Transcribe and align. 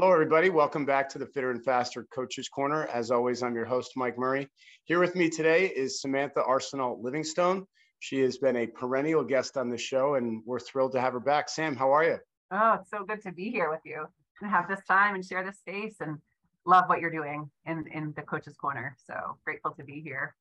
Hello, 0.00 0.14
everybody. 0.14 0.48
Welcome 0.48 0.86
back 0.86 1.10
to 1.10 1.18
the 1.18 1.26
Fitter 1.26 1.50
and 1.50 1.62
Faster 1.62 2.06
Coaches 2.10 2.48
Corner. 2.48 2.86
As 2.86 3.10
always, 3.10 3.42
I'm 3.42 3.54
your 3.54 3.66
host, 3.66 3.92
Mike 3.96 4.16
Murray. 4.16 4.48
Here 4.84 4.98
with 4.98 5.14
me 5.14 5.28
today 5.28 5.66
is 5.66 6.00
Samantha 6.00 6.40
Arsenault 6.40 7.02
Livingstone. 7.02 7.66
She 7.98 8.20
has 8.20 8.38
been 8.38 8.56
a 8.56 8.66
perennial 8.66 9.22
guest 9.22 9.58
on 9.58 9.68
the 9.68 9.76
show, 9.76 10.14
and 10.14 10.42
we're 10.46 10.58
thrilled 10.58 10.92
to 10.92 11.02
have 11.02 11.12
her 11.12 11.20
back. 11.20 11.50
Sam, 11.50 11.76
how 11.76 11.92
are 11.92 12.02
you? 12.02 12.16
Oh, 12.50 12.78
it's 12.80 12.88
so 12.88 13.04
good 13.04 13.20
to 13.24 13.32
be 13.32 13.50
here 13.50 13.70
with 13.70 13.82
you 13.84 14.06
and 14.40 14.50
have 14.50 14.68
this 14.68 14.80
time 14.88 15.16
and 15.16 15.22
share 15.22 15.44
this 15.44 15.58
space 15.58 15.96
and 16.00 16.16
love 16.64 16.84
what 16.86 17.00
you're 17.00 17.10
doing 17.10 17.50
in, 17.66 17.84
in 17.92 18.14
the 18.16 18.22
Coaches 18.22 18.56
Corner. 18.56 18.96
So 19.04 19.36
grateful 19.44 19.72
to 19.72 19.84
be 19.84 20.00
here. 20.00 20.34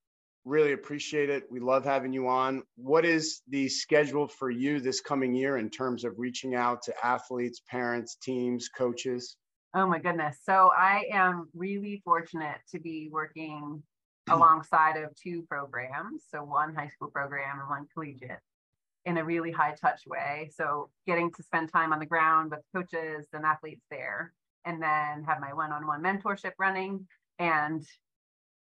Really 0.45 0.71
appreciate 0.71 1.29
it. 1.29 1.43
We 1.51 1.59
love 1.59 1.83
having 1.83 2.13
you 2.13 2.29
on. 2.29 2.63
What 2.77 3.03
is 3.03 3.41
the 3.49 3.67
schedule 3.67 4.29
for 4.29 4.49
you 4.49 4.79
this 4.79 5.01
coming 5.01 5.33
year 5.35 5.57
in 5.57 5.69
terms 5.69 6.05
of 6.05 6.13
reaching 6.17 6.55
out 6.55 6.83
to 6.83 6.93
athletes, 7.05 7.61
parents, 7.69 8.15
teams, 8.23 8.69
coaches? 8.69 9.35
Oh 9.73 9.85
my 9.85 9.99
goodness. 9.99 10.39
So 10.43 10.71
I 10.75 11.05
am 11.11 11.47
really 11.53 12.01
fortunate 12.03 12.57
to 12.71 12.79
be 12.79 13.09
working 13.11 13.83
alongside 14.29 14.97
of 14.97 15.13
two 15.15 15.43
programs. 15.43 16.23
So 16.31 16.43
one 16.43 16.73
high 16.73 16.87
school 16.87 17.09
program 17.09 17.59
and 17.59 17.69
one 17.69 17.85
collegiate 17.93 18.39
in 19.05 19.17
a 19.17 19.23
really 19.23 19.51
high 19.51 19.75
touch 19.79 20.01
way. 20.07 20.49
So 20.55 20.89
getting 21.05 21.31
to 21.33 21.43
spend 21.43 21.71
time 21.71 21.93
on 21.93 21.99
the 21.99 22.05
ground 22.05 22.51
with 22.51 22.61
coaches 22.75 23.27
and 23.33 23.45
athletes 23.45 23.85
there 23.91 24.33
and 24.65 24.81
then 24.81 25.23
have 25.23 25.39
my 25.39 25.53
one-on-one 25.53 26.01
mentorship 26.01 26.53
running 26.57 27.07
and 27.37 27.85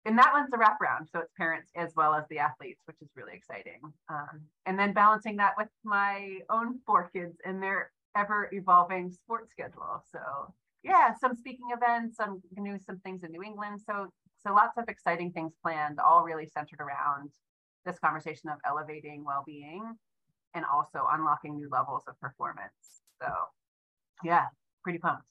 and 0.05 0.17
that 0.19 0.33
one's 0.33 0.53
a 0.53 0.57
wraparound. 0.57 1.11
So 1.11 1.19
it's 1.19 1.33
parents 1.37 1.69
as 1.75 1.93
well 1.97 2.15
as 2.15 2.23
the 2.31 2.39
athletes, 2.39 2.81
which 2.85 3.03
is 3.03 3.09
really 3.17 3.33
exciting. 3.35 3.81
Um, 4.09 4.43
and 4.65 4.79
then 4.79 4.93
balancing 4.93 5.37
that 5.39 5.55
with 5.57 5.67
my 5.83 6.39
own 6.49 6.79
four 6.87 7.11
kids 7.13 7.39
and 7.45 7.61
their 7.61 7.91
ever 8.17 8.49
evolving 8.53 9.11
sports 9.11 9.51
schedule. 9.51 10.05
So 10.13 10.21
yeah, 10.87 11.13
some 11.21 11.35
speaking 11.35 11.67
events, 11.75 12.17
some 12.17 12.41
new 12.57 12.79
some 12.79 12.99
things 13.01 13.23
in 13.25 13.33
New 13.33 13.43
England. 13.43 13.81
So 13.85 14.09
so 14.39 14.53
lots 14.53 14.79
of 14.79 14.85
exciting 14.89 15.33
things 15.33 15.53
planned, 15.63 15.99
all 15.99 16.23
really 16.23 16.47
centered 16.47 16.81
around 16.81 17.31
this 17.85 17.99
conversation 17.99 18.49
of 18.51 18.59
elevating 18.67 19.25
well-being 19.25 19.95
and 20.55 20.65
also 20.65 21.07
unlocking 21.11 21.57
new 21.57 21.69
levels 21.71 22.03
of 22.09 22.19
performance. 22.21 23.03
So 23.21 23.29
yeah, 24.25 24.47
pretty 24.83 24.99
pumped. 24.99 25.25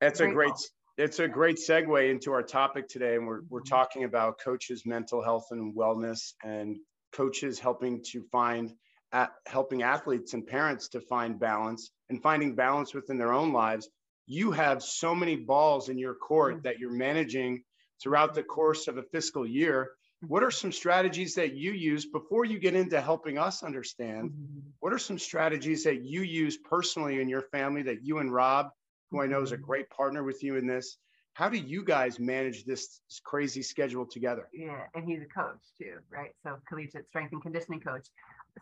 That's 0.00 0.20
a 0.20 0.28
great 0.28 0.54
it's 0.98 1.18
a 1.18 1.28
great 1.28 1.56
segue 1.56 2.10
into 2.10 2.32
our 2.32 2.42
topic 2.42 2.88
today. 2.88 3.16
And 3.16 3.26
we're, 3.26 3.40
we're 3.48 3.60
mm-hmm. 3.60 3.74
talking 3.74 4.04
about 4.04 4.38
coaches' 4.38 4.84
mental 4.84 5.22
health 5.22 5.46
and 5.50 5.74
wellness 5.74 6.34
and 6.44 6.76
coaches 7.12 7.58
helping 7.58 8.02
to 8.12 8.22
find 8.30 8.72
at 9.12 9.30
helping 9.46 9.82
athletes 9.82 10.32
and 10.32 10.46
parents 10.46 10.88
to 10.88 11.00
find 11.00 11.38
balance 11.38 11.90
and 12.08 12.22
finding 12.22 12.54
balance 12.54 12.94
within 12.94 13.18
their 13.18 13.32
own 13.32 13.52
lives. 13.52 13.88
You 14.26 14.52
have 14.52 14.82
so 14.82 15.14
many 15.14 15.36
balls 15.36 15.88
in 15.88 15.98
your 15.98 16.14
court 16.14 16.54
mm-hmm. 16.54 16.62
that 16.62 16.78
you're 16.78 16.92
managing 16.92 17.62
throughout 18.02 18.34
the 18.34 18.42
course 18.42 18.88
of 18.88 18.98
a 18.98 19.02
fiscal 19.02 19.46
year. 19.46 19.90
What 20.28 20.44
are 20.44 20.52
some 20.52 20.70
strategies 20.70 21.34
that 21.34 21.54
you 21.54 21.72
use 21.72 22.06
before 22.06 22.44
you 22.44 22.60
get 22.60 22.74
into 22.74 23.00
helping 23.00 23.38
us 23.38 23.64
understand? 23.64 24.30
Mm-hmm. 24.30 24.60
What 24.78 24.92
are 24.92 24.98
some 24.98 25.18
strategies 25.18 25.84
that 25.84 26.02
you 26.02 26.22
use 26.22 26.56
personally 26.56 27.20
in 27.20 27.28
your 27.28 27.42
family 27.42 27.82
that 27.82 28.04
you 28.04 28.18
and 28.18 28.32
Rob 28.32 28.68
who 29.12 29.20
I 29.20 29.26
know 29.26 29.42
is 29.42 29.52
a 29.52 29.56
great 29.56 29.88
partner 29.90 30.24
with 30.24 30.42
you 30.42 30.56
in 30.56 30.66
this. 30.66 30.96
How 31.34 31.48
do 31.48 31.56
you 31.56 31.84
guys 31.84 32.18
manage 32.18 32.64
this 32.64 33.00
crazy 33.24 33.62
schedule 33.62 34.04
together? 34.04 34.48
Yeah, 34.52 34.82
and 34.94 35.08
he's 35.08 35.20
a 35.22 35.26
coach 35.26 35.60
too, 35.78 35.98
right? 36.10 36.30
So 36.42 36.56
collegiate 36.68 37.06
strength 37.08 37.32
and 37.32 37.42
conditioning 37.42 37.80
coach. 37.80 38.08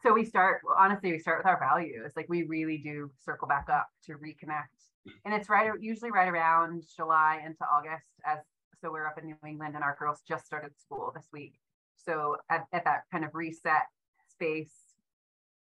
So 0.03 0.13
we 0.13 0.25
start 0.25 0.63
honestly, 0.79 1.13
we 1.13 1.19
start 1.19 1.39
with 1.39 1.47
our 1.47 1.59
values. 1.59 2.13
Like 2.17 2.29
we 2.29 2.45
really 2.45 2.79
do 2.79 3.11
circle 3.25 3.49
back 3.49 3.67
up 3.71 3.89
to 4.07 4.13
reconnect, 4.13 4.71
mm-hmm. 5.07 5.11
and 5.25 5.35
it's 5.35 5.49
right 5.49 5.71
usually 5.81 6.11
right 6.11 6.29
around 6.29 6.85
July 6.97 7.43
into 7.45 7.65
August. 7.65 8.07
As 8.25 8.39
so 8.81 8.91
we're 8.91 9.07
up 9.07 9.19
in 9.19 9.27
New 9.27 9.37
England, 9.47 9.75
and 9.75 9.85
our 9.85 9.97
girls 9.99 10.23
just 10.27 10.47
started 10.47 10.71
school 10.79 11.13
this 11.15 11.29
week. 11.33 11.55
So 11.97 12.37
at, 12.51 12.67
at 12.73 12.85
that 12.85 13.03
kind 13.13 13.25
of 13.25 13.35
reset 13.35 13.83
space, 14.29 14.73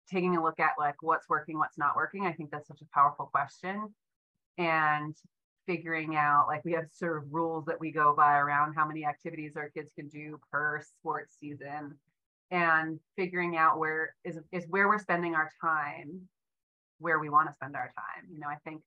taking 0.09 0.37
a 0.37 0.43
look 0.43 0.59
at 0.59 0.71
like 0.77 1.01
what's 1.01 1.27
working, 1.27 1.57
what's 1.57 1.77
not 1.77 1.95
working. 1.95 2.25
I 2.25 2.31
think 2.31 2.51
that's 2.51 2.67
such 2.67 2.81
a 2.81 2.85
powerful 2.93 3.25
question 3.25 3.93
and 4.57 5.15
figuring 5.65 6.15
out 6.15 6.47
like 6.47 6.63
we 6.65 6.71
have 6.73 6.85
sort 6.91 7.17
of 7.17 7.23
rules 7.31 7.65
that 7.65 7.79
we 7.79 7.91
go 7.91 8.13
by 8.15 8.37
around 8.37 8.73
how 8.73 8.87
many 8.87 9.05
activities 9.05 9.55
our 9.55 9.69
kids 9.69 9.91
can 9.95 10.07
do 10.07 10.39
per 10.51 10.81
sports 10.81 11.37
season 11.39 11.95
and 12.51 12.99
figuring 13.15 13.57
out 13.57 13.79
where 13.79 14.15
is 14.23 14.39
is 14.51 14.65
where 14.69 14.87
we're 14.87 14.99
spending 14.99 15.35
our 15.35 15.49
time 15.61 16.21
where 16.99 17.19
we 17.19 17.29
want 17.29 17.47
to 17.47 17.53
spend 17.53 17.75
our 17.75 17.91
time. 17.95 18.25
You 18.31 18.39
know 18.39 18.47
i 18.47 18.57
think 18.63 18.81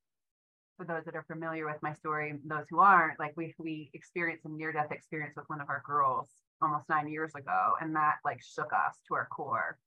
for 0.76 0.86
those 0.86 1.04
that 1.04 1.14
are 1.14 1.24
familiar 1.24 1.66
with 1.66 1.76
my 1.82 1.92
story 1.92 2.34
those 2.44 2.64
who 2.70 2.80
aren't 2.80 3.18
like 3.18 3.32
we 3.36 3.54
we 3.58 3.90
experienced 3.94 4.44
a 4.44 4.48
near 4.48 4.72
death 4.72 4.90
experience 4.90 5.34
with 5.36 5.48
one 5.48 5.60
of 5.60 5.68
our 5.68 5.82
girls 5.86 6.28
almost 6.60 6.88
9 6.88 7.08
years 7.08 7.34
ago 7.34 7.72
and 7.80 7.94
that 7.94 8.16
like 8.24 8.40
shook 8.42 8.72
us 8.72 8.96
to 9.08 9.14
our 9.14 9.26
core 9.26 9.78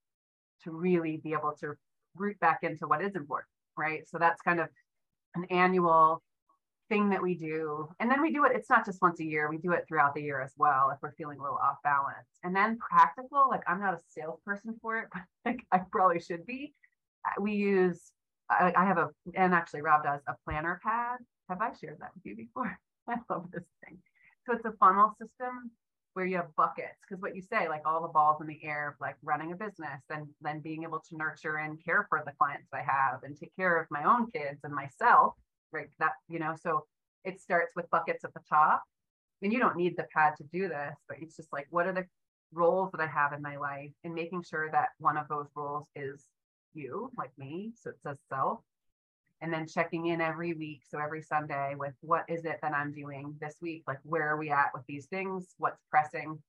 to 0.64 0.72
really 0.72 1.18
be 1.18 1.34
able 1.34 1.54
to 1.60 1.74
root 2.16 2.40
back 2.40 2.60
into 2.64 2.88
what 2.88 3.02
is 3.02 3.16
important 3.16 3.50
right? 3.78 4.08
So 4.08 4.18
that's 4.18 4.42
kind 4.42 4.60
of 4.60 4.70
an 5.36 5.46
annual 5.50 6.22
thing 6.90 7.10
that 7.10 7.22
we 7.22 7.36
do. 7.36 7.90
And 8.00 8.10
then 8.10 8.22
we 8.22 8.32
do 8.32 8.46
it, 8.46 8.52
it's 8.56 8.70
not 8.70 8.86
just 8.86 9.02
once 9.02 9.20
a 9.20 9.26
year, 9.26 9.50
we 9.50 9.58
do 9.58 9.72
it 9.72 9.86
throughout 9.88 10.14
the 10.14 10.22
year 10.22 10.42
as 10.42 10.54
well 10.58 10.92
if 10.92 11.00
we're 11.02 11.14
feeling 11.14 11.40
a 11.40 11.42
little 11.42 11.58
off 11.58 11.78
balance. 11.84 12.28
And 12.44 12.56
then 12.56 12.78
practical, 12.78 13.48
like 13.50 13.64
I'm 13.68 13.80
not 13.80 13.96
a 13.96 14.00
salesperson 14.10 14.76
for 14.82 15.00
it, 15.00 15.08
but 15.14 15.24
like 15.46 15.66
I 15.72 15.80
probably 15.92 16.20
should 16.20 16.46
be. 16.46 16.74
We 17.40 17.54
use, 17.54 18.12
I, 18.50 18.74
I 18.76 18.86
have 18.86 18.98
a, 18.98 19.10
and 19.34 19.54
actually 19.54 19.82
Rob 19.82 20.04
does 20.04 20.22
a 20.28 20.36
planner 20.46 20.80
pad. 20.84 21.18
Have 21.50 21.62
I 21.62 21.72
shared 21.80 21.98
that 22.00 22.12
with 22.16 22.26
you 22.26 22.36
before? 22.36 22.78
I 23.08 23.16
love 23.30 23.50
this 23.52 23.66
thing. 23.84 23.98
So 24.46 24.54
it's 24.54 24.66
a 24.66 24.74
funnel 24.80 25.16
system 25.20 25.72
where 26.14 26.26
you 26.26 26.38
have 26.38 26.56
buckets 26.56 26.96
because 27.02 27.22
what 27.22 27.36
you 27.36 27.42
say 27.42 27.68
like 27.68 27.82
all 27.86 28.02
the 28.02 28.08
balls 28.08 28.40
in 28.40 28.48
the 28.48 28.60
air 28.64 28.88
of 28.88 28.96
like 29.02 29.16
running 29.22 29.52
a 29.52 29.56
business 29.56 30.02
and 30.10 30.26
then 30.42 30.62
being 30.62 30.84
able 30.84 31.00
to 31.00 31.18
nurture 31.18 31.58
and 31.58 31.84
care 31.84 32.06
for 32.08 32.24
the 32.26 32.32
clients 32.40 32.70
i 32.74 32.82
have 32.82 33.22
and 33.24 33.38
take 33.38 33.54
care 33.58 33.78
of 33.78 33.86
my 33.92 34.04
own 34.06 34.32
kids 34.32 34.62
and 34.64 34.74
myself 34.74 35.34
right 35.76 35.90
that 36.00 36.14
you 36.30 36.40
know 36.40 36.56
so 36.62 36.86
it 37.26 37.42
starts 37.42 37.74
with 37.76 37.90
buckets 37.90 38.24
at 38.24 38.34
the 38.34 38.40
top. 38.48 38.84
And 39.42 39.52
you 39.52 39.60
don't 39.60 39.76
need 39.76 39.98
the 39.98 40.08
pad 40.14 40.34
to 40.38 40.44
do 40.46 40.70
this 40.70 40.96
but 41.08 41.18
it's 41.20 41.36
just 41.36 41.52
like 41.52 41.68
what 41.70 41.88
are 41.88 41.94
the 41.94 42.06
roles 42.54 42.92
that 42.92 43.02
i 43.02 43.08
have 43.08 43.34
in 43.34 43.42
my 43.42 43.58
life? 43.58 43.92
And 44.04 44.14
making 44.14 44.44
sure 44.44 44.70
that 44.72 44.90
one 45.00 45.18
of 45.18 45.28
those 45.28 45.48
roles 45.56 45.88
is 45.96 46.24
you 46.74 47.12
like 47.18 47.32
me 47.38 47.74
so 47.76 47.90
it 47.90 48.02
says 48.02 48.18
self. 48.30 48.60
And 49.42 49.54
then 49.54 49.68
checking 49.68 50.08
in 50.08 50.22
every 50.22 50.54
week 50.54 50.84
so 50.90 50.98
every 51.00 51.22
sunday 51.22 51.76
with 51.78 51.94
what 52.02 52.24
is 52.30 52.46
it 52.46 52.60
that 52.62 52.74
i'm 52.74 52.94
doing 52.94 53.36
this 53.42 53.58
week? 53.62 53.84
Like 53.88 54.00
where 54.04 54.28
are 54.30 54.38
we 54.38 54.50
at 54.50 54.72
with 54.74 54.84
these 54.88 55.08
things? 55.08 55.54
What's 55.58 55.82
pressing? 55.92 56.40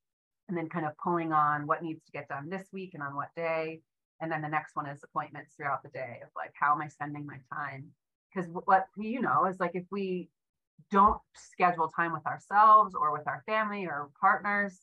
And 0.49 0.57
then 0.57 0.69
kind 0.69 0.87
of 0.87 0.93
pulling 1.03 1.33
on 1.33 1.67
what 1.67 1.83
needs 1.83 2.05
to 2.05 2.13
get 2.13 2.29
done 2.29 2.49
this 2.49 2.69
week 2.73 2.93
and 2.95 3.03
on 3.03 3.17
what 3.17 3.35
day. 3.35 3.81
And 4.21 4.31
then 4.31 4.41
the 4.41 4.49
next 4.49 4.77
one 4.77 4.87
is 4.87 5.03
appointments 5.03 5.55
throughout 5.57 5.83
the 5.83 5.91
day 5.91 6.21
of 6.23 6.29
like 6.37 6.53
how 6.55 6.73
am 6.73 6.81
i 6.81 6.89
spending 6.89 7.27
my 7.27 7.39
time 7.53 7.91
because 8.33 8.51
what 8.65 8.87
you 8.97 9.21
know 9.21 9.47
is 9.47 9.59
like 9.59 9.73
if 9.75 9.85
we 9.91 10.29
don't 10.91 11.21
schedule 11.35 11.89
time 11.89 12.13
with 12.13 12.27
ourselves 12.27 12.95
or 12.95 13.13
with 13.13 13.27
our 13.27 13.43
family 13.47 13.87
or 13.87 14.09
partners 14.21 14.81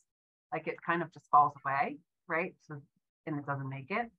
like 0.52 0.66
it 0.66 0.76
kind 0.84 1.02
of 1.02 1.12
just 1.12 1.26
falls 1.30 1.52
away 1.64 1.96
right 2.28 2.54
so 2.66 2.80
and 3.26 3.38
it 3.38 3.46
doesn't 3.46 3.68
make 3.68 3.90
it 3.90 4.10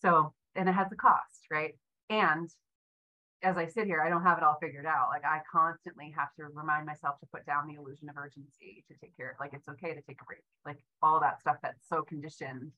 so 0.00 0.32
and 0.54 0.68
it 0.68 0.72
has 0.72 0.90
a 0.92 0.96
cost 0.96 1.46
right 1.50 1.74
and 2.08 2.50
as 3.42 3.56
I 3.56 3.66
sit 3.66 3.86
here, 3.86 4.00
I 4.00 4.08
don't 4.08 4.22
have 4.22 4.38
it 4.38 4.44
all 4.44 4.56
figured 4.60 4.86
out. 4.86 5.08
Like 5.10 5.24
I 5.24 5.40
constantly 5.50 6.12
have 6.16 6.34
to 6.36 6.44
remind 6.52 6.86
myself 6.86 7.20
to 7.20 7.26
put 7.32 7.44
down 7.46 7.66
the 7.66 7.74
illusion 7.74 8.08
of 8.08 8.16
urgency 8.16 8.84
to 8.88 8.94
take 9.00 9.16
care. 9.16 9.36
Like 9.38 9.52
it's 9.52 9.68
okay 9.68 9.94
to 9.94 10.02
take 10.02 10.20
a 10.20 10.24
break. 10.24 10.40
Like 10.64 10.78
all 11.02 11.20
that 11.20 11.40
stuff 11.40 11.56
that's 11.62 11.86
so 11.88 12.02
conditioned, 12.02 12.72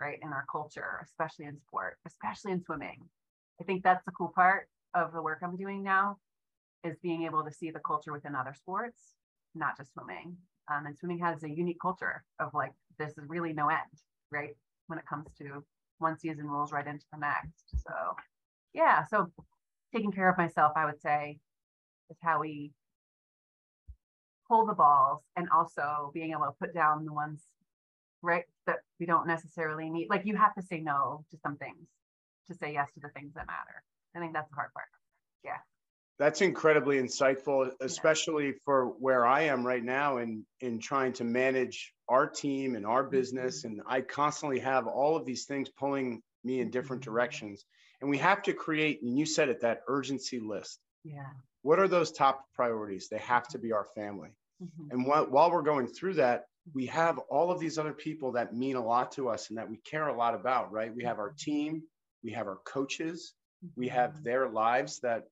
right, 0.00 0.18
in 0.22 0.28
our 0.28 0.44
culture, 0.50 1.00
especially 1.02 1.46
in 1.46 1.58
sport, 1.58 1.98
especially 2.06 2.52
in 2.52 2.62
swimming. 2.62 3.00
I 3.62 3.64
think 3.64 3.84
that's 3.84 4.04
the 4.04 4.10
cool 4.10 4.32
part 4.34 4.66
of 4.92 5.12
the 5.12 5.22
work 5.22 5.38
I'm 5.40 5.56
doing 5.56 5.84
now, 5.84 6.16
is 6.82 6.96
being 7.00 7.22
able 7.22 7.44
to 7.44 7.52
see 7.52 7.70
the 7.70 7.78
culture 7.78 8.12
within 8.12 8.34
other 8.34 8.54
sports, 8.54 9.14
not 9.54 9.76
just 9.76 9.92
swimming. 9.92 10.36
Um, 10.68 10.86
and 10.86 10.98
swimming 10.98 11.20
has 11.20 11.44
a 11.44 11.48
unique 11.48 11.78
culture 11.80 12.24
of 12.40 12.52
like 12.54 12.72
this 12.98 13.12
is 13.12 13.28
really 13.28 13.52
no 13.52 13.68
end, 13.68 13.78
right? 14.32 14.56
When 14.88 14.98
it 14.98 15.06
comes 15.06 15.28
to 15.38 15.62
one 15.98 16.18
season 16.18 16.48
rolls 16.48 16.72
right 16.72 16.84
into 16.88 17.04
the 17.12 17.20
next. 17.20 17.84
So 17.86 17.92
yeah, 18.74 19.04
so 19.04 19.30
taking 19.94 20.10
care 20.10 20.28
of 20.28 20.36
myself, 20.36 20.72
I 20.74 20.84
would 20.84 21.00
say, 21.00 21.38
is 22.10 22.16
how 22.20 22.40
we 22.40 22.72
pull 24.48 24.66
the 24.66 24.74
balls 24.74 25.22
and 25.36 25.46
also 25.54 26.10
being 26.12 26.32
able 26.32 26.46
to 26.46 26.56
put 26.58 26.74
down 26.74 27.04
the 27.04 27.12
ones 27.12 27.44
right 28.22 28.44
that 28.66 28.78
we 28.98 29.06
don't 29.06 29.28
necessarily 29.28 29.88
need. 29.88 30.08
Like 30.10 30.22
you 30.24 30.34
have 30.34 30.54
to 30.56 30.62
say 30.62 30.80
no 30.80 31.24
to 31.30 31.38
some 31.38 31.56
things 31.56 31.86
to 32.48 32.54
say 32.54 32.72
yes 32.72 32.88
to 32.94 33.00
the 33.00 33.08
things 33.08 33.32
that 33.34 33.46
matter. 33.46 33.82
I 34.14 34.20
think 34.20 34.32
that's 34.32 34.48
the 34.48 34.54
hard 34.54 34.72
part. 34.72 34.86
Yeah. 35.44 35.58
That's 36.18 36.40
incredibly 36.40 36.98
insightful, 36.98 37.70
especially 37.80 38.46
yeah. 38.46 38.52
for 38.64 38.86
where 38.86 39.26
I 39.26 39.42
am 39.42 39.66
right 39.66 39.82
now 39.82 40.18
in 40.18 40.44
in 40.60 40.78
trying 40.78 41.14
to 41.14 41.24
manage 41.24 41.92
our 42.08 42.26
team 42.26 42.76
and 42.76 42.86
our 42.86 43.02
business. 43.02 43.60
Mm-hmm. 43.60 43.80
And 43.80 43.82
I 43.86 44.02
constantly 44.02 44.60
have 44.60 44.86
all 44.86 45.16
of 45.16 45.24
these 45.24 45.46
things 45.46 45.68
pulling 45.70 46.22
me 46.44 46.60
in 46.60 46.70
different 46.70 47.02
mm-hmm. 47.02 47.12
directions 47.12 47.64
and 48.00 48.10
we 48.10 48.18
have 48.18 48.42
to 48.42 48.52
create 48.52 49.00
and 49.02 49.16
you 49.16 49.24
said 49.24 49.48
it 49.48 49.60
that 49.60 49.82
urgency 49.86 50.40
list 50.40 50.80
yeah 51.04 51.30
what 51.62 51.78
are 51.78 51.88
those 51.88 52.12
top 52.12 52.44
priorities? 52.54 53.08
They 53.08 53.18
have 53.18 53.48
to 53.48 53.58
be 53.58 53.72
our 53.72 53.84
family. 53.94 54.30
Mhm. 54.62 54.90
And 54.90 55.06
while, 55.06 55.26
while 55.26 55.50
we're 55.50 55.62
going 55.62 55.86
through 55.86 56.14
that, 56.14 56.46
we 56.74 56.86
have 56.86 57.18
all 57.18 57.50
of 57.50 57.58
these 57.58 57.78
other 57.78 57.92
people 57.92 58.32
that 58.32 58.54
mean 58.54 58.76
a 58.76 58.84
lot 58.84 59.12
to 59.12 59.28
us 59.28 59.48
and 59.48 59.58
that 59.58 59.68
we 59.68 59.78
care 59.78 60.08
a 60.08 60.16
lot 60.16 60.34
about, 60.34 60.70
right? 60.70 60.94
We 60.94 61.04
have 61.04 61.18
our 61.18 61.30
team, 61.30 61.82
we 62.22 62.32
have 62.32 62.46
our 62.46 62.58
coaches, 62.64 63.34
we 63.76 63.88
have 63.88 64.22
their 64.22 64.48
lives 64.48 65.00
that 65.00 65.24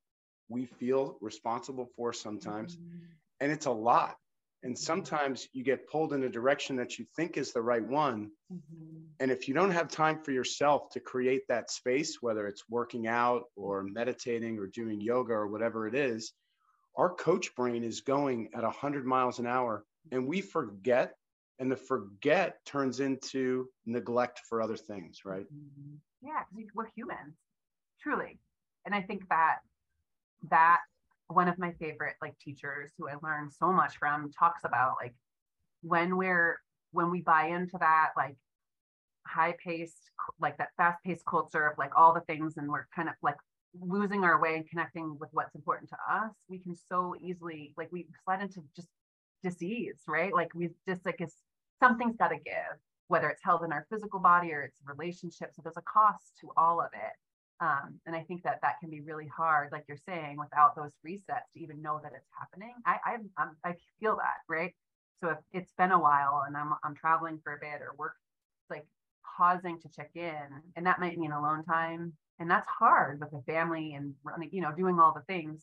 we 0.49 0.67
feel 0.67 1.17
responsible 1.21 1.87
for 1.97 2.13
sometimes. 2.13 2.77
Mhm. 2.77 3.01
And 3.41 3.53
it's 3.53 3.67
a 3.67 3.71
lot. 3.71 4.17
And 4.63 4.79
sometimes 4.79 5.49
you 5.53 5.65
get 5.65 5.89
pulled 5.89 6.13
in 6.13 6.23
a 6.25 6.29
direction 6.29 6.77
that 6.77 6.99
you 6.99 7.07
think 7.17 7.37
is 7.37 7.53
the 7.53 7.63
right 7.63 7.87
one. 7.87 8.31
Mhm. 8.51 9.07
And 9.21 9.31
if 9.31 9.49
you 9.49 9.55
don't 9.55 9.71
have 9.71 9.89
time 9.89 10.23
for 10.23 10.33
yourself 10.33 10.91
to 10.91 11.01
create 11.01 11.47
that 11.49 11.71
space, 11.71 12.21
whether 12.21 12.47
it's 12.47 12.69
working 12.69 13.07
out 13.07 13.45
or 13.57 13.83
meditating 13.83 14.59
or 14.59 14.67
doing 14.67 15.01
yoga 15.01 15.33
or 15.33 15.47
whatever 15.49 15.87
it 15.87 15.95
is, 15.95 16.33
our 16.97 17.15
coach 17.15 17.55
brain 17.55 17.85
is 17.85 18.01
going 18.01 18.53
at 18.55 18.65
100 18.65 19.07
miles 19.07 19.39
an 19.39 19.47
hour 19.47 19.85
and 20.11 20.27
we 20.27 20.41
forget. 20.41 21.15
And 21.59 21.71
the 21.71 21.77
forget 21.77 22.65
turns 22.65 23.01
into 23.01 23.71
neglect 23.85 24.41
for 24.49 24.63
other 24.63 24.79
things, 24.79 25.25
right? 25.27 25.47
Mhm. 25.53 26.01
Yeah, 26.23 26.45
'cause 26.45 26.53
we- 26.55 26.71
we're 26.75 26.87
humans, 26.87 27.37
truly. 28.01 28.41
And 28.85 28.95
I 28.95 29.03
think 29.03 29.29
that 29.29 29.61
that 30.45 30.83
one 31.29 31.49
of 31.49 31.59
my 31.59 31.73
favorite 31.75 32.17
like 32.23 32.39
teachers 32.39 32.93
who 32.99 33.09
I 33.09 33.15
learned 33.17 33.53
so 33.53 33.73
much 33.73 33.99
from 33.99 34.33
talks 34.33 34.65
about 34.65 34.97
like 34.97 35.15
when 35.83 36.17
we're 36.17 36.63
when 36.93 37.11
we 37.11 37.23
buy 37.23 37.47
into 37.47 37.79
that 37.79 38.13
like 38.17 38.37
high 39.27 39.53
paced 39.65 40.11
like 40.41 40.57
that 40.59 40.75
fast 40.77 41.03
paced 41.05 41.25
culture 41.27 41.67
of 41.67 41.79
like 41.79 41.97
all 41.97 42.15
the 42.15 42.21
things 42.23 42.57
and 42.59 42.69
we're 42.71 42.87
kind 42.89 43.09
of 43.09 43.15
like 43.23 43.37
losing 43.81 44.25
our 44.25 44.41
way 44.41 44.57
and 44.57 44.69
connecting 44.69 45.19
with 45.19 45.31
what's 45.33 45.55
important 45.55 45.91
to 45.91 45.97
us 46.11 46.33
we 46.49 46.59
can 46.59 46.75
so 46.77 47.15
easily 47.21 47.75
like 47.77 47.91
we 47.93 48.09
slide 48.25 48.43
into 48.43 48.63
just 48.77 48.89
disease 49.43 50.03
right 50.09 50.33
like 50.35 50.53
we 50.55 50.71
just 50.89 51.05
like 51.07 51.21
it's 51.21 51.37
something's 51.81 52.17
got 52.17 52.29
to 52.29 52.39
give 52.39 52.81
whether 53.11 53.29
it's 53.29 53.45
held 53.45 53.65
in 53.65 53.73
our 53.73 53.87
physical 53.91 54.21
body 54.21 54.53
or 54.53 54.63
it's 54.63 54.79
relationships 54.87 55.57
so 55.57 55.63
there's 55.63 55.77
a 55.77 55.83
cost 55.83 56.39
to 56.41 56.51
all 56.57 56.81
of 56.81 56.91
it. 56.95 57.15
Um, 57.63 58.01
and 58.07 58.17
i 58.17 58.23
think 58.23 58.43
that 58.45 58.61
that 58.63 58.81
can 58.81 58.91
be 58.91 59.03
really 59.03 59.29
hard 59.29 59.71
like 59.73 59.85
you're 59.89 59.99
saying 60.09 60.39
without 60.39 60.75
those 60.77 60.93
resets 61.07 61.51
to 61.55 61.61
even 61.61 61.83
know 61.83 62.01
that 62.03 62.13
it's 62.17 62.31
happening. 62.39 62.75
I 62.87 62.97
I'm, 63.07 63.31
I'm 63.39 63.57
i 63.65 63.75
feel 64.01 64.17
that 64.17 64.39
right? 64.49 64.75
So 65.23 65.31
if 65.31 65.39
it's 65.53 65.73
been 65.79 65.93
a 65.93 66.01
while 66.01 66.45
and 66.47 66.57
i'm 66.57 66.73
i'm 66.85 66.95
traveling 66.95 67.41
for 67.45 67.55
a 67.55 67.61
bit 67.61 67.83
or 67.83 67.95
work 67.99 68.17
like 68.71 68.87
pausing 69.37 69.79
to 69.81 69.89
check 69.91 70.11
in 70.15 70.49
and 70.77 70.87
that 70.87 71.01
might 71.01 71.19
mean 71.19 71.33
alone 71.33 71.65
time 71.65 72.15
and 72.41 72.51
that's 72.51 72.67
hard 72.69 73.21
with 73.21 73.33
a 73.35 73.43
family 73.43 73.95
and 73.95 74.15
running 74.25 74.49
you 74.53 74.63
know 74.63 74.73
doing 74.73 74.99
all 74.99 75.13
the 75.15 75.23
things. 75.33 75.63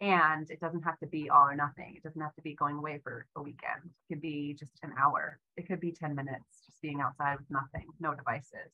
And 0.00 0.48
it 0.50 0.60
doesn't 0.60 0.82
have 0.84 0.98
to 1.00 1.06
be 1.06 1.28
all 1.28 1.48
or 1.48 1.56
nothing. 1.56 1.94
It 1.96 2.04
doesn't 2.04 2.20
have 2.20 2.34
to 2.36 2.42
be 2.42 2.54
going 2.54 2.76
away 2.76 3.00
for 3.02 3.26
a 3.36 3.42
weekend. 3.42 3.82
It 3.84 4.14
could 4.14 4.22
be 4.22 4.54
just 4.54 4.72
an 4.84 4.92
hour. 4.98 5.40
It 5.56 5.66
could 5.66 5.80
be 5.80 5.92
10 5.92 6.14
minutes 6.14 6.67
just 6.78 6.82
being 6.82 7.00
outside 7.00 7.38
with 7.38 7.50
nothing 7.50 7.86
no 8.00 8.14
devices. 8.14 8.72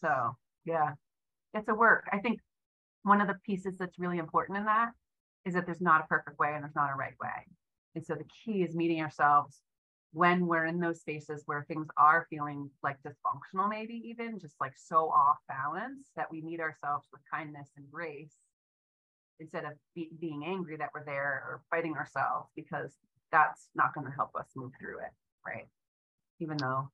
So 0.00 0.36
yeah 0.64 0.92
it's 1.54 1.68
a 1.68 1.74
work. 1.74 2.04
I 2.12 2.18
think 2.18 2.40
one 3.02 3.20
of 3.20 3.28
the 3.28 3.38
pieces 3.46 3.78
that's 3.78 3.98
really 3.98 4.18
important 4.18 4.58
in 4.58 4.64
that 4.64 4.90
is 5.46 5.54
that 5.54 5.64
there's 5.64 5.80
not 5.80 6.02
a 6.02 6.06
perfect 6.06 6.38
way 6.38 6.52
and 6.54 6.62
there's 6.62 6.74
not 6.74 6.90
a 6.92 6.96
right 6.96 7.14
way. 7.22 7.46
And 7.94 8.04
so 8.04 8.14
the 8.14 8.26
key 8.44 8.62
is 8.62 8.74
meeting 8.74 9.00
ourselves 9.00 9.62
when 10.12 10.46
we're 10.46 10.66
in 10.66 10.80
those 10.80 11.00
spaces 11.00 11.42
where 11.46 11.64
things 11.64 11.86
are 11.96 12.26
feeling 12.28 12.70
like 12.82 12.96
dysfunctional 13.02 13.68
maybe 13.68 14.02
even 14.04 14.38
just 14.38 14.54
like 14.60 14.72
so 14.76 15.08
off 15.08 15.38
balance 15.48 16.10
that 16.16 16.30
we 16.30 16.42
meet 16.42 16.60
ourselves 16.60 17.06
with 17.12 17.20
kindness 17.30 17.70
and 17.76 17.90
grace 17.90 18.34
instead 19.40 19.64
of 19.64 19.72
be, 19.94 20.10
being 20.20 20.44
angry 20.46 20.76
that 20.76 20.90
we're 20.94 21.04
there 21.04 21.44
or 21.46 21.62
fighting 21.70 21.94
ourselves 21.94 22.50
because 22.56 22.92
that's 23.32 23.68
not 23.74 23.94
going 23.94 24.06
to 24.06 24.12
help 24.12 24.30
us 24.38 24.46
move 24.56 24.72
through 24.80 24.98
it 24.98 25.12
right? 25.46 25.66
Even 26.40 26.56
though 26.56 26.90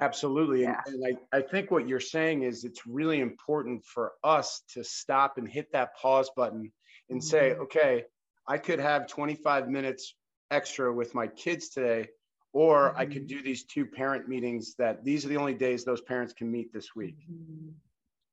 Absolutely. 0.00 0.62
Yeah. 0.62 0.80
And, 0.86 0.96
and 1.04 1.18
I, 1.32 1.38
I 1.38 1.42
think 1.42 1.70
what 1.70 1.86
you're 1.86 2.00
saying 2.00 2.42
is 2.42 2.64
it's 2.64 2.86
really 2.86 3.20
important 3.20 3.84
for 3.84 4.12
us 4.24 4.62
to 4.70 4.82
stop 4.82 5.38
and 5.38 5.46
hit 5.46 5.70
that 5.72 5.94
pause 5.96 6.30
button 6.34 6.72
and 7.10 7.22
say, 7.22 7.50
Mhm. 7.50 7.58
okay, 7.60 8.04
I 8.46 8.58
could 8.58 8.80
have 8.80 9.06
25 9.06 9.68
minutes 9.68 10.16
extra 10.50 10.92
with 10.92 11.14
my 11.14 11.28
kids 11.28 11.68
today, 11.68 12.08
or 12.52 12.96
I 12.96 13.06
could 13.06 13.24
Mhm. 13.24 13.28
do 13.28 13.42
these 13.42 13.64
two 13.64 13.86
parent 13.86 14.28
meetings 14.28 14.74
that 14.76 15.04
these 15.04 15.24
are 15.24 15.28
the 15.28 15.36
only 15.36 15.54
days 15.54 15.84
those 15.84 16.00
parents 16.00 16.32
can 16.32 16.50
meet 16.50 16.72
this 16.72 16.96
week. 16.96 17.18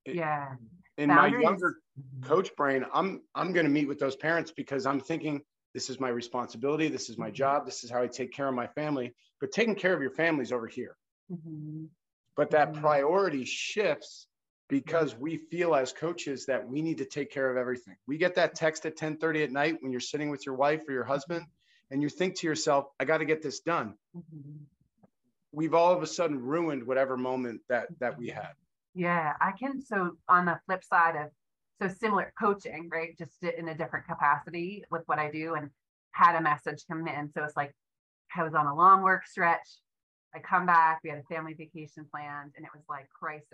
It- 0.05 0.15
yeah 0.15 0.55
In 0.97 1.09
my 1.09 1.27
younger 1.27 1.81
Mhm. 1.99 2.23
coach 2.23 2.55
brain, 2.55 2.85
I'm 2.93 3.21
I'm 3.35 3.53
going 3.53 3.65
to 3.65 3.71
meet 3.71 3.87
with 3.87 3.99
those 3.99 4.15
parents 4.15 4.51
because 4.51 4.85
I'm 4.85 4.99
thinking 4.99 5.45
this 5.73 5.89
is 5.89 5.99
my 5.99 6.09
responsibility, 6.09 6.87
this 6.87 7.09
is 7.09 7.17
my 7.17 7.29
Mhm. 7.29 7.33
job, 7.33 7.65
this 7.65 7.83
is 7.83 7.89
how 7.91 8.01
I 8.01 8.07
take 8.07 8.31
care 8.31 8.47
of 8.47 8.55
my 8.55 8.67
family. 8.67 9.13
But 9.39 9.51
taking 9.51 9.75
care 9.75 9.93
of 9.93 10.01
your 10.01 10.11
family's 10.11 10.51
over 10.51 10.67
here. 10.67 10.97
Mhm. 11.29 11.89
But 12.35 12.51
that 12.51 12.73
Mhm. 12.73 12.81
priority 12.81 13.45
shifts 13.45 14.27
because 14.67 15.15
we 15.15 15.37
feel 15.37 15.73
as 15.75 15.93
coaches 15.93 16.45
that 16.45 16.67
we 16.67 16.81
need 16.81 16.99
to 16.99 17.05
take 17.05 17.31
care 17.31 17.49
of 17.49 17.57
everything. 17.57 17.95
We 18.07 18.17
get 18.17 18.35
that 18.35 18.55
text 18.55 18.85
at 18.85 18.95
10:30 18.95 19.43
at 19.43 19.51
night 19.51 19.77
when 19.81 19.91
you're 19.91 19.99
sitting 20.01 20.29
with 20.29 20.45
your 20.45 20.55
wife 20.55 20.83
or 20.87 20.91
your 20.93 21.03
husband 21.03 21.45
and 21.91 22.01
you 22.01 22.09
think 22.09 22.35
to 22.37 22.47
yourself, 22.47 22.85
I 22.99 23.05
got 23.05 23.17
to 23.17 23.25
get 23.25 23.41
this 23.41 23.61
done. 23.61 23.97
Mhm. 24.13 24.67
We've 25.51 25.73
all 25.73 25.91
of 25.93 26.03
a 26.03 26.07
sudden 26.07 26.39
ruined 26.39 26.83
whatever 26.85 27.17
moment 27.17 27.61
that 27.69 27.89
that 27.99 28.17
we 28.17 28.29
had. 28.29 28.53
Yeah, 28.93 29.35
I 29.39 29.51
can. 29.53 29.81
So 29.81 30.17
on 30.27 30.45
the 30.45 30.59
flip 30.65 30.83
side 30.83 31.15
of 31.15 31.31
so 31.81 31.87
similar 31.87 32.33
coaching, 32.39 32.89
right? 32.91 33.17
Just 33.17 33.43
in 33.43 33.69
a 33.69 33.77
different 33.77 34.05
capacity 34.07 34.83
with 34.91 35.03
what 35.05 35.19
I 35.19 35.31
do, 35.31 35.55
and 35.55 35.69
had 36.11 36.35
a 36.35 36.41
message 36.41 36.83
come 36.89 37.07
in. 37.07 37.31
So 37.33 37.43
it's 37.43 37.55
like 37.55 37.73
I 38.35 38.43
was 38.43 38.53
on 38.53 38.67
a 38.67 38.75
long 38.75 39.01
work 39.01 39.25
stretch. 39.25 39.67
I 40.35 40.39
come 40.39 40.65
back. 40.65 40.99
We 41.03 41.09
had 41.09 41.19
a 41.19 41.33
family 41.33 41.53
vacation 41.53 42.05
planned, 42.11 42.51
and 42.55 42.65
it 42.65 42.71
was 42.73 42.83
like 42.89 43.07
crisis 43.09 43.47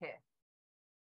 hit. 0.00 0.18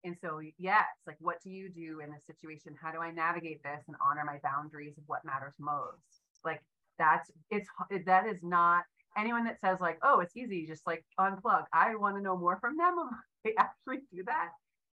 And 0.04 0.16
so 0.22 0.40
yeah, 0.58 0.84
it's 0.98 1.08
like, 1.08 1.18
what 1.20 1.42
do 1.44 1.50
you 1.50 1.70
do 1.70 2.00
in 2.00 2.12
this 2.12 2.26
situation? 2.26 2.76
How 2.82 2.92
do 2.92 3.00
I 3.00 3.12
navigate 3.12 3.62
this 3.64 3.84
and 3.88 3.98
honor 4.06 4.24
my 4.26 4.40
boundaries 4.44 4.98
of 4.98 5.04
what 5.08 5.26
matters 5.26 5.56
most? 5.60 6.22
Like 6.46 6.62
that's 6.98 7.32
it's 7.50 7.68
that 8.06 8.28
is 8.28 8.38
not 8.42 8.84
anyone 9.18 9.44
that 9.46 9.60
says 9.60 9.80
like, 9.82 10.00
oh, 10.04 10.20
it's 10.20 10.38
easy, 10.38 10.66
just 10.66 10.86
like 10.88 11.04
unplug. 11.20 11.66
I 11.74 11.96
want 11.96 12.16
to 12.16 12.22
know 12.22 12.38
more 12.38 12.58
from 12.60 12.78
them. 12.78 12.96
They 13.46 13.56
actually 13.58 14.00
do 14.14 14.22
that 14.26 14.50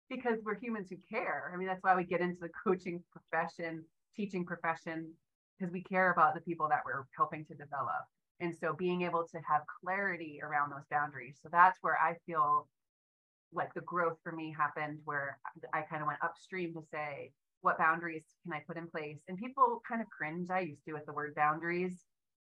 because 0.10 0.40
we're 0.44 0.60
humans 0.60 0.90
who 0.90 0.98
care. 1.10 1.52
I 1.54 1.58
mean, 1.58 1.68
that's 1.68 1.84
why 1.84 1.96
we 1.96 2.04
get 2.04 2.22
into 2.22 2.40
the 2.42 2.50
coaching 2.64 3.04
profession, 3.12 3.84
teaching 4.16 4.46
profession, 4.46 5.12
because 5.58 5.72
we 5.74 5.82
care 5.82 6.12
about 6.12 6.36
the 6.36 6.42
people 6.42 6.68
that 6.70 6.82
we're 6.86 7.04
helping 7.16 7.46
to 7.46 7.54
develop. 7.54 8.06
And 8.40 8.54
so 8.56 8.74
being 8.74 9.04
able 9.04 9.26
to 9.32 9.38
have 9.48 9.62
clarity 9.84 10.40
around 10.44 10.72
those 10.72 10.86
boundaries. 10.92 11.40
So 11.42 11.50
that's 11.52 11.80
where 11.82 11.98
I 11.98 12.16
feel 12.26 12.68
like 13.54 13.74
the 13.74 13.82
growth 13.82 14.18
for 14.24 14.32
me 14.32 14.54
happened 14.56 15.00
where 15.06 15.40
I 15.74 15.82
kind 15.82 16.02
of 16.02 16.08
went 16.08 16.24
upstream 16.24 16.74
to 16.74 16.82
say, 16.92 17.32
what 17.62 17.78
boundaries 17.78 18.26
can 18.44 18.54
I 18.54 18.62
put 18.68 18.78
in 18.78 18.88
place? 18.88 19.20
And 19.28 19.38
people 19.38 19.82
kind 19.88 20.02
of 20.02 20.08
cringe, 20.10 20.50
I 20.52 20.60
used 20.60 20.84
to 20.86 20.94
with 20.94 21.06
the 21.06 21.14
word 21.14 21.34
boundaries. 21.36 21.96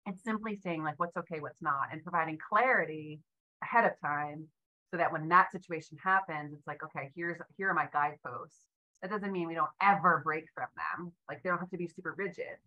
It's 0.06 0.24
simply 0.24 0.58
saying 0.58 0.84
like 0.84 1.00
what's 1.00 1.18
okay, 1.18 1.40
what's 1.40 1.62
not, 1.62 1.88
and 1.92 2.04
providing 2.04 2.38
clarity 2.50 3.22
ahead 3.64 3.86
of 3.86 4.00
time 4.02 4.48
so 4.92 4.98
that 4.98 5.12
when 5.12 5.28
that 5.30 5.52
situation 5.52 5.98
happens, 6.04 6.54
it's 6.54 6.66
like, 6.68 6.84
okay, 6.84 7.12
here's 7.16 7.38
here 7.58 7.70
are 7.70 7.74
my 7.74 7.88
guideposts. 7.92 8.66
That 9.02 9.12
doesn't 9.12 9.32
mean 9.32 9.48
we 9.48 9.56
don't 9.56 9.70
ever 9.82 10.22
break 10.24 10.46
from 10.54 10.68
them. 10.76 11.12
Like 11.30 11.42
they 11.44 11.50
don't 11.50 11.60
have 11.60 11.70
to 11.70 11.78
be 11.78 11.88
super 11.88 12.16
rigid. 12.18 12.58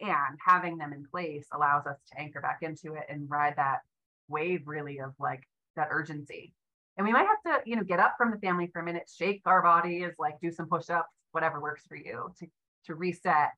And 0.00 0.38
having 0.44 0.78
them 0.78 0.92
in 0.92 1.04
place 1.10 1.46
allows 1.52 1.86
us 1.86 1.96
to 2.10 2.20
anchor 2.20 2.40
back 2.40 2.58
into 2.62 2.94
it 2.94 3.04
and 3.08 3.28
ride 3.28 3.54
that 3.56 3.80
wave 4.28 4.62
really 4.66 5.00
of 5.00 5.12
like 5.18 5.42
that 5.76 5.88
urgency. 5.90 6.54
And 6.96 7.06
we 7.06 7.12
might 7.12 7.26
have 7.26 7.42
to, 7.44 7.68
you 7.68 7.76
know, 7.76 7.84
get 7.84 8.00
up 8.00 8.14
from 8.16 8.30
the 8.30 8.38
family 8.38 8.68
for 8.72 8.80
a 8.80 8.84
minute, 8.84 9.10
shake 9.14 9.42
our 9.46 9.62
bodies, 9.62 10.12
like 10.18 10.40
do 10.40 10.50
some 10.50 10.66
push-ups, 10.66 11.08
whatever 11.32 11.60
works 11.60 11.84
for 11.88 11.96
you 11.96 12.32
to 12.38 12.46
to 12.86 12.94
reset, 12.94 13.50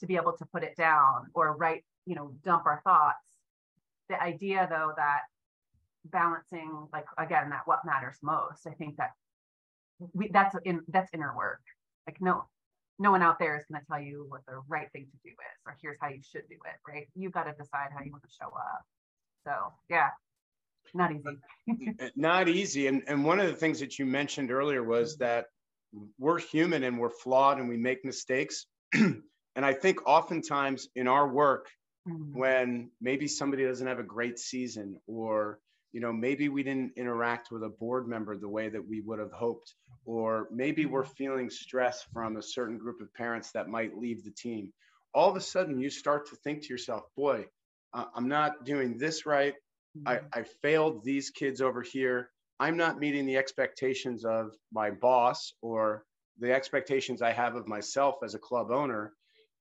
to 0.00 0.06
be 0.06 0.16
able 0.16 0.32
to 0.32 0.46
put 0.46 0.62
it 0.62 0.76
down 0.76 1.26
or 1.34 1.56
write, 1.56 1.84
you 2.06 2.14
know, 2.14 2.32
dump 2.44 2.64
our 2.66 2.80
thoughts. 2.84 3.18
The 4.08 4.22
idea 4.22 4.66
though 4.70 4.92
that 4.96 5.20
balancing 6.10 6.86
like 6.92 7.06
again 7.18 7.50
that 7.50 7.62
what 7.66 7.84
matters 7.84 8.16
most 8.22 8.66
i 8.66 8.72
think 8.72 8.96
that 8.96 9.10
we 10.14 10.28
that's 10.32 10.54
in 10.64 10.80
that's 10.88 11.10
inner 11.14 11.34
work 11.36 11.60
like 12.06 12.20
no 12.20 12.44
no 12.98 13.10
one 13.12 13.22
out 13.22 13.38
there 13.38 13.56
is 13.56 13.64
going 13.70 13.80
to 13.80 13.86
tell 13.86 14.00
you 14.00 14.26
what 14.28 14.40
the 14.46 14.60
right 14.68 14.88
thing 14.92 15.06
to 15.06 15.18
do 15.24 15.30
is 15.30 15.60
or 15.66 15.76
here's 15.82 15.98
how 16.00 16.08
you 16.08 16.20
should 16.22 16.48
do 16.48 16.56
it 16.64 16.90
right 16.90 17.08
you 17.14 17.30
got 17.30 17.44
to 17.44 17.52
decide 17.52 17.88
how 17.96 18.02
you 18.04 18.10
want 18.10 18.22
to 18.22 18.30
show 18.30 18.48
up 18.48 18.82
so 19.46 19.72
yeah 19.88 20.08
not 20.94 21.12
easy 21.12 21.38
Not 22.16 22.48
easy. 22.48 22.86
And 22.86 23.02
and 23.08 23.24
one 23.24 23.40
of 23.40 23.46
the 23.46 23.52
things 23.52 23.78
that 23.80 23.98
you 23.98 24.06
mentioned 24.06 24.50
earlier 24.50 24.82
was 24.82 25.16
that 25.18 25.46
we're 26.18 26.38
human 26.38 26.84
and 26.84 26.98
we're 26.98 27.10
flawed 27.10 27.58
and 27.58 27.68
we 27.68 27.76
make 27.76 28.04
mistakes. 28.04 28.66
and 28.94 29.22
I 29.56 29.74
think 29.74 30.06
oftentimes 30.06 30.88
in 30.96 31.06
our 31.08 31.28
work, 31.28 31.68
Mhm. 32.08 32.32
when 32.32 32.90
maybe 33.02 33.28
somebody 33.28 33.64
doesn't 33.64 33.86
have 33.86 33.98
a 33.98 34.02
great 34.04 34.38
season 34.38 34.98
or 35.06 35.58
you 35.92 36.00
know 36.00 36.12
maybe 36.12 36.48
we 36.48 36.62
didn't 36.62 36.92
interact 36.96 37.50
with 37.50 37.62
a 37.62 37.68
board 37.68 38.06
member 38.06 38.36
the 38.36 38.48
way 38.48 38.68
that 38.68 38.86
we 38.86 39.00
would 39.00 39.18
have 39.18 39.32
hoped 39.32 39.74
or 40.04 40.48
maybe 40.50 40.86
we're 40.86 41.02
mm-hmm. 41.02 41.12
feeling 41.12 41.50
stress 41.50 42.04
from 42.12 42.36
a 42.36 42.42
certain 42.42 42.78
group 42.78 43.00
of 43.00 43.12
parents 43.14 43.52
that 43.52 43.68
might 43.68 43.96
leave 43.96 44.24
the 44.24 44.30
team. 44.30 44.72
All 45.14 45.30
of 45.30 45.36
a 45.36 45.40
sudden 45.40 45.78
you 45.78 45.90
start 45.90 46.28
to 46.28 46.36
think 46.36 46.62
to 46.62 46.68
yourself 46.68 47.04
boy 47.16 47.46
uh, 47.94 48.04
i'm 48.14 48.28
not 48.28 48.64
doing 48.64 48.98
this 48.98 49.26
right. 49.26 49.54
I, 50.06 50.16
mm-hmm. 50.16 50.26
I 50.32 50.42
failed 50.62 51.02
these 51.02 51.30
kids 51.30 51.60
over 51.60 51.82
here. 51.82 52.30
I'm 52.60 52.76
not 52.76 53.00
meeting 53.00 53.26
the 53.26 53.36
expectations 53.36 54.24
of 54.24 54.52
my 54.72 54.90
boss 54.90 55.54
or 55.62 56.04
the 56.38 56.52
expectations 56.52 57.22
i 57.22 57.32
have 57.32 57.56
of 57.56 57.66
myself 57.66 58.16
as 58.22 58.34
a 58.34 58.38
club 58.38 58.70
owner. 58.70 59.12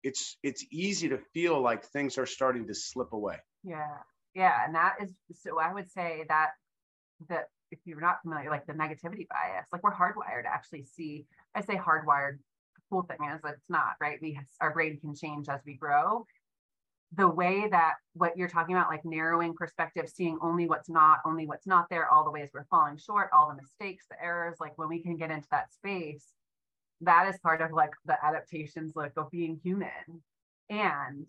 It's 0.04 0.38
it's 0.44 0.66
easy 0.72 1.10
to 1.10 1.18
feel 1.34 1.60
like 1.60 1.86
things 1.86 2.18
are 2.18 2.26
starting 2.26 2.68
to 2.68 2.76
slip 2.76 3.14
away. 3.14 3.38
Yeah 3.64 3.98
yeah 4.38 4.66
and 4.66 4.74
that 4.76 4.96
is 5.02 5.12
so 5.34 5.60
i 5.60 5.74
would 5.74 5.90
say 5.92 6.24
that 6.30 6.52
that 7.28 7.50
if 7.72 7.80
you're 7.84 8.00
not 8.00 8.22
familiar 8.22 8.50
like 8.50 8.66
the 8.66 8.74
negativity 8.74 9.28
bias 9.28 9.68
like 9.74 9.84
we're 9.84 9.94
hardwired 9.94 10.44
to 10.44 10.54
actually 10.54 10.86
see 10.86 11.26
i 11.56 11.62
say 11.62 11.76
hardwired 11.76 12.38
cool 12.90 13.04
thing 13.04 13.18
is 13.34 13.42
that 13.42 13.54
it's 13.54 13.70
not 13.70 13.94
right? 14.00 14.20
We 14.22 14.40
our 14.62 14.74
brain 14.74 15.00
can 15.00 15.16
change 15.16 15.50
as 15.50 15.62
we 15.66 15.76
grow. 15.76 16.26
The 17.16 17.28
way 17.28 17.68
that 17.72 17.96
what 18.14 18.36
you're 18.36 18.50
talking 18.50 18.76
about 18.76 18.90
like 18.90 19.06
narrowing 19.06 19.54
perspective 19.54 20.10
seeing 20.10 20.38
only 20.42 20.68
what's 20.68 20.90
not 20.90 21.20
only 21.26 21.48
what's 21.48 21.68
not 21.68 21.90
there 21.90 22.12
all 22.12 22.26
the 22.26 22.32
ways 22.32 22.50
we're 22.54 22.66
falling 22.66 22.98
short 22.98 23.30
all 23.34 23.48
the 23.48 23.62
mistakes 23.62 24.06
the 24.10 24.22
errors 24.22 24.58
like 24.60 24.78
when 24.78 24.90
we 24.90 25.02
can 25.02 25.16
get 25.16 25.32
into 25.32 25.48
that 25.52 25.72
space 25.74 26.34
that 27.02 27.28
is 27.34 27.40
part 27.40 27.62
of 27.62 27.72
like 27.72 27.92
the 28.06 28.18
adaptations 28.26 28.94
like 28.96 29.14
of 29.18 29.32
being 29.32 29.60
human. 29.64 30.22
And 30.70 31.28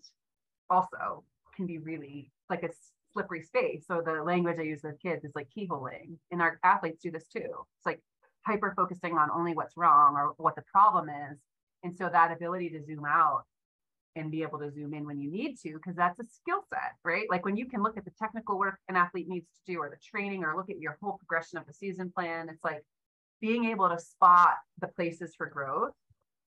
also 0.69 1.23
can 1.55 1.65
be 1.65 1.77
really 1.77 2.31
like 2.49 2.63
a 2.63 2.69
slippery 3.13 3.41
space. 3.41 3.85
So 3.87 4.01
the 4.05 4.23
language 4.23 4.57
I 4.59 4.63
use 4.63 4.81
with 4.83 5.01
kids 5.01 5.25
is 5.25 5.31
like 5.35 5.49
keyholing, 5.55 6.17
and 6.31 6.41
our 6.41 6.59
athletes 6.63 7.01
do 7.01 7.11
this 7.11 7.27
too. 7.27 7.39
It's 7.41 7.85
like 7.85 8.01
hyper 8.45 8.73
focusing 8.75 9.17
on 9.17 9.29
only 9.31 9.53
what's 9.53 9.77
wrong 9.77 10.15
or 10.15 10.33
what 10.37 10.55
the 10.55 10.63
problem 10.71 11.09
is. 11.09 11.37
And 11.83 11.95
so 11.95 12.09
that 12.09 12.31
ability 12.31 12.69
to 12.69 12.83
zoom 12.83 13.05
out 13.05 13.43
and 14.15 14.31
be 14.31 14.41
able 14.41 14.59
to 14.59 14.71
zoom 14.71 14.93
in 14.93 15.05
when 15.05 15.19
you 15.19 15.29
need 15.29 15.57
to, 15.59 15.73
because 15.73 15.95
that's 15.95 16.19
a 16.19 16.23
skill 16.23 16.61
set, 16.69 16.95
right? 17.03 17.27
Like 17.29 17.45
when 17.45 17.55
you 17.55 17.67
can 17.67 17.83
look 17.83 17.97
at 17.97 18.05
the 18.05 18.11
technical 18.19 18.57
work 18.57 18.79
an 18.87 18.95
athlete 18.95 19.29
needs 19.29 19.47
to 19.47 19.73
do 19.73 19.79
or 19.79 19.89
the 19.89 19.97
training 19.97 20.43
or 20.43 20.55
look 20.55 20.69
at 20.69 20.79
your 20.79 20.97
whole 21.01 21.17
progression 21.17 21.57
of 21.57 21.65
the 21.65 21.73
season 21.73 22.11
plan, 22.11 22.49
it's 22.49 22.63
like 22.63 22.83
being 23.39 23.65
able 23.65 23.87
to 23.89 23.99
spot 23.99 24.55
the 24.81 24.87
places 24.87 25.35
for 25.35 25.45
growth. 25.45 25.93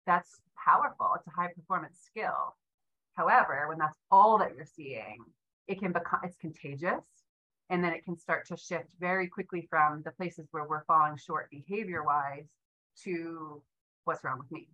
That's 0.06 0.40
powerful. 0.64 1.14
It's 1.16 1.28
a 1.28 1.32
high 1.32 1.52
performance 1.56 1.98
skill. 2.06 2.56
However, 3.14 3.66
when 3.70 3.80
that's 3.80 3.98
all 4.12 4.38
that 4.40 4.56
you're 4.56 4.66
seeing, 4.66 5.20
it 5.68 5.80
can 5.80 5.92
become 5.92 6.20
it's 6.24 6.38
contagious 6.38 7.04
and 7.70 7.84
then 7.84 7.94
it 7.94 8.04
can 8.06 8.18
start 8.18 8.46
to 8.48 8.58
shift 8.58 8.90
very 9.00 9.28
quickly 9.28 9.68
from 9.70 10.02
the 10.04 10.12
places 10.12 10.48
where 10.52 10.68
we're 10.68 10.84
falling 10.86 11.18
short 11.18 11.50
behavior 11.50 12.04
wise 12.04 12.46
to 13.04 13.62
what's 14.04 14.24
wrong 14.24 14.38
with 14.38 14.52
me. 14.52 14.68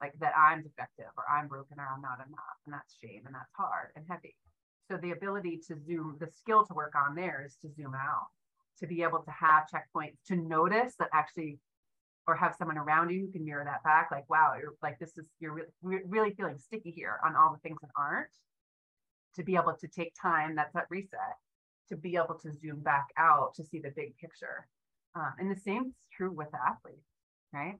Like 0.00 0.12
that 0.20 0.32
i'm 0.36 0.62
defective 0.62 1.12
or 1.18 1.24
i'm 1.30 1.46
broken 1.46 1.78
or 1.78 1.86
i'm 1.94 2.00
not 2.00 2.26
enough 2.26 2.58
and 2.64 2.72
that's 2.72 2.96
shame 3.02 3.22
and 3.26 3.34
that's 3.34 3.52
hard 3.54 3.88
and 3.96 4.04
heavy. 4.08 4.34
So 4.90 4.96
the 4.96 5.10
ability 5.12 5.60
to 5.68 5.76
zoom 5.78 6.16
the 6.18 6.26
skill 6.26 6.64
to 6.64 6.74
work 6.74 6.94
on 6.96 7.14
there 7.14 7.44
is 7.46 7.56
to 7.62 7.68
zoom 7.70 7.94
out 7.94 8.28
to 8.78 8.86
be 8.86 9.02
able 9.02 9.22
to 9.22 9.30
have 9.30 9.64
checkpoints 9.72 10.16
to 10.28 10.36
notice 10.36 10.94
that 10.98 11.10
actually 11.12 11.58
or 12.26 12.34
have 12.34 12.54
someone 12.56 12.78
around 12.78 13.10
you 13.10 13.20
who 13.20 13.32
can 13.32 13.44
mirror 13.44 13.64
that 13.64 13.82
back 13.84 14.08
like 14.10 14.28
wow 14.30 14.54
you're 14.58 14.74
like 14.82 14.98
this 14.98 15.16
is 15.18 15.26
you're 15.38 15.66
re- 15.82 16.00
really 16.06 16.32
feeling 16.32 16.58
sticky 16.58 16.90
here 16.90 17.18
on 17.24 17.36
all 17.36 17.52
the 17.52 17.58
things 17.58 17.78
that 17.82 17.90
aren't 17.96 18.30
to 19.36 19.42
be 19.42 19.56
able 19.56 19.74
to 19.80 19.88
take 19.88 20.12
time 20.20 20.54
that's 20.56 20.74
at 20.76 20.86
reset 20.90 21.36
to 21.88 21.96
be 21.96 22.16
able 22.16 22.38
to 22.40 22.52
zoom 22.52 22.80
back 22.80 23.08
out 23.16 23.54
to 23.54 23.64
see 23.64 23.78
the 23.78 23.92
big 23.96 24.16
picture 24.16 24.66
um, 25.14 25.32
and 25.38 25.50
the 25.50 25.60
same 25.60 25.86
is 25.86 25.94
true 26.12 26.30
with 26.30 26.50
the 26.50 26.58
athletes 26.58 27.06
right 27.52 27.78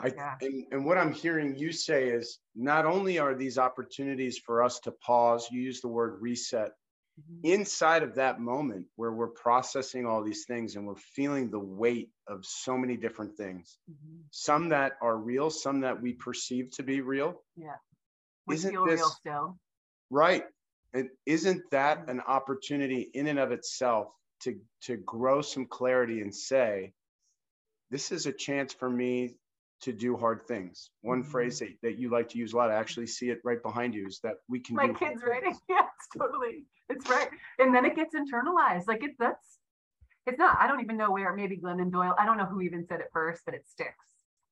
I, 0.00 0.12
yeah. 0.16 0.34
and, 0.40 0.64
and 0.72 0.84
what 0.84 0.98
I'm 0.98 1.12
hearing 1.12 1.56
you 1.56 1.72
say 1.72 2.08
is 2.08 2.38
not 2.54 2.86
only 2.86 3.18
are 3.18 3.34
these 3.34 3.58
opportunities 3.58 4.38
for 4.38 4.62
us 4.62 4.80
to 4.80 4.92
pause, 4.92 5.48
you 5.50 5.60
use 5.60 5.80
the 5.80 5.88
word 5.88 6.20
reset, 6.20 6.70
mm-hmm. 7.20 7.52
inside 7.52 8.02
of 8.02 8.14
that 8.14 8.40
moment 8.40 8.86
where 8.96 9.12
we're 9.12 9.28
processing 9.28 10.06
all 10.06 10.22
these 10.22 10.44
things 10.46 10.76
and 10.76 10.86
we're 10.86 10.94
feeling 11.14 11.50
the 11.50 11.58
weight 11.58 12.10
of 12.26 12.44
so 12.46 12.78
many 12.78 12.96
different 12.96 13.36
things, 13.36 13.78
mm-hmm. 13.90 14.20
some 14.30 14.70
that 14.70 14.92
are 15.02 15.16
real, 15.16 15.50
some 15.50 15.80
that 15.80 16.00
we 16.00 16.14
perceive 16.14 16.70
to 16.72 16.82
be 16.82 17.00
real. 17.00 17.42
Yeah. 17.56 17.76
We 18.46 18.54
Isn't 18.54 18.70
feel 18.70 18.86
this, 18.86 19.00
real 19.00 19.08
still. 19.10 19.58
Right. 20.10 20.44
And 20.92 21.08
isn't 21.24 21.62
that 21.70 22.08
an 22.08 22.20
opportunity 22.20 23.10
in 23.14 23.28
and 23.28 23.38
of 23.38 23.52
itself 23.52 24.08
to 24.42 24.58
to 24.82 24.96
grow 24.96 25.40
some 25.40 25.66
clarity 25.66 26.20
and 26.20 26.34
say, 26.34 26.92
this 27.90 28.10
is 28.10 28.26
a 28.26 28.32
chance 28.32 28.72
for 28.72 28.90
me 28.90 29.36
to 29.82 29.92
do 29.92 30.16
hard 30.16 30.46
things. 30.46 30.90
One 31.00 31.22
mm-hmm. 31.22 31.30
phrase 31.30 31.58
that, 31.60 31.68
that 31.82 31.98
you 31.98 32.10
like 32.10 32.28
to 32.30 32.38
use 32.38 32.52
a 32.52 32.56
lot, 32.56 32.70
I 32.70 32.74
actually 32.74 33.06
see 33.06 33.30
it 33.30 33.40
right 33.44 33.62
behind 33.62 33.94
you, 33.94 34.06
is 34.06 34.20
that 34.22 34.36
we 34.48 34.60
can 34.60 34.76
do 34.76 34.86
my 34.88 34.98
kids 34.98 35.22
writing. 35.26 35.56
Yes, 35.68 35.86
totally. 36.16 36.64
It's 36.88 37.08
right. 37.08 37.28
And 37.58 37.74
then 37.74 37.84
it 37.84 37.96
gets 37.96 38.14
internalized. 38.14 38.86
Like 38.88 39.02
it's 39.02 39.16
that's 39.18 39.58
it's 40.26 40.38
not, 40.38 40.58
I 40.60 40.66
don't 40.66 40.80
even 40.80 40.96
know 40.96 41.10
where 41.10 41.34
maybe 41.34 41.56
Glennon 41.56 41.90
Doyle, 41.90 42.14
I 42.18 42.26
don't 42.26 42.36
know 42.36 42.44
who 42.44 42.60
even 42.60 42.86
said 42.86 43.00
it 43.00 43.08
first, 43.12 43.42
but 43.44 43.54
it 43.54 43.64
sticks. 43.68 44.06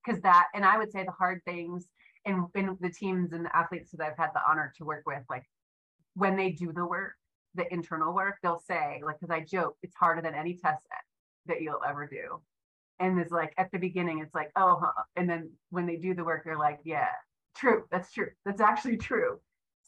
Cause 0.06 0.20
that, 0.22 0.46
and 0.54 0.64
I 0.64 0.78
would 0.78 0.90
say 0.90 1.04
the 1.04 1.12
hard 1.12 1.42
things 1.44 1.86
in, 2.28 2.46
in 2.54 2.76
the 2.80 2.90
teams 2.90 3.32
and 3.32 3.44
the 3.44 3.56
athletes 3.56 3.90
that 3.92 4.06
I've 4.06 4.16
had 4.16 4.30
the 4.34 4.40
honor 4.48 4.72
to 4.76 4.84
work 4.84 5.02
with, 5.06 5.22
like 5.28 5.44
when 6.14 6.36
they 6.36 6.50
do 6.50 6.72
the 6.72 6.86
work, 6.86 7.14
the 7.54 7.72
internal 7.72 8.14
work, 8.14 8.36
they'll 8.42 8.60
say, 8.60 9.00
like, 9.04 9.18
because 9.18 9.34
I 9.34 9.40
joke, 9.40 9.76
it's 9.82 9.96
harder 9.96 10.20
than 10.20 10.34
any 10.34 10.54
test 10.54 10.82
that 11.46 11.62
you'll 11.62 11.80
ever 11.88 12.06
do. 12.06 12.40
And 13.00 13.18
it's 13.18 13.32
like 13.32 13.54
at 13.56 13.70
the 13.72 13.78
beginning, 13.78 14.18
it's 14.18 14.34
like, 14.34 14.50
oh, 14.56 14.78
huh. 14.82 15.02
and 15.16 15.28
then 15.28 15.50
when 15.70 15.86
they 15.86 15.96
do 15.96 16.14
the 16.14 16.24
work, 16.24 16.42
they're 16.44 16.58
like, 16.58 16.80
yeah, 16.84 17.08
true, 17.56 17.84
that's 17.90 18.12
true, 18.12 18.30
that's 18.44 18.60
actually 18.60 18.96
true. 18.98 19.40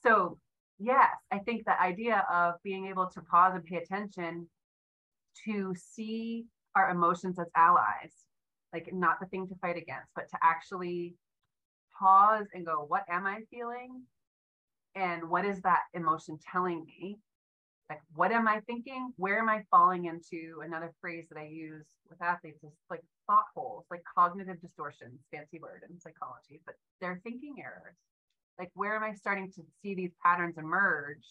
So, 0.02 0.38
yes, 0.78 1.11
I 1.30 1.38
think 1.38 1.64
the 1.64 1.80
idea 1.80 2.25
of 2.32 2.54
being 2.64 2.87
able 2.87 3.06
to 3.09 3.20
pause 3.20 3.52
and 3.54 3.64
pay 3.64 3.76
attention 3.76 4.49
to 5.44 5.75
see 5.76 6.47
our 6.75 6.90
emotions 6.90 7.38
as 7.38 7.49
allies, 7.54 8.14
like 8.73 8.88
not 8.92 9.20
the 9.20 9.26
thing 9.26 9.47
to 9.49 9.54
fight 9.56 9.76
against, 9.76 10.09
but 10.14 10.28
to 10.30 10.38
actually 10.42 11.16
pause 12.00 12.47
and 12.54 12.66
go, 12.66 12.85
what 12.88 13.04
am 13.09 13.26
I 13.26 13.40
feeling? 13.50 14.02
And 14.95 15.28
what 15.28 15.45
is 15.45 15.61
that 15.62 15.83
emotion 15.95 16.38
telling 16.50 16.85
me? 16.87 17.19
Like, 17.88 18.00
what 18.14 18.33
am 18.33 18.47
I 18.47 18.61
thinking? 18.66 19.12
Where 19.16 19.38
am 19.40 19.49
I 19.49 19.64
falling 19.71 20.07
into? 20.07 20.61
Another 20.64 20.92
phrase 21.00 21.26
that 21.30 21.40
I 21.40 21.47
use 21.47 21.85
with 22.09 22.23
athletes 22.23 22.62
is 22.62 22.73
like 22.88 23.02
thought 23.26 23.47
holes, 23.54 23.85
like 23.90 24.02
cognitive 24.16 24.61
distortions, 24.61 25.21
fancy 25.33 25.59
word 25.61 25.83
in 25.88 25.99
psychology, 25.99 26.61
but 26.64 26.76
they're 27.00 27.21
thinking 27.25 27.57
errors. 27.61 27.97
Like, 28.59 28.71
where 28.75 28.95
am 28.95 29.02
I 29.02 29.14
starting 29.14 29.50
to 29.52 29.62
see 29.83 29.95
these 29.95 30.12
patterns 30.25 30.59
emerge 30.59 31.26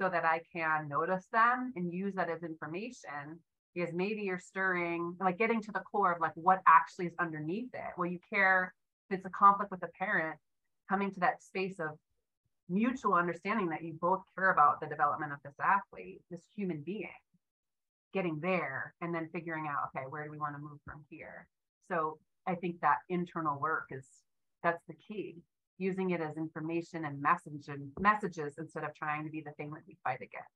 so 0.00 0.08
that 0.08 0.24
I 0.24 0.42
can 0.52 0.88
notice 0.88 1.26
them 1.32 1.72
and 1.76 1.92
use 1.92 2.14
that 2.14 2.28
as 2.28 2.42
information? 2.42 3.40
Because 3.74 3.92
maybe 3.94 4.22
you're 4.22 4.38
stirring, 4.38 5.16
like 5.20 5.38
getting 5.38 5.62
to 5.62 5.72
the 5.72 5.80
core 5.80 6.12
of 6.12 6.20
like 6.20 6.32
what 6.34 6.60
actually 6.66 7.06
is 7.06 7.14
underneath 7.18 7.72
it. 7.72 7.92
Well, 7.96 8.10
you 8.10 8.18
care 8.32 8.74
if 9.10 9.18
it's 9.18 9.26
a 9.26 9.30
conflict 9.30 9.70
with 9.70 9.82
a 9.82 9.88
parent, 9.98 10.38
coming 10.88 11.10
to 11.12 11.20
that 11.20 11.42
space 11.42 11.78
of 11.78 11.90
mutual 12.68 13.14
understanding 13.14 13.68
that 13.68 13.82
you 13.82 13.94
both 14.00 14.20
care 14.36 14.50
about 14.50 14.80
the 14.80 14.86
development 14.86 15.32
of 15.32 15.38
this 15.44 15.54
athlete, 15.62 16.20
this 16.30 16.42
human 16.54 16.82
being, 16.82 17.08
getting 18.12 18.38
there 18.40 18.94
and 19.00 19.14
then 19.14 19.28
figuring 19.32 19.66
out, 19.68 19.88
okay, 19.94 20.06
where 20.08 20.24
do 20.24 20.30
we 20.30 20.38
want 20.38 20.54
to 20.54 20.60
move 20.60 20.78
from 20.84 21.04
here? 21.10 21.46
So 21.88 22.18
I 22.46 22.54
think 22.54 22.80
that 22.80 22.98
internal 23.08 23.58
work 23.58 23.86
is 23.90 24.06
that's 24.62 24.82
the 24.88 24.94
key. 24.94 25.36
Using 25.76 26.10
it 26.10 26.20
as 26.20 26.36
information 26.36 27.04
and 27.04 27.20
message 27.20 27.68
and 27.68 27.90
messages 27.98 28.54
instead 28.58 28.84
of 28.84 28.94
trying 28.94 29.24
to 29.24 29.30
be 29.30 29.40
the 29.40 29.50
thing 29.52 29.70
that 29.72 29.82
we 29.86 29.96
fight 30.04 30.20
against. 30.22 30.48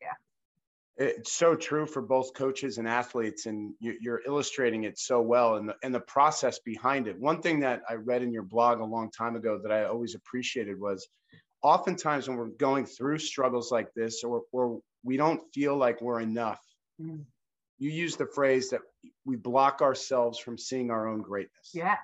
Yeah 0.00 0.14
it's 0.96 1.32
so 1.32 1.56
true 1.56 1.86
for 1.86 2.00
both 2.00 2.34
coaches 2.34 2.78
and 2.78 2.86
athletes 2.86 3.46
and 3.46 3.74
you're 3.80 4.22
illustrating 4.26 4.84
it 4.84 4.96
so 4.98 5.20
well 5.20 5.56
and 5.56 5.68
the, 5.68 5.74
and 5.82 5.92
the 5.92 6.00
process 6.00 6.60
behind 6.60 7.08
it. 7.08 7.18
One 7.18 7.42
thing 7.42 7.60
that 7.60 7.82
i 7.88 7.94
read 7.94 8.22
in 8.22 8.32
your 8.32 8.42
blog 8.42 8.80
a 8.80 8.84
long 8.84 9.10
time 9.10 9.36
ago 9.36 9.58
that 9.62 9.72
i 9.72 9.84
always 9.84 10.14
appreciated 10.14 10.78
was 10.78 11.08
oftentimes 11.62 12.28
when 12.28 12.36
we're 12.36 12.46
going 12.46 12.86
through 12.86 13.18
struggles 13.18 13.72
like 13.72 13.92
this 13.94 14.22
or, 14.22 14.42
or 14.52 14.80
we 15.02 15.16
don't 15.16 15.42
feel 15.52 15.76
like 15.76 16.00
we're 16.00 16.20
enough 16.20 16.60
mm. 17.00 17.24
you 17.78 17.90
use 17.90 18.16
the 18.16 18.26
phrase 18.26 18.70
that 18.70 18.80
we 19.24 19.36
block 19.36 19.82
ourselves 19.82 20.38
from 20.38 20.58
seeing 20.58 20.90
our 20.90 21.08
own 21.08 21.20
greatness. 21.20 21.70
Yeah. 21.72 21.96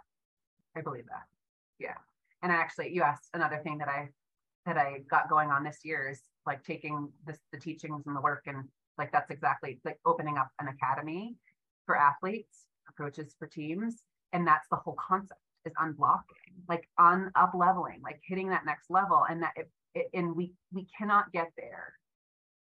I 0.76 0.80
believe 0.80 1.06
that. 1.06 1.24
Yeah. 1.78 1.96
And 2.42 2.50
actually 2.50 2.92
you 2.92 3.02
asked 3.02 3.28
another 3.34 3.60
thing 3.62 3.78
that 3.78 3.88
i 3.88 4.08
that 4.66 4.76
i 4.76 4.98
got 5.10 5.28
going 5.28 5.50
on 5.50 5.64
this 5.64 5.78
year 5.84 6.10
is 6.10 6.20
like 6.46 6.64
taking 6.64 7.08
this 7.26 7.38
the 7.52 7.58
teachings 7.58 8.06
and 8.06 8.16
the 8.16 8.20
work 8.20 8.42
and 8.46 8.64
like 9.00 9.10
that's 9.12 9.30
exactly 9.30 9.80
like 9.84 9.98
opening 10.04 10.36
up 10.36 10.48
an 10.60 10.68
academy 10.68 11.36
for 11.86 11.96
athletes, 11.96 12.66
for 12.84 13.04
coaches, 13.04 13.34
for 13.38 13.46
teams. 13.46 14.02
And 14.34 14.46
that's 14.46 14.68
the 14.70 14.76
whole 14.76 14.96
concept 15.08 15.40
is 15.64 15.72
unblocking, 15.82 16.54
like 16.68 16.86
on 16.98 17.32
up 17.34 17.52
leveling, 17.54 18.00
like 18.02 18.20
hitting 18.22 18.50
that 18.50 18.66
next 18.66 18.90
level. 18.90 19.24
And 19.28 19.42
that 19.42 19.52
it, 19.56 19.70
it, 19.94 20.10
and 20.12 20.36
we 20.36 20.52
we 20.72 20.86
cannot 20.96 21.32
get 21.32 21.50
there 21.56 21.94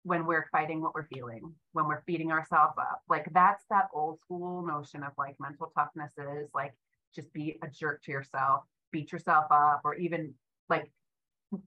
when 0.02 0.26
we're 0.26 0.46
fighting 0.50 0.82
what 0.82 0.94
we're 0.94 1.06
feeling, 1.06 1.54
when 1.72 1.86
we're 1.86 2.02
feeding 2.04 2.32
ourselves 2.32 2.74
up. 2.78 3.00
Like 3.08 3.26
that's 3.32 3.64
that 3.70 3.86
old 3.94 4.18
school 4.20 4.66
notion 4.66 5.04
of 5.04 5.12
like 5.16 5.36
mental 5.40 5.72
toughness 5.76 6.12
is 6.18 6.50
like 6.52 6.74
just 7.14 7.32
be 7.32 7.58
a 7.62 7.68
jerk 7.68 8.02
to 8.02 8.10
yourself, 8.10 8.64
beat 8.90 9.12
yourself 9.12 9.46
up, 9.50 9.82
or 9.84 9.94
even 9.94 10.34
like 10.68 10.90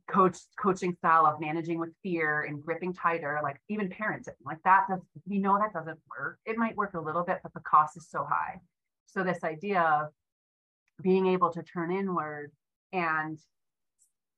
coach 0.10 0.38
coaching 0.60 0.94
style 0.96 1.26
of 1.26 1.40
managing 1.40 1.80
with 1.80 1.90
fear 2.04 2.44
and 2.44 2.64
gripping 2.64 2.94
tighter, 2.94 3.40
like 3.44 3.58
even 3.70 3.90
parenting, 3.90 4.36
like 4.46 4.62
that 4.64 4.86
does 4.90 5.00
we 5.28 5.40
know 5.40 5.58
that 5.58 5.74
doesn't 5.74 6.00
work. 6.10 6.40
It 6.46 6.58
might 6.58 6.76
work 6.76 6.94
a 6.94 7.02
little 7.02 7.24
bit, 7.24 7.40
but 7.44 7.54
the 7.54 7.62
cost 7.62 7.98
is 7.98 8.08
so 8.10 8.26
high. 8.30 8.60
So 9.06 9.24
this 9.24 9.44
idea 9.44 9.82
of 9.82 10.12
being 11.02 11.28
able 11.28 11.52
to 11.52 11.64
turn 11.64 11.92
inward 11.92 12.52
and 12.94 13.38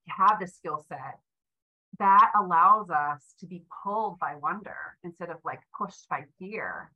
have 0.08 0.40
the 0.40 0.48
skill 0.48 0.86
set 0.88 1.20
that 2.00 2.32
allows 2.40 2.90
us 2.90 3.36
to 3.40 3.46
be 3.46 3.64
pulled 3.84 4.20
by 4.20 4.36
wonder 4.36 4.98
instead 5.04 5.30
of 5.30 5.38
like 5.44 5.60
pushed 5.78 6.08
by 6.10 6.24
fear 6.40 6.92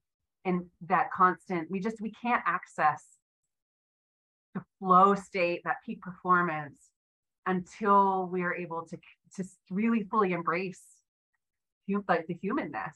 and 0.46 0.66
that 0.88 1.12
constant 1.12 1.70
we 1.70 1.80
just 1.80 2.02
we 2.02 2.12
can't 2.22 2.42
access 2.46 3.04
the 4.56 4.62
flow 4.80 5.16
state 5.16 5.62
that 5.64 5.78
peak 5.86 6.02
performance 6.02 6.90
until 7.46 8.28
we 8.28 8.44
are 8.44 8.54
able 8.54 8.86
to 8.88 8.98
to 9.36 9.44
really 9.70 10.04
fully 10.04 10.34
embrace 10.34 10.82
like 12.08 12.26
the 12.28 12.34
humanness. 12.34 12.96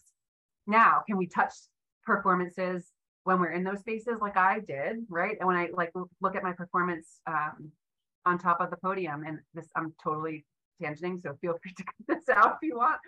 Now 0.66 1.02
can 1.06 1.18
we 1.18 1.28
touch 1.28 1.54
performances 2.06 2.92
when 3.24 3.40
we're 3.40 3.52
in 3.52 3.64
those 3.64 3.80
spaces 3.80 4.20
like 4.22 4.38
i 4.38 4.60
did 4.60 4.98
right? 5.10 5.38
And 5.40 5.48
when 5.48 5.58
i 5.58 5.70
like 5.74 5.92
look 6.22 6.36
at 6.36 6.44
my 6.44 6.54
performance 6.54 7.20
um, 7.28 7.72
on 8.26 8.38
top 8.38 8.62
of 8.62 8.70
the 8.70 8.78
podium 8.78 9.24
and 9.26 9.40
this 9.54 9.68
i'm 9.76 9.94
totally 10.02 10.46
tangenting 10.82 11.22
so 11.22 11.38
feel 11.42 11.58
free 11.62 11.74
to 11.74 11.84
cut 12.08 12.08
this 12.08 12.30
out 12.30 12.58
if 12.62 12.68
you 12.68 12.78
want. 12.78 13.00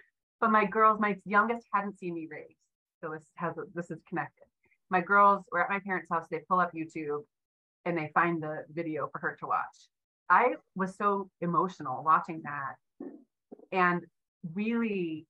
But 0.41 0.51
my 0.51 0.65
girls 0.65 0.99
my 0.99 1.17
youngest 1.25 1.67
hadn't 1.73 1.97
seen 1.99 2.15
me 2.15 2.27
race 2.29 2.57
so 3.01 3.11
this 3.11 3.23
has 3.35 3.55
this 3.73 3.91
is 3.91 3.99
connected. 4.07 4.45
My 4.89 5.01
girls 5.01 5.45
were 5.51 5.61
at 5.63 5.69
my 5.69 5.79
parents 5.79 6.07
house 6.11 6.27
they 6.29 6.39
pull 6.49 6.59
up 6.59 6.73
youtube 6.73 7.23
and 7.85 7.97
they 7.97 8.11
find 8.13 8.43
the 8.43 8.65
video 8.73 9.09
for 9.11 9.19
her 9.19 9.37
to 9.39 9.47
watch 9.47 9.89
I 10.29 10.55
was 10.75 10.95
so 10.95 11.29
emotional 11.41 12.03
watching 12.03 12.41
that 12.43 12.75
and 13.71 14.05
really 14.53 15.25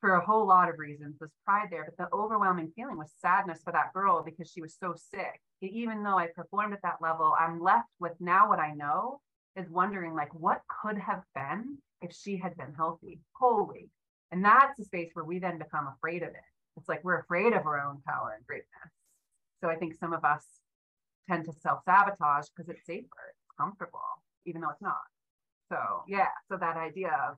for 0.00 0.14
a 0.14 0.24
whole 0.24 0.46
lot 0.46 0.68
of 0.68 0.78
reasons 0.78 1.16
was 1.20 1.30
pride 1.44 1.68
there 1.70 1.84
but 1.84 1.96
the 1.96 2.16
overwhelming 2.16 2.72
feeling 2.76 2.96
was 2.96 3.12
sadness 3.20 3.60
for 3.62 3.72
that 3.72 3.92
girl 3.92 4.22
because 4.22 4.50
she 4.50 4.60
was 4.62 4.76
so 4.78 4.94
sick. 4.94 5.40
Even 5.60 6.02
though 6.02 6.18
i 6.18 6.28
performed 6.34 6.72
at 6.72 6.82
that 6.82 7.02
level 7.02 7.34
i'm 7.38 7.60
left 7.60 7.88
with 7.98 8.12
now 8.20 8.48
what 8.48 8.58
i 8.58 8.72
know 8.74 9.20
is 9.56 9.68
wondering 9.70 10.14
like 10.14 10.32
what 10.34 10.60
could 10.82 10.96
have 10.98 11.22
been 11.34 11.78
if 12.00 12.14
she 12.14 12.36
had 12.36 12.56
been 12.56 12.72
healthy? 12.76 13.20
Holy. 13.32 13.90
And 14.30 14.44
that's 14.44 14.78
a 14.78 14.84
space 14.84 15.10
where 15.14 15.24
we 15.24 15.38
then 15.38 15.58
become 15.58 15.88
afraid 15.88 16.22
of 16.22 16.28
it. 16.28 16.36
It's 16.76 16.88
like 16.88 17.02
we're 17.02 17.20
afraid 17.20 17.54
of 17.54 17.66
our 17.66 17.80
own 17.80 18.02
power 18.06 18.34
and 18.36 18.46
greatness. 18.46 18.92
So 19.60 19.68
i 19.68 19.74
think 19.74 19.94
some 19.94 20.12
of 20.12 20.24
us 20.24 20.44
tend 21.28 21.44
to 21.46 21.52
self-sabotage 21.52 22.46
because 22.54 22.68
it's 22.68 22.86
safer 22.86 23.34
comfortable, 23.58 24.00
even 24.46 24.60
though 24.60 24.70
it's 24.70 24.82
not. 24.82 24.96
So 25.70 25.78
yeah, 26.08 26.28
so 26.50 26.56
that 26.56 26.76
idea 26.76 27.08
of 27.08 27.36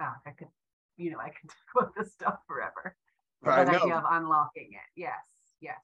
oh, 0.00 0.12
I 0.26 0.30
could, 0.30 0.48
you 0.96 1.10
know, 1.10 1.18
I 1.18 1.28
could 1.28 1.50
talk 1.74 1.82
about 1.82 1.94
this 1.96 2.12
stuff 2.12 2.38
forever. 2.46 2.96
That 3.42 3.68
idea 3.68 3.96
of 3.96 4.04
unlocking 4.10 4.70
it. 4.72 5.00
Yes, 5.00 5.14
yes. 5.60 5.78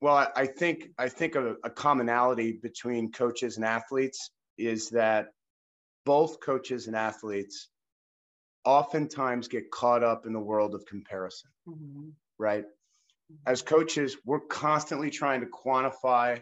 Well, 0.00 0.30
I 0.34 0.46
think 0.46 0.90
I 0.98 1.08
think 1.08 1.34
a, 1.34 1.56
a 1.64 1.70
commonality 1.70 2.52
between 2.52 3.12
coaches 3.12 3.56
and 3.56 3.64
athletes 3.64 4.30
is 4.56 4.90
that 4.90 5.28
both 6.06 6.40
coaches 6.40 6.86
and 6.86 6.96
athletes 6.96 7.68
oftentimes 8.64 9.48
get 9.48 9.70
caught 9.70 10.02
up 10.02 10.26
in 10.26 10.32
the 10.32 10.40
world 10.40 10.74
of 10.74 10.86
comparison, 10.86 11.50
mm-hmm. 11.68 12.08
right? 12.38 12.64
Mm-hmm. 12.64 13.34
As 13.50 13.62
coaches, 13.62 14.16
we're 14.24 14.40
constantly 14.40 15.10
trying 15.10 15.40
to 15.40 15.46
quantify 15.46 16.40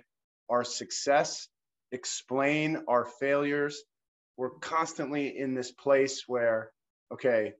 our 0.48 0.64
success 0.64 1.48
explain 1.92 2.82
our 2.88 3.04
failures. 3.04 3.82
We're 4.36 4.50
constantly 4.50 5.38
in 5.38 5.54
this 5.54 5.72
place 5.72 6.24
where, 6.26 6.70
okay, 7.12 7.54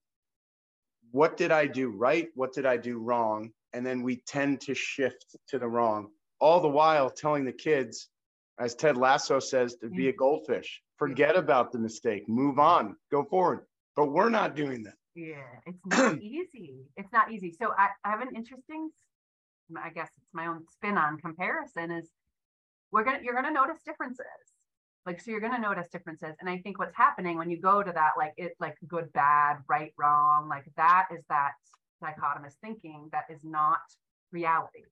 what 1.11 1.37
did 1.37 1.51
I 1.51 1.67
do 1.67 1.89
right? 1.89 2.29
What 2.35 2.53
did 2.53 2.67
I 2.67 2.77
do 2.77 2.99
wrong? 2.99 3.51
And 3.73 3.85
then 3.85 4.03
we 4.03 4.23
tend 4.27 4.61
to 4.63 4.75
shift 4.75 5.37
to 5.49 5.59
the 5.59 5.69
wrong, 5.69 6.09
all 6.41 6.61
the 6.61 6.69
while 6.69 7.11
telling 7.11 7.45
the 7.45 7.53
kids, 7.53 8.09
as 8.59 8.75
Ted 8.75 8.97
Lasso 8.97 9.39
says, 9.39 9.77
to 9.77 9.89
be 9.89 10.09
a 10.09 10.13
mm. 10.13 10.17
goldfish. 10.17 10.83
Forget 10.97 11.37
about 11.37 11.73
the 11.73 11.79
mistake, 11.79 12.29
move 12.29 12.59
on, 12.59 12.97
go 13.11 13.25
forward. 13.25 13.61
But 13.95 14.13
we're 14.13 14.31
not 14.31 14.57
doing 14.57 14.85
that. 14.85 14.95
Yeah, 15.15 15.43
it's 15.67 15.85
not 15.87 16.19
easy. 16.23 16.87
It's 16.97 17.13
not 17.13 17.33
easy. 17.33 17.53
So 17.53 17.73
I, 17.77 17.89
I 18.05 18.11
have 18.11 18.21
an 18.21 18.35
interesting, 18.35 18.91
I 19.77 19.91
guess 19.91 20.09
it's 20.23 20.33
my 20.33 20.47
own 20.47 20.65
spin 20.73 20.97
on 20.97 21.19
comparison 21.19 21.91
is 21.91 22.09
we're 22.93 23.05
gonna 23.05 23.21
you're 23.23 23.35
gonna 23.35 23.53
notice 23.53 23.79
differences. 23.85 24.27
Like 25.07 25.21
so 25.21 25.31
you're 25.31 25.41
gonna 25.41 25.59
notice 25.59 25.89
differences. 25.89 26.35
And 26.41 26.49
i 26.49 26.59
think 26.59 26.79
what's 26.79 26.95
happening 26.95 27.39
when 27.39 27.51
you 27.51 27.61
go 27.61 27.83
to 27.83 27.93
that 27.93 28.13
like 28.17 28.33
it 28.37 28.53
like 28.61 28.77
good 28.87 29.13
bad 29.13 29.59
right 29.69 29.93
wrong 29.99 30.49
like 30.49 30.65
that 30.77 31.07
is 31.17 31.25
that 31.29 31.53
dichotomous 32.03 32.55
thinking 32.61 33.09
that 33.13 33.25
is 33.31 33.41
not 33.45 33.81
reality. 34.33 34.85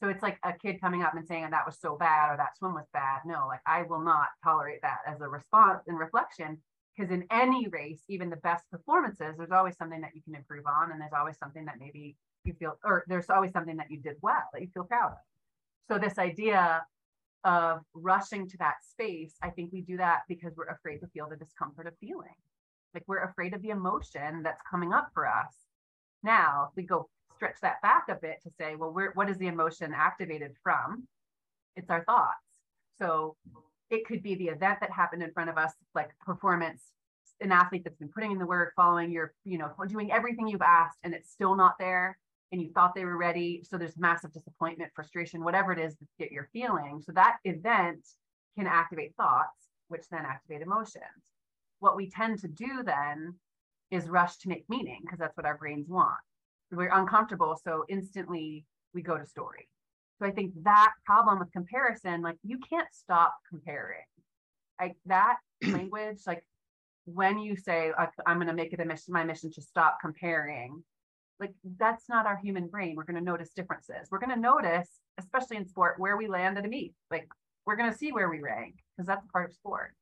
So 0.00 0.08
it's 0.08 0.22
like 0.22 0.38
a 0.44 0.52
kid 0.52 0.80
coming 0.80 1.02
up 1.02 1.14
and 1.14 1.26
saying 1.26 1.44
oh, 1.46 1.50
that 1.50 1.64
was 1.64 1.78
so 1.80 1.96
bad 1.96 2.32
or 2.32 2.36
that 2.36 2.56
swim 2.58 2.74
was 2.74 2.86
bad. 2.92 3.20
No 3.24 3.46
like 3.48 3.60
i 3.66 3.82
will 3.82 4.00
not 4.00 4.28
tolerate 4.44 4.82
that 4.82 4.98
as 5.06 5.20
a 5.20 5.28
response 5.28 5.84
and 5.86 5.98
reflection 5.98 6.58
because 6.96 7.10
in 7.12 7.24
any 7.30 7.68
race 7.68 8.02
even 8.08 8.30
the 8.30 8.36
best 8.36 8.64
performances 8.70 9.34
there's 9.36 9.50
always 9.50 9.76
something 9.76 10.00
that 10.00 10.14
you 10.14 10.22
can 10.22 10.34
improve 10.34 10.64
on 10.66 10.92
and 10.92 11.00
there's 11.00 11.12
always 11.16 11.36
something 11.38 11.64
that 11.64 11.74
maybe 11.78 12.16
you 12.44 12.54
feel 12.54 12.78
or 12.84 13.04
there's 13.08 13.28
always 13.30 13.52
something 13.52 13.76
that 13.76 13.90
you 13.90 13.98
did 13.98 14.16
well 14.22 14.44
that 14.52 14.62
you 14.62 14.68
feel 14.72 14.84
proud 14.84 15.12
of. 15.12 15.18
So 15.88 15.98
this 15.98 16.18
idea 16.18 16.84
of 17.44 17.80
rushing 17.94 18.48
to 18.48 18.58
that 18.58 18.76
space, 18.82 19.34
I 19.42 19.50
think 19.50 19.72
we 19.72 19.80
do 19.80 19.96
that 19.98 20.22
because 20.28 20.52
we're 20.56 20.64
afraid 20.64 20.98
to 20.98 21.06
feel 21.08 21.28
the 21.28 21.36
discomfort 21.36 21.86
of 21.86 21.94
feeling. 21.98 22.34
Like 22.94 23.04
we're 23.06 23.24
afraid 23.24 23.54
of 23.54 23.62
the 23.62 23.70
emotion 23.70 24.42
that's 24.42 24.60
coming 24.68 24.92
up 24.92 25.10
for 25.14 25.26
us. 25.26 25.52
Now, 26.22 26.70
we 26.76 26.82
go 26.82 27.08
stretch 27.34 27.56
that 27.62 27.80
back 27.82 28.06
a 28.08 28.14
bit 28.14 28.38
to 28.42 28.50
say, 28.58 28.74
well, 28.74 28.92
where, 28.92 29.12
what 29.14 29.30
is 29.30 29.38
the 29.38 29.46
emotion 29.46 29.92
activated 29.94 30.52
from? 30.62 31.06
It's 31.76 31.90
our 31.90 32.04
thoughts. 32.04 32.40
So 32.98 33.36
it 33.90 34.06
could 34.06 34.22
be 34.22 34.34
the 34.34 34.48
event 34.48 34.78
that 34.80 34.90
happened 34.90 35.22
in 35.22 35.32
front 35.32 35.50
of 35.50 35.58
us, 35.58 35.72
like 35.94 36.10
performance, 36.24 36.82
an 37.40 37.52
athlete 37.52 37.84
that's 37.84 37.98
been 37.98 38.08
putting 38.08 38.32
in 38.32 38.38
the 38.38 38.46
work, 38.46 38.72
following 38.74 39.12
your, 39.12 39.34
you 39.44 39.58
know, 39.58 39.70
doing 39.88 40.10
everything 40.10 40.48
you've 40.48 40.62
asked, 40.62 40.98
and 41.04 41.14
it's 41.14 41.30
still 41.30 41.54
not 41.54 41.74
there 41.78 42.18
and 42.52 42.62
you 42.62 42.70
thought 42.72 42.94
they 42.94 43.04
were 43.04 43.16
ready. 43.16 43.62
So 43.68 43.76
there's 43.76 43.96
massive 43.96 44.32
disappointment, 44.32 44.92
frustration, 44.94 45.44
whatever 45.44 45.72
it 45.72 45.78
is 45.78 45.96
that 46.18 46.30
you're 46.30 46.48
feeling. 46.52 47.02
So 47.04 47.12
that 47.12 47.36
event 47.44 48.06
can 48.56 48.66
activate 48.66 49.14
thoughts, 49.16 49.68
which 49.88 50.08
then 50.10 50.24
activate 50.24 50.62
emotions. 50.62 51.04
What 51.80 51.96
we 51.96 52.08
tend 52.08 52.38
to 52.40 52.48
do 52.48 52.82
then 52.84 53.34
is 53.90 54.08
rush 54.08 54.36
to 54.38 54.48
make 54.48 54.64
meaning 54.68 55.00
because 55.02 55.18
that's 55.18 55.36
what 55.36 55.46
our 55.46 55.56
brains 55.58 55.88
want. 55.88 56.16
We're 56.70 56.92
uncomfortable. 56.92 57.58
So 57.62 57.84
instantly 57.88 58.64
we 58.94 59.02
go 59.02 59.18
to 59.18 59.26
story. 59.26 59.68
So 60.18 60.26
I 60.26 60.30
think 60.30 60.52
that 60.62 60.92
problem 61.04 61.38
with 61.38 61.52
comparison, 61.52 62.22
like 62.22 62.38
you 62.42 62.58
can't 62.58 62.88
stop 62.92 63.34
comparing. 63.48 64.06
Like 64.80 64.96
that 65.06 65.36
language, 65.66 66.20
like 66.26 66.44
when 67.04 67.38
you 67.38 67.56
say, 67.56 67.92
I'm 68.26 68.38
going 68.38 68.48
to 68.48 68.54
make 68.54 68.72
it 68.72 68.80
a 68.80 68.84
mission, 68.84 69.12
my 69.12 69.24
mission 69.24 69.52
to 69.52 69.62
stop 69.62 69.98
comparing, 70.00 70.82
like 71.38 71.52
that's 71.78 72.08
not 72.08 72.26
our 72.26 72.36
human 72.36 72.68
brain. 72.68 72.94
We're 72.96 73.04
going 73.04 73.18
to 73.18 73.30
notice 73.30 73.50
differences. 73.50 74.08
We're 74.10 74.18
going 74.18 74.34
to 74.34 74.40
notice 74.40 74.88
especially 75.18 75.56
in 75.56 75.66
sport 75.66 75.98
where 75.98 76.16
we 76.16 76.28
land 76.28 76.58
at 76.58 76.64
a 76.64 76.68
meet. 76.68 76.94
Like 77.10 77.28
we're 77.66 77.76
going 77.76 77.90
to 77.90 77.98
see 77.98 78.12
where 78.12 78.30
we 78.30 78.40
rank 78.40 78.76
because 78.96 79.06
that's 79.06 79.26
part 79.32 79.50
of 79.50 79.54
sport. 79.54 79.94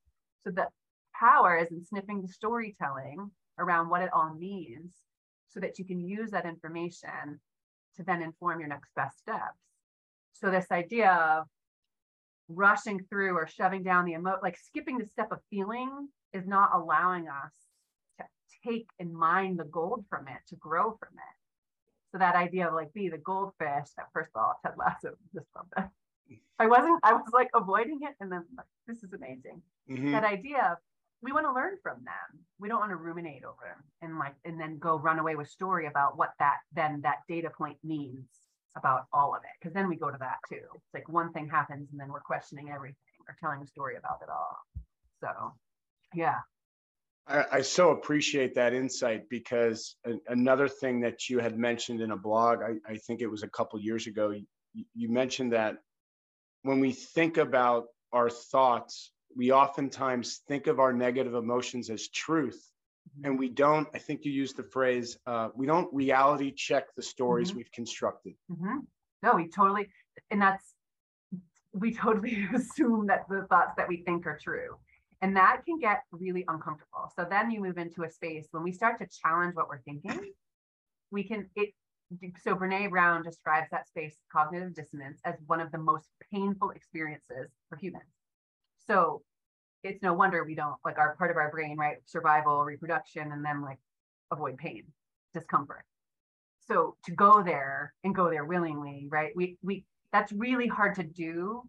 So 0.45 0.51
the 0.51 0.69
power 1.15 1.57
is 1.57 1.71
in 1.71 1.85
sniffing 1.85 2.23
the 2.23 2.29
storytelling 2.29 3.31
around 3.59 3.89
what 3.89 4.03
it 4.03 4.11
all 4.13 4.35
means 4.35 4.95
so 5.49 5.61
that 5.61 5.79
you 5.79 5.85
can 5.85 6.01
use 6.01 6.31
that 6.31 6.47
information 6.47 7.41
to 7.97 8.03
then 8.03 8.23
inform 8.23 8.61
your 8.61 8.69
next 8.69 8.91
best 8.95 9.19
steps. 9.19 9.59
So 10.33 10.51
this 10.51 10.67
idea 10.71 11.11
of 11.11 11.47
rushing 12.49 13.01
through 13.09 13.35
or 13.37 13.47
shoving 13.47 13.83
down 13.83 14.05
the 14.05 14.13
emo 14.13 14.39
like 14.43 14.59
skipping 14.59 14.99
the 14.99 15.07
step 15.07 15.33
of 15.33 15.39
feeling 15.49 16.09
is 16.35 16.47
not 16.47 16.71
allowing 16.75 17.27
us 17.27 17.53
take 18.65 18.89
and 18.99 19.13
mine 19.13 19.57
the 19.57 19.65
gold 19.65 20.05
from 20.09 20.29
it 20.29 20.41
to 20.49 20.57
grow 20.57 20.97
from 20.99 21.15
it. 21.15 21.37
So 22.13 22.19
that 22.19 22.37
idea 22.37 22.69
of 22.69 22.75
like 22.75 22.93
be 22.93 23.09
the 23.09 23.19
goldfish, 23.19 23.89
that 23.97 24.07
first 24.13 24.31
of 24.35 24.41
all, 24.41 24.59
Ted 24.63 24.75
Lasso 24.79 25.15
just 25.35 25.47
loved 25.57 25.71
that. 25.77 25.91
I 26.59 26.67
wasn't, 26.67 27.01
I 27.03 27.13
was 27.13 27.31
like 27.33 27.51
avoiding 27.55 28.01
it 28.03 28.15
and 28.21 28.31
then 28.31 28.45
like, 28.57 28.67
this 28.87 29.03
is 29.03 29.13
amazing. 29.13 29.61
Mm-hmm. 29.91 30.13
That 30.13 30.25
idea 30.25 30.71
of 30.71 30.79
we 31.23 31.33
want 31.33 31.47
to 31.47 31.53
learn 31.53 31.77
from 31.83 32.05
them. 32.05 32.45
We 32.59 32.69
don't 32.69 32.79
want 32.79 32.93
to 32.93 32.97
ruminate 32.97 33.45
over 33.45 33.63
them 33.67 33.83
and 34.03 34.19
like 34.19 34.35
and 34.45 34.61
then 34.61 34.79
go 34.79 34.97
run 34.97 35.19
away 35.19 35.37
with 35.37 35.49
story 35.49 35.87
about 35.87 36.17
what 36.17 36.31
that 36.39 36.59
then 36.73 37.01
that 37.03 37.19
data 37.29 37.51
point 37.51 37.79
means 37.83 38.27
about 38.77 39.07
all 39.13 39.35
of 39.35 39.43
it. 39.43 39.51
Because 39.61 39.75
then 39.75 39.89
we 39.89 39.97
go 39.97 40.11
to 40.11 40.19
that 40.21 40.39
too. 40.49 40.63
It's 40.75 40.95
like 40.95 41.09
one 41.09 41.33
thing 41.33 41.49
happens 41.49 41.89
and 41.91 42.01
then 42.01 42.13
we're 42.13 42.21
questioning 42.21 42.71
everything 42.71 42.97
or 43.29 43.37
telling 43.41 43.63
a 43.63 43.67
story 43.67 43.97
about 43.97 44.21
it 44.23 44.29
all. 44.29 44.59
So 45.21 45.55
yeah, 46.15 46.39
I, 47.27 47.45
I 47.53 47.61
so 47.63 47.91
appreciate 47.91 48.55
that 48.55 48.75
insight 48.75 49.29
because 49.29 49.97
a, 50.05 50.13
another 50.29 50.69
thing 50.69 51.01
that 51.01 51.29
you 51.29 51.39
had 51.39 51.59
mentioned 51.59 52.01
in 52.01 52.11
a 52.11 52.17
blog, 52.17 52.59
I, 52.63 52.75
I 52.91 52.97
think 52.97 53.21
it 53.21 53.27
was 53.27 53.43
a 53.43 53.49
couple 53.49 53.81
years 53.81 54.07
ago, 54.07 54.31
you, 54.31 54.85
you 54.95 55.09
mentioned 55.09 55.53
that 55.53 55.77
when 56.63 56.81
we 56.81 56.93
think 56.93 57.37
about 57.37 57.87
our 58.13 58.31
thoughts, 58.31 59.13
we 59.37 59.53
oftentimes 59.53 60.43
think 60.49 60.67
of 60.67 60.79
our 60.81 60.93
negative 60.93 61.35
emotions 61.35 61.91
as 61.91 62.09
truth. 62.09 62.71
Mm-hmm. 63.19 63.31
And 63.31 63.39
we 63.39 63.49
don't, 63.49 63.89
I 63.95 63.99
think 63.99 64.25
you 64.25 64.33
used 64.33 64.57
the 64.57 64.63
phrase, 64.63 65.19
uh, 65.27 65.49
we 65.55 65.67
don't 65.67 65.93
reality 65.93 66.53
check 66.53 66.95
the 66.97 67.03
stories 67.03 67.49
mm-hmm. 67.49 67.59
we've 67.59 67.73
constructed. 67.73 68.35
Mm-hmm. 68.51 68.79
No, 69.23 69.35
we 69.35 69.49
totally, 69.49 69.89
and 70.31 70.41
that's, 70.41 70.75
we 71.73 71.93
totally 71.93 72.47
assume 72.55 73.07
that 73.09 73.27
the 73.29 73.47
thoughts 73.49 73.73
that 73.77 73.89
we 73.89 73.99
think 74.05 74.27
are 74.27 74.39
true. 74.43 74.77
And 75.25 75.35
that 75.39 75.63
can 75.65 75.79
get 75.79 76.03
really 76.13 76.45
uncomfortable. 76.49 77.11
So 77.17 77.27
then 77.29 77.51
you 77.51 77.59
move 77.59 77.79
into 77.79 78.03
a 78.03 78.11
space 78.11 78.49
when 78.51 78.63
we 78.63 78.73
start 78.73 78.99
to 78.99 79.07
challenge 79.07 79.55
what 79.55 79.71
we're 79.71 79.81
thinking, 79.81 80.21
we 81.11 81.25
can, 81.25 81.49
it, 81.57 81.71
so 82.43 82.55
Brene 82.55 82.91
Brown 82.91 83.23
describes 83.23 83.69
that 83.71 83.89
space, 83.89 84.19
cognitive 84.31 84.75
dissonance, 84.75 85.23
as 85.25 85.37
one 85.47 85.63
of 85.63 85.73
the 85.73 85.79
most 85.79 86.11
painful 86.31 86.73
experiences 86.73 87.49
for 87.71 87.79
humans. 87.79 88.05
So 88.87 89.23
it's 89.83 90.03
no 90.03 90.13
wonder 90.13 90.45
we 90.45 90.55
don't 90.55 90.77
like 90.85 90.99
our 90.99 91.17
part 91.17 91.31
of 91.31 91.39
our 91.39 91.51
brain, 91.51 91.79
right? 91.79 91.97
Survival, 92.05 92.63
reproduction, 92.63 93.33
and 93.33 93.43
then 93.43 93.63
like 93.63 93.79
avoid 94.31 94.59
pain, 94.59 94.83
discomfort. 95.33 95.87
So 96.69 96.97
to 97.07 97.13
go 97.13 97.43
there 97.43 97.95
and 98.05 98.15
go 98.15 98.29
there 98.29 98.45
willingly, 98.45 99.09
right? 99.11 99.33
We 99.35 99.57
we 99.63 99.87
that's 100.13 100.33
really 100.33 100.67
hard 100.67 100.97
to 100.97 101.03
do. 101.03 101.63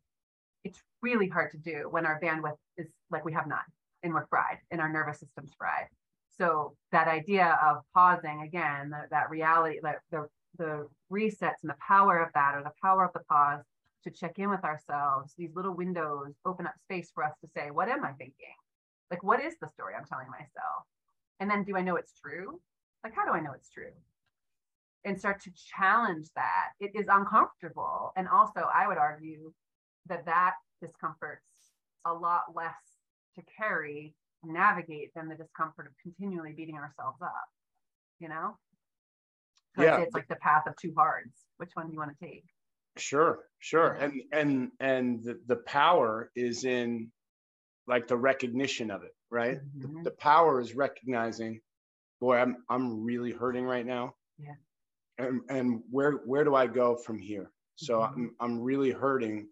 It's 0.66 0.82
really 1.02 1.30
hard 1.30 1.52
to 1.52 1.58
do 1.58 1.88
when 1.90 2.06
our 2.06 2.20
bandwidth 2.20 2.58
is 2.78 2.88
like 3.10 3.24
we 3.24 3.32
have 3.34 3.48
none 3.48 3.60
and 4.04 4.14
we're 4.14 4.26
fried 4.28 4.58
and 4.72 4.82
our 4.82 4.92
nervous 4.92 5.20
system's 5.20 5.54
fried. 5.58 5.88
So 6.38 6.76
that 6.92 7.08
idea 7.08 7.58
of 7.64 7.84
pausing 7.94 8.42
again, 8.42 8.90
that, 8.90 9.10
that 9.12 9.30
reality, 9.30 9.80
that 9.84 10.00
the 10.12 10.28
the 10.58 10.88
resets 11.12 11.62
and 11.62 11.70
the 11.70 11.76
power 11.86 12.20
of 12.20 12.30
that 12.34 12.56
or 12.56 12.64
the 12.64 12.72
power 12.82 13.04
of 13.06 13.14
the 13.14 13.20
pause 13.30 13.62
to 14.04 14.10
check 14.12 14.40
in 14.40 14.50
with 14.50 14.64
ourselves, 14.64 15.34
these 15.38 15.56
little 15.56 15.74
windows 15.74 16.34
open 16.46 16.68
up 16.68 16.74
space 16.84 17.12
for 17.14 17.24
us 17.24 17.34
to 17.42 17.50
say, 17.56 17.72
what 17.72 17.90
am 17.90 18.04
I 18.06 18.12
thinking? 18.14 18.56
Like, 19.12 19.24
what 19.24 19.44
is 19.44 19.56
the 19.60 19.70
story 19.70 19.94
I'm 19.98 20.06
telling 20.06 20.30
myself? 20.30 20.86
And 21.40 21.50
then 21.50 21.64
do 21.64 21.76
I 21.76 21.82
know 21.82 21.96
it's 21.96 22.14
true? 22.20 22.60
Like, 23.04 23.14
how 23.14 23.26
do 23.26 23.32
I 23.32 23.42
know 23.42 23.54
it's 23.54 23.70
true? 23.70 23.92
And 25.04 25.20
start 25.20 25.42
to 25.44 25.52
challenge 25.78 26.28
that. 26.36 26.70
It 26.80 26.92
is 26.96 27.08
uncomfortable. 27.10 28.12
And 28.16 28.28
also, 28.28 28.62
I 28.74 28.88
would 28.88 28.98
argue 28.98 29.54
that 30.08 30.26
that 30.26 30.54
discomfort's 30.82 31.42
a 32.06 32.14
lot 32.14 32.44
less 32.56 32.74
to 33.36 33.42
carry, 33.58 34.14
and 34.44 34.54
navigate 34.54 35.12
than 35.16 35.28
the 35.28 35.36
discomfort 35.36 35.88
of 35.88 35.94
continually 36.02 36.54
beating 36.54 36.76
ourselves 36.76 37.22
up, 37.22 37.48
you 38.20 38.30
know? 38.30 38.58
Yeah. 39.78 40.00
It's 40.00 40.14
like 40.14 40.28
the 40.28 40.36
path 40.36 40.68
of 40.68 40.76
two 40.78 40.94
parts. 40.94 41.46
Which 41.58 41.72
one 41.74 41.88
do 41.88 41.94
you 41.94 42.00
want 42.00 42.12
to 42.18 42.26
take? 42.26 42.46
Sure, 42.98 43.40
sure. 43.60 43.92
And 43.94 44.22
and 44.32 44.72
and 44.80 45.22
the, 45.22 45.38
the 45.48 45.58
power 45.58 46.32
is 46.34 46.64
in 46.64 47.12
like 47.88 48.08
the 48.08 48.16
recognition 48.16 48.90
of 48.90 49.04
it, 49.04 49.12
right? 49.30 49.58
Mm-hmm. 49.58 50.04
The, 50.04 50.12
the 50.12 50.16
power 50.16 50.62
is 50.62 50.76
recognizing, 50.76 51.60
boy, 52.22 52.38
I'm 52.38 52.58
I'm 52.70 53.04
really 53.04 53.32
hurting 53.32 53.66
right 53.66 53.86
now. 53.86 54.16
Yeah. 54.40 54.56
And 55.18 55.42
and 55.50 55.82
where 55.92 56.14
where 56.26 56.46
do 56.46 56.56
I 56.56 56.68
go 56.68 56.96
from 56.96 57.20
here? 57.20 57.52
So 57.76 58.00
mm-hmm. 58.00 58.14
I'm 58.14 58.36
I'm 58.40 58.60
really 58.62 58.92
hurting. 58.92 59.48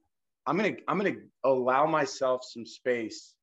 I'm 0.46 0.58
gonna 0.58 0.76
I'm 0.88 0.98
gonna 0.98 1.16
allow 1.44 1.86
myself 1.86 2.44
some 2.44 2.66
space 2.66 3.34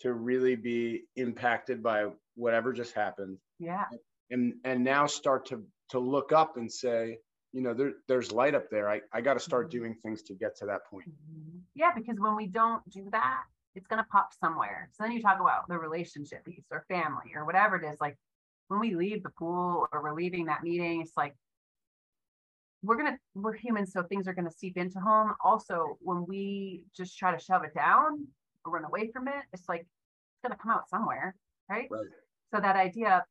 to 0.00 0.12
really 0.12 0.56
be 0.56 1.04
impacted 1.16 1.82
by 1.82 2.06
whatever 2.34 2.72
just 2.72 2.94
happened. 2.94 3.38
Yeah. 3.58 3.84
And 4.30 4.54
and 4.64 4.82
now 4.82 5.06
start 5.06 5.46
to 5.46 5.62
to 5.90 5.98
look 5.98 6.32
up 6.32 6.56
and 6.56 6.70
say, 6.70 7.18
you 7.54 7.60
know 7.62 7.72
there, 7.72 7.92
there's 8.08 8.32
light 8.32 8.54
up 8.54 8.68
there 8.68 8.90
i, 8.90 9.00
I 9.12 9.20
got 9.20 9.34
to 9.34 9.40
start 9.40 9.68
mm-hmm. 9.68 9.78
doing 9.78 9.96
things 10.02 10.22
to 10.24 10.34
get 10.34 10.56
to 10.58 10.66
that 10.66 10.84
point 10.90 11.08
mm-hmm. 11.08 11.58
yeah 11.74 11.92
because 11.94 12.18
when 12.18 12.34
we 12.36 12.48
don't 12.48 12.86
do 12.90 13.08
that 13.12 13.44
it's 13.74 13.86
going 13.86 14.02
to 14.02 14.08
pop 14.10 14.30
somewhere 14.38 14.90
so 14.92 15.04
then 15.04 15.12
you 15.12 15.22
talk 15.22 15.40
about 15.40 15.68
the 15.68 15.78
relationship 15.78 16.44
piece 16.44 16.64
or 16.70 16.84
family 16.88 17.32
or 17.34 17.46
whatever 17.46 17.76
it 17.76 17.86
is 17.86 17.96
like 18.00 18.18
when 18.68 18.80
we 18.80 18.94
leave 18.94 19.22
the 19.22 19.30
pool 19.30 19.86
or 19.92 20.02
we're 20.02 20.14
leaving 20.14 20.46
that 20.46 20.64
meeting 20.64 21.00
it's 21.00 21.16
like 21.16 21.34
we're 22.84 22.96
gonna 22.96 23.18
we're 23.34 23.54
humans 23.54 23.92
so 23.92 24.02
things 24.02 24.28
are 24.28 24.34
gonna 24.34 24.50
seep 24.50 24.76
into 24.76 25.00
home 25.00 25.32
also 25.42 25.96
when 26.00 26.24
we 26.26 26.82
just 26.96 27.18
try 27.18 27.34
to 27.36 27.42
shove 27.42 27.64
it 27.64 27.74
down 27.74 28.26
or 28.64 28.72
run 28.72 28.84
away 28.84 29.10
from 29.12 29.28
it 29.28 29.44
it's 29.52 29.68
like 29.68 29.80
it's 29.80 30.42
gonna 30.42 30.58
come 30.60 30.70
out 30.70 30.88
somewhere 30.88 31.34
right, 31.68 31.88
right. 31.90 32.06
so 32.52 32.60
that 32.60 32.76
idea 32.76 33.24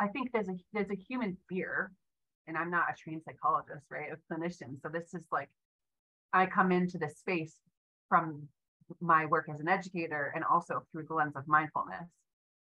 i 0.00 0.06
think 0.08 0.32
there's 0.32 0.48
a 0.48 0.56
there's 0.72 0.90
a 0.90 0.96
human 0.96 1.36
fear 1.48 1.90
and 2.46 2.56
I'm 2.56 2.70
not 2.70 2.86
a 2.90 2.94
trained 2.96 3.22
psychologist, 3.24 3.86
right? 3.90 4.10
A 4.12 4.32
clinician. 4.32 4.80
So 4.80 4.88
this 4.88 5.14
is 5.14 5.24
like, 5.32 5.48
I 6.32 6.46
come 6.46 6.72
into 6.72 6.98
this 6.98 7.18
space 7.18 7.56
from 8.08 8.48
my 9.00 9.26
work 9.26 9.48
as 9.52 9.60
an 9.60 9.68
educator 9.68 10.32
and 10.34 10.44
also 10.44 10.84
through 10.92 11.04
the 11.08 11.14
lens 11.14 11.36
of 11.36 11.48
mindfulness. 11.48 12.08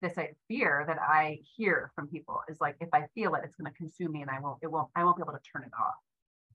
This 0.01 0.17
fear 0.47 0.83
that 0.87 0.99
I 0.99 1.39
hear 1.55 1.91
from 1.95 2.07
people 2.07 2.41
is 2.49 2.59
like, 2.59 2.75
if 2.81 2.89
I 2.93 3.05
feel 3.15 3.35
it, 3.35 3.41
it's 3.45 3.55
going 3.55 3.71
to 3.71 3.77
consume 3.77 4.11
me 4.11 4.21
and 4.21 4.29
I 4.29 4.39
won't, 4.39 4.57
it 4.61 4.69
won't, 4.69 4.89
I 4.95 5.03
won't 5.03 5.17
be 5.17 5.23
able 5.23 5.33
to 5.33 5.39
turn 5.49 5.63
it 5.63 5.71
off. 5.79 5.95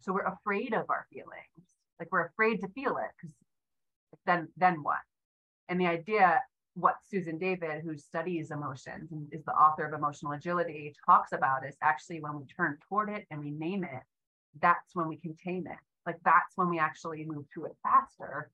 So 0.00 0.12
we're 0.12 0.22
afraid 0.22 0.72
of 0.74 0.86
our 0.88 1.06
feelings. 1.12 1.66
Like 1.98 2.08
we're 2.12 2.26
afraid 2.26 2.60
to 2.60 2.68
feel 2.68 2.96
it 2.98 3.10
because 3.20 3.34
then, 4.26 4.48
then 4.56 4.82
what? 4.82 4.98
And 5.68 5.80
the 5.80 5.86
idea 5.86 6.40
what 6.74 6.96
Susan 7.10 7.38
David, 7.38 7.82
who 7.82 7.96
studies 7.96 8.50
emotions 8.50 9.10
and 9.10 9.26
is 9.32 9.44
the 9.44 9.52
author 9.52 9.84
of 9.84 9.92
Emotional 9.92 10.32
Agility, 10.32 10.94
talks 11.04 11.32
about 11.32 11.66
is 11.66 11.76
actually 11.82 12.20
when 12.20 12.38
we 12.38 12.46
turn 12.46 12.78
toward 12.88 13.10
it 13.10 13.26
and 13.30 13.40
we 13.40 13.50
name 13.50 13.82
it, 13.82 14.02
that's 14.60 14.94
when 14.94 15.08
we 15.08 15.16
contain 15.16 15.66
it. 15.66 15.78
Like 16.06 16.18
that's 16.24 16.56
when 16.56 16.70
we 16.70 16.78
actually 16.78 17.24
move 17.26 17.46
through 17.52 17.66
it 17.66 17.76
faster 17.82 18.50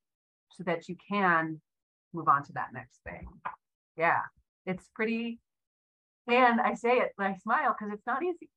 so 0.51 0.65
that 0.65 0.89
you 0.89 0.97
can 1.09 1.61
move 2.13 2.29
on 2.29 2.43
to 2.45 2.53
that 2.53 2.73
next 2.73 3.01
thing. 3.05 3.29
Yeah, 3.97 4.21
it's 4.67 4.89
pretty. 4.95 5.41
And 6.27 6.61
I 6.61 6.75
say 6.75 6.97
it 6.99 7.13
and 7.19 7.29
I 7.29 7.37
smile 7.37 7.77
because 7.79 7.93
it's 7.93 8.07
not 8.07 8.23
easy. 8.23 8.49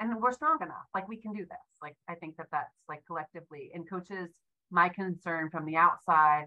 And 0.00 0.20
we're 0.20 0.32
strong 0.32 0.58
enough. 0.62 0.86
Like 0.94 1.08
we 1.08 1.16
can 1.16 1.32
do 1.32 1.40
this. 1.40 1.58
Like 1.82 1.96
I 2.08 2.14
think 2.14 2.36
that 2.36 2.46
that's 2.52 2.74
like 2.88 3.04
collectively. 3.06 3.70
And 3.74 3.88
coaches, 3.88 4.30
my 4.70 4.88
concern 4.88 5.50
from 5.50 5.64
the 5.66 5.76
outside 5.76 6.46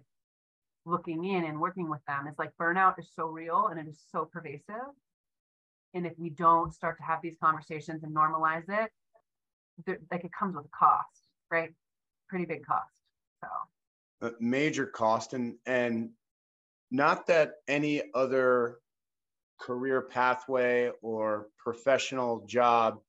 looking 0.85 1.25
in 1.25 1.43
and 1.43 1.59
working 1.59 1.89
with 1.89 2.03
them 2.07 2.27
is 2.27 2.37
like 2.39 2.51
burnout 2.59 2.97
is 2.97 3.09
so 3.15 3.27
real 3.27 3.67
and 3.67 3.79
it 3.79 3.87
is 3.89 4.01
so 4.11 4.25
pervasive. 4.25 4.89
And 5.93 6.05
if 6.05 6.13
we 6.17 6.29
don't 6.29 6.73
start 6.73 6.97
to 6.97 7.03
have 7.03 7.21
these 7.21 7.37
conversations 7.43 8.03
and 8.03 8.15
normalize 8.15 8.63
it, 8.69 8.91
like 10.11 10.23
it 10.23 10.31
comes 10.37 10.55
with 10.55 10.65
a 10.65 10.69
cost, 10.69 11.27
right? 11.49 11.71
Pretty 12.29 12.45
big 12.45 12.65
cost. 12.65 12.89
So 13.43 14.27
a 14.27 14.31
major 14.39 14.85
cost 14.85 15.33
and 15.33 15.55
and 15.65 16.11
not 16.91 17.27
that 17.27 17.55
any 17.67 18.03
other 18.13 18.77
career 19.59 20.01
pathway 20.01 20.91
or 21.01 21.47
professional 21.57 22.45
job 22.47 22.99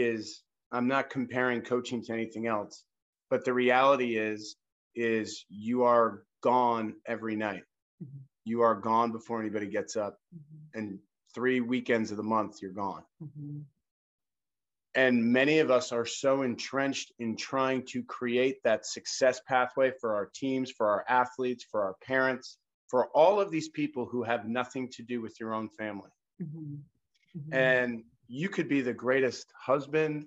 is 0.00 0.42
I'm 0.72 0.88
not 0.88 1.10
comparing 1.10 1.62
coaching 1.62 2.02
to 2.04 2.12
anything 2.12 2.46
else, 2.46 2.84
but 3.30 3.44
the 3.44 3.52
reality 3.52 4.16
is 4.16 4.56
is 4.94 5.44
you 5.48 5.84
are 5.84 6.22
gone 6.42 6.94
every 7.06 7.36
night. 7.36 7.64
Mm-hmm. 8.02 8.18
You 8.44 8.62
are 8.62 8.74
gone 8.74 9.12
before 9.12 9.40
anybody 9.40 9.66
gets 9.66 9.96
up. 9.96 10.18
Mm-hmm. 10.34 10.78
And 10.78 10.98
three 11.34 11.60
weekends 11.60 12.10
of 12.10 12.16
the 12.16 12.22
month, 12.22 12.62
you're 12.62 12.72
gone. 12.72 13.02
Mm-hmm. 13.22 13.58
And 14.94 15.22
many 15.22 15.58
of 15.58 15.70
us 15.70 15.92
are 15.92 16.06
so 16.06 16.40
entrenched 16.40 17.12
in 17.18 17.36
trying 17.36 17.84
to 17.88 18.02
create 18.02 18.56
that 18.64 18.86
success 18.86 19.42
pathway 19.46 19.92
for 20.00 20.14
our 20.14 20.30
teams, 20.34 20.70
for 20.70 20.88
our 20.88 21.04
athletes, 21.08 21.66
for 21.70 21.82
our 21.82 21.96
parents, 22.02 22.56
for 22.88 23.08
all 23.08 23.38
of 23.38 23.50
these 23.50 23.68
people 23.68 24.06
who 24.06 24.22
have 24.22 24.48
nothing 24.48 24.88
to 24.92 25.02
do 25.02 25.20
with 25.20 25.38
your 25.38 25.52
own 25.52 25.68
family. 25.68 26.10
Mm-hmm. 26.42 26.76
Mm-hmm. 27.38 27.54
And 27.54 28.04
you 28.28 28.48
could 28.48 28.68
be 28.68 28.80
the 28.80 28.92
greatest 28.92 29.52
husband, 29.58 30.26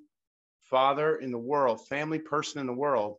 father 0.69 1.17
in 1.17 1.31
the 1.31 1.38
world, 1.38 1.88
family 1.88 2.19
person 2.19 2.59
in 2.59 2.67
the 2.67 2.73
world, 2.73 3.17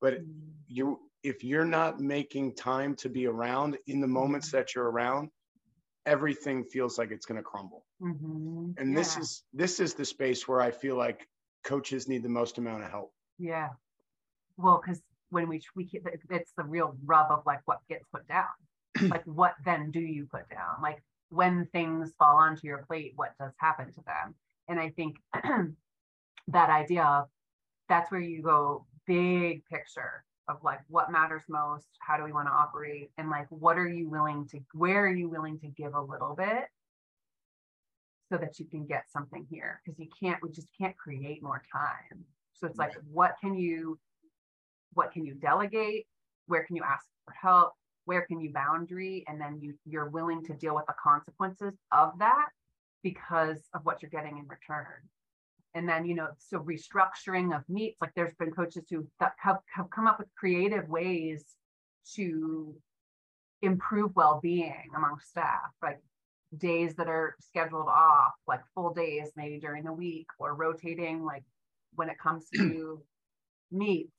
but 0.00 0.14
mm-hmm. 0.14 0.30
you 0.68 1.00
if 1.22 1.42
you're 1.42 1.64
not 1.64 2.00
making 2.00 2.54
time 2.54 2.94
to 2.94 3.08
be 3.08 3.26
around 3.26 3.78
in 3.86 4.00
the 4.00 4.06
moments 4.06 4.48
mm-hmm. 4.48 4.58
that 4.58 4.74
you're 4.74 4.90
around 4.90 5.30
everything 6.06 6.62
feels 6.62 6.98
like 6.98 7.10
it's 7.10 7.24
going 7.24 7.38
to 7.38 7.42
crumble 7.42 7.84
mm-hmm. 8.00 8.70
and 8.76 8.90
yeah. 8.90 8.98
this 8.98 9.16
is 9.16 9.42
this 9.54 9.80
is 9.80 9.94
the 9.94 10.04
space 10.04 10.46
where 10.46 10.60
i 10.60 10.70
feel 10.70 10.96
like 10.96 11.26
coaches 11.64 12.06
need 12.06 12.22
the 12.22 12.28
most 12.28 12.58
amount 12.58 12.84
of 12.84 12.90
help 12.90 13.12
yeah 13.38 13.70
well 14.58 14.80
because 14.84 15.00
when 15.30 15.48
we 15.48 15.60
we 15.74 15.88
it's 16.30 16.52
the 16.58 16.64
real 16.64 16.94
rub 17.06 17.30
of 17.30 17.42
like 17.46 17.60
what 17.64 17.78
gets 17.88 18.04
put 18.12 18.26
down 18.28 18.44
like 19.08 19.24
what 19.24 19.54
then 19.64 19.90
do 19.90 20.00
you 20.00 20.26
put 20.30 20.48
down 20.50 20.82
like 20.82 21.02
when 21.34 21.66
things 21.72 22.12
fall 22.18 22.36
onto 22.36 22.66
your 22.66 22.84
plate 22.86 23.12
what 23.16 23.32
does 23.40 23.52
happen 23.58 23.86
to 23.92 24.00
them 24.06 24.34
and 24.68 24.78
i 24.78 24.88
think 24.90 25.16
that 26.48 26.70
idea 26.70 27.02
of 27.02 27.28
that's 27.88 28.10
where 28.10 28.20
you 28.20 28.42
go 28.42 28.86
big 29.06 29.64
picture 29.66 30.24
of 30.48 30.58
like 30.62 30.80
what 30.88 31.10
matters 31.10 31.42
most, 31.48 31.86
how 32.00 32.16
do 32.16 32.24
we 32.24 32.32
want 32.32 32.48
to 32.48 32.52
operate, 32.52 33.10
and 33.18 33.30
like 33.30 33.46
what 33.48 33.78
are 33.78 33.88
you 33.88 34.08
willing 34.08 34.46
to, 34.48 34.60
where 34.72 35.06
are 35.06 35.14
you 35.14 35.28
willing 35.28 35.58
to 35.60 35.68
give 35.68 35.94
a 35.94 36.00
little 36.00 36.34
bit 36.36 36.64
so 38.30 38.38
that 38.38 38.58
you 38.58 38.66
can 38.66 38.86
get 38.86 39.04
something 39.10 39.46
here? 39.50 39.80
Because 39.84 39.98
you 39.98 40.08
can't, 40.20 40.38
we 40.42 40.50
just 40.50 40.68
can't 40.78 40.96
create 40.96 41.42
more 41.42 41.62
time. 41.72 42.24
So 42.52 42.66
it's 42.66 42.78
like, 42.78 42.92
what 43.10 43.36
can 43.40 43.54
you, 43.54 43.98
what 44.92 45.12
can 45.12 45.24
you 45.24 45.34
delegate? 45.34 46.06
Where 46.46 46.64
can 46.64 46.76
you 46.76 46.82
ask 46.84 47.04
for 47.24 47.32
help? 47.32 47.72
Where 48.04 48.26
can 48.26 48.40
you 48.40 48.52
boundary? 48.52 49.24
And 49.28 49.40
then 49.40 49.58
you 49.60 49.74
you're 49.84 50.08
willing 50.10 50.44
to 50.44 50.54
deal 50.54 50.74
with 50.74 50.86
the 50.86 50.94
consequences 51.02 51.74
of 51.92 52.18
that 52.18 52.48
because 53.02 53.58
of 53.74 53.84
what 53.84 54.02
you're 54.02 54.10
getting 54.10 54.38
in 54.38 54.46
return 54.48 55.08
and 55.74 55.88
then 55.88 56.04
you 56.04 56.14
know 56.14 56.28
so 56.38 56.58
restructuring 56.60 57.54
of 57.54 57.62
meets 57.68 57.96
like 58.00 58.12
there's 58.14 58.34
been 58.34 58.50
coaches 58.50 58.84
who 58.90 59.06
have, 59.20 59.58
have 59.66 59.90
come 59.90 60.06
up 60.06 60.18
with 60.18 60.28
creative 60.36 60.88
ways 60.88 61.44
to 62.14 62.74
improve 63.62 64.14
well-being 64.14 64.88
among 64.96 65.18
staff 65.18 65.70
like 65.82 66.00
days 66.58 66.94
that 66.94 67.08
are 67.08 67.34
scheduled 67.40 67.88
off 67.88 68.32
like 68.46 68.60
full 68.74 68.92
days 68.92 69.32
maybe 69.36 69.58
during 69.58 69.82
the 69.82 69.92
week 69.92 70.26
or 70.38 70.54
rotating 70.54 71.24
like 71.24 71.42
when 71.94 72.08
it 72.08 72.18
comes 72.22 72.46
to 72.54 73.02
meets 73.72 74.12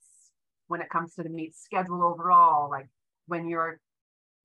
when 0.68 0.80
it 0.80 0.90
comes 0.90 1.14
to 1.14 1.22
the 1.22 1.28
meet 1.28 1.56
schedule 1.56 2.02
overall 2.02 2.68
like 2.68 2.88
when 3.26 3.48
you're 3.48 3.80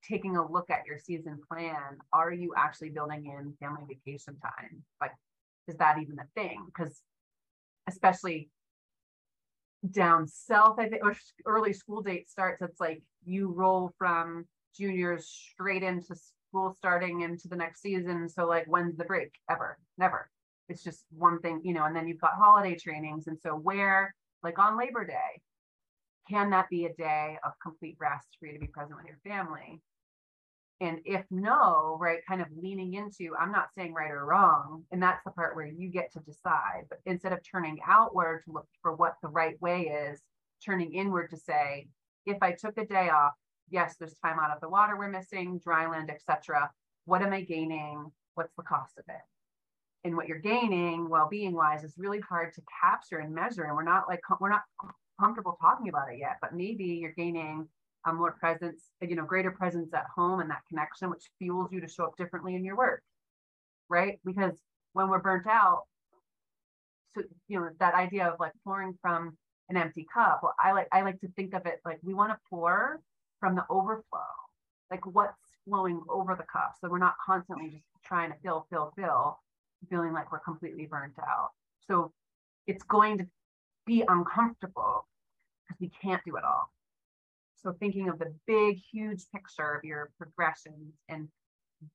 taking 0.08 0.36
a 0.36 0.50
look 0.50 0.68
at 0.68 0.84
your 0.86 0.98
season 0.98 1.38
plan 1.48 1.96
are 2.12 2.32
you 2.32 2.52
actually 2.56 2.90
building 2.90 3.26
in 3.26 3.54
family 3.60 3.82
vacation 3.88 4.36
time 4.40 4.82
like 5.00 5.12
is 5.68 5.76
that 5.76 5.98
even 6.00 6.18
a 6.18 6.26
thing? 6.34 6.64
Because 6.66 7.00
especially 7.88 8.50
down 9.90 10.26
south, 10.26 10.78
I 10.78 10.88
think, 10.88 11.04
or 11.04 11.16
early 11.46 11.72
school 11.72 12.02
date 12.02 12.30
starts, 12.30 12.62
it's 12.62 12.80
like 12.80 13.02
you 13.24 13.50
roll 13.52 13.92
from 13.98 14.46
juniors 14.76 15.26
straight 15.26 15.82
into 15.82 16.14
school 16.14 16.74
starting 16.76 17.22
into 17.22 17.48
the 17.48 17.56
next 17.56 17.82
season. 17.82 18.28
So 18.28 18.46
like 18.46 18.66
when's 18.66 18.96
the 18.96 19.04
break? 19.04 19.32
Ever, 19.50 19.78
never. 19.98 20.30
It's 20.68 20.84
just 20.84 21.04
one 21.10 21.40
thing, 21.40 21.60
you 21.64 21.74
know, 21.74 21.84
and 21.84 21.94
then 21.94 22.06
you've 22.06 22.20
got 22.20 22.34
holiday 22.38 22.76
trainings. 22.76 23.26
And 23.26 23.38
so 23.38 23.50
where, 23.50 24.14
like 24.42 24.58
on 24.58 24.78
Labor 24.78 25.04
Day, 25.04 25.40
can 26.28 26.50
that 26.50 26.68
be 26.70 26.86
a 26.86 26.92
day 26.94 27.38
of 27.44 27.52
complete 27.62 27.96
rest 28.00 28.28
for 28.38 28.46
you 28.46 28.54
to 28.54 28.58
be 28.58 28.66
present 28.66 28.96
with 28.96 29.06
your 29.06 29.18
family? 29.24 29.80
And 30.80 30.98
if 31.04 31.24
no, 31.30 31.96
right, 32.00 32.18
kind 32.28 32.42
of 32.42 32.48
leaning 32.56 32.94
into, 32.94 33.36
I'm 33.38 33.52
not 33.52 33.68
saying 33.76 33.94
right 33.94 34.10
or 34.10 34.24
wrong. 34.26 34.84
And 34.90 35.00
that's 35.00 35.22
the 35.24 35.30
part 35.30 35.54
where 35.54 35.66
you 35.66 35.88
get 35.88 36.12
to 36.12 36.20
decide. 36.20 36.86
But 36.88 36.98
instead 37.06 37.32
of 37.32 37.38
turning 37.48 37.78
outward 37.86 38.42
to 38.44 38.52
look 38.52 38.66
for 38.82 38.92
what 38.94 39.14
the 39.22 39.28
right 39.28 39.60
way 39.62 39.82
is, 39.82 40.20
turning 40.64 40.92
inward 40.92 41.30
to 41.30 41.36
say, 41.36 41.86
if 42.26 42.38
I 42.42 42.52
took 42.52 42.78
a 42.78 42.86
day 42.86 43.10
off, 43.10 43.34
yes, 43.70 43.94
there's 43.98 44.14
time 44.14 44.38
out 44.40 44.50
of 44.50 44.60
the 44.60 44.68
water 44.68 44.96
we're 44.96 45.08
missing, 45.08 45.60
dry 45.62 45.88
land, 45.88 46.10
etc. 46.10 46.68
What 47.04 47.22
am 47.22 47.32
I 47.32 47.42
gaining? 47.42 48.10
What's 48.34 48.54
the 48.56 48.64
cost 48.64 48.98
of 48.98 49.04
it? 49.08 49.20
And 50.04 50.16
what 50.16 50.26
you're 50.26 50.38
gaining, 50.38 51.08
well-being 51.08 51.54
wise, 51.54 51.84
is 51.84 51.94
really 51.96 52.20
hard 52.20 52.54
to 52.54 52.62
capture 52.82 53.18
and 53.18 53.32
measure. 53.32 53.64
And 53.64 53.76
we're 53.76 53.84
not 53.84 54.08
like 54.08 54.20
we're 54.40 54.50
not 54.50 54.62
comfortable 55.22 55.56
talking 55.60 55.88
about 55.88 56.12
it 56.12 56.18
yet. 56.18 56.38
But 56.40 56.54
maybe 56.54 56.84
you're 56.84 57.12
gaining 57.12 57.68
a 58.06 58.12
more 58.12 58.32
presence, 58.32 58.82
you 59.00 59.14
know, 59.14 59.24
greater 59.24 59.52
presence 59.52 59.94
at 59.94 60.06
home 60.14 60.40
and 60.40 60.50
that 60.50 60.62
connection, 60.68 61.10
which 61.10 61.30
fuels 61.38 61.68
you 61.72 61.80
to 61.80 61.88
show 61.88 62.04
up 62.04 62.16
differently 62.16 62.56
in 62.56 62.64
your 62.64 62.76
work, 62.76 63.02
right? 63.88 64.18
Because 64.24 64.54
when 64.92 65.08
we're 65.08 65.20
burnt 65.20 65.46
out, 65.46 65.84
so 67.14 67.22
you 67.46 67.60
know 67.60 67.68
that 67.78 67.94
idea 67.94 68.26
of 68.26 68.40
like 68.40 68.52
pouring 68.64 68.98
from 69.02 69.36
an 69.68 69.76
empty 69.76 70.06
cup. 70.12 70.40
Well, 70.42 70.54
I 70.58 70.72
like 70.72 70.88
I 70.92 71.02
like 71.02 71.20
to 71.20 71.28
think 71.36 71.54
of 71.54 71.66
it 71.66 71.80
like 71.84 71.98
we 72.02 72.14
want 72.14 72.32
to 72.32 72.38
pour 72.48 73.00
from 73.38 73.54
the 73.54 73.64
overflow, 73.68 74.32
like 74.90 75.04
what's 75.06 75.36
flowing 75.66 76.00
over 76.08 76.34
the 76.34 76.44
cup, 76.50 76.74
so 76.80 76.88
we're 76.88 76.98
not 76.98 77.14
constantly 77.24 77.68
just 77.68 77.84
trying 78.04 78.30
to 78.30 78.36
fill, 78.42 78.66
fill, 78.70 78.92
fill, 78.96 79.38
feeling 79.90 80.12
like 80.12 80.32
we're 80.32 80.40
completely 80.40 80.86
burnt 80.86 81.14
out. 81.20 81.50
So 81.86 82.12
it's 82.66 82.82
going 82.84 83.18
to 83.18 83.26
be 83.86 84.04
uncomfortable 84.08 85.06
because 85.72 85.80
we 85.80 85.90
can't 86.02 86.22
do 86.24 86.36
it 86.36 86.44
all. 86.44 86.70
So 87.62 87.74
thinking 87.78 88.08
of 88.08 88.18
the 88.18 88.34
big, 88.46 88.78
huge 88.92 89.22
picture 89.34 89.74
of 89.74 89.84
your 89.84 90.10
progressions 90.18 90.94
and 91.08 91.28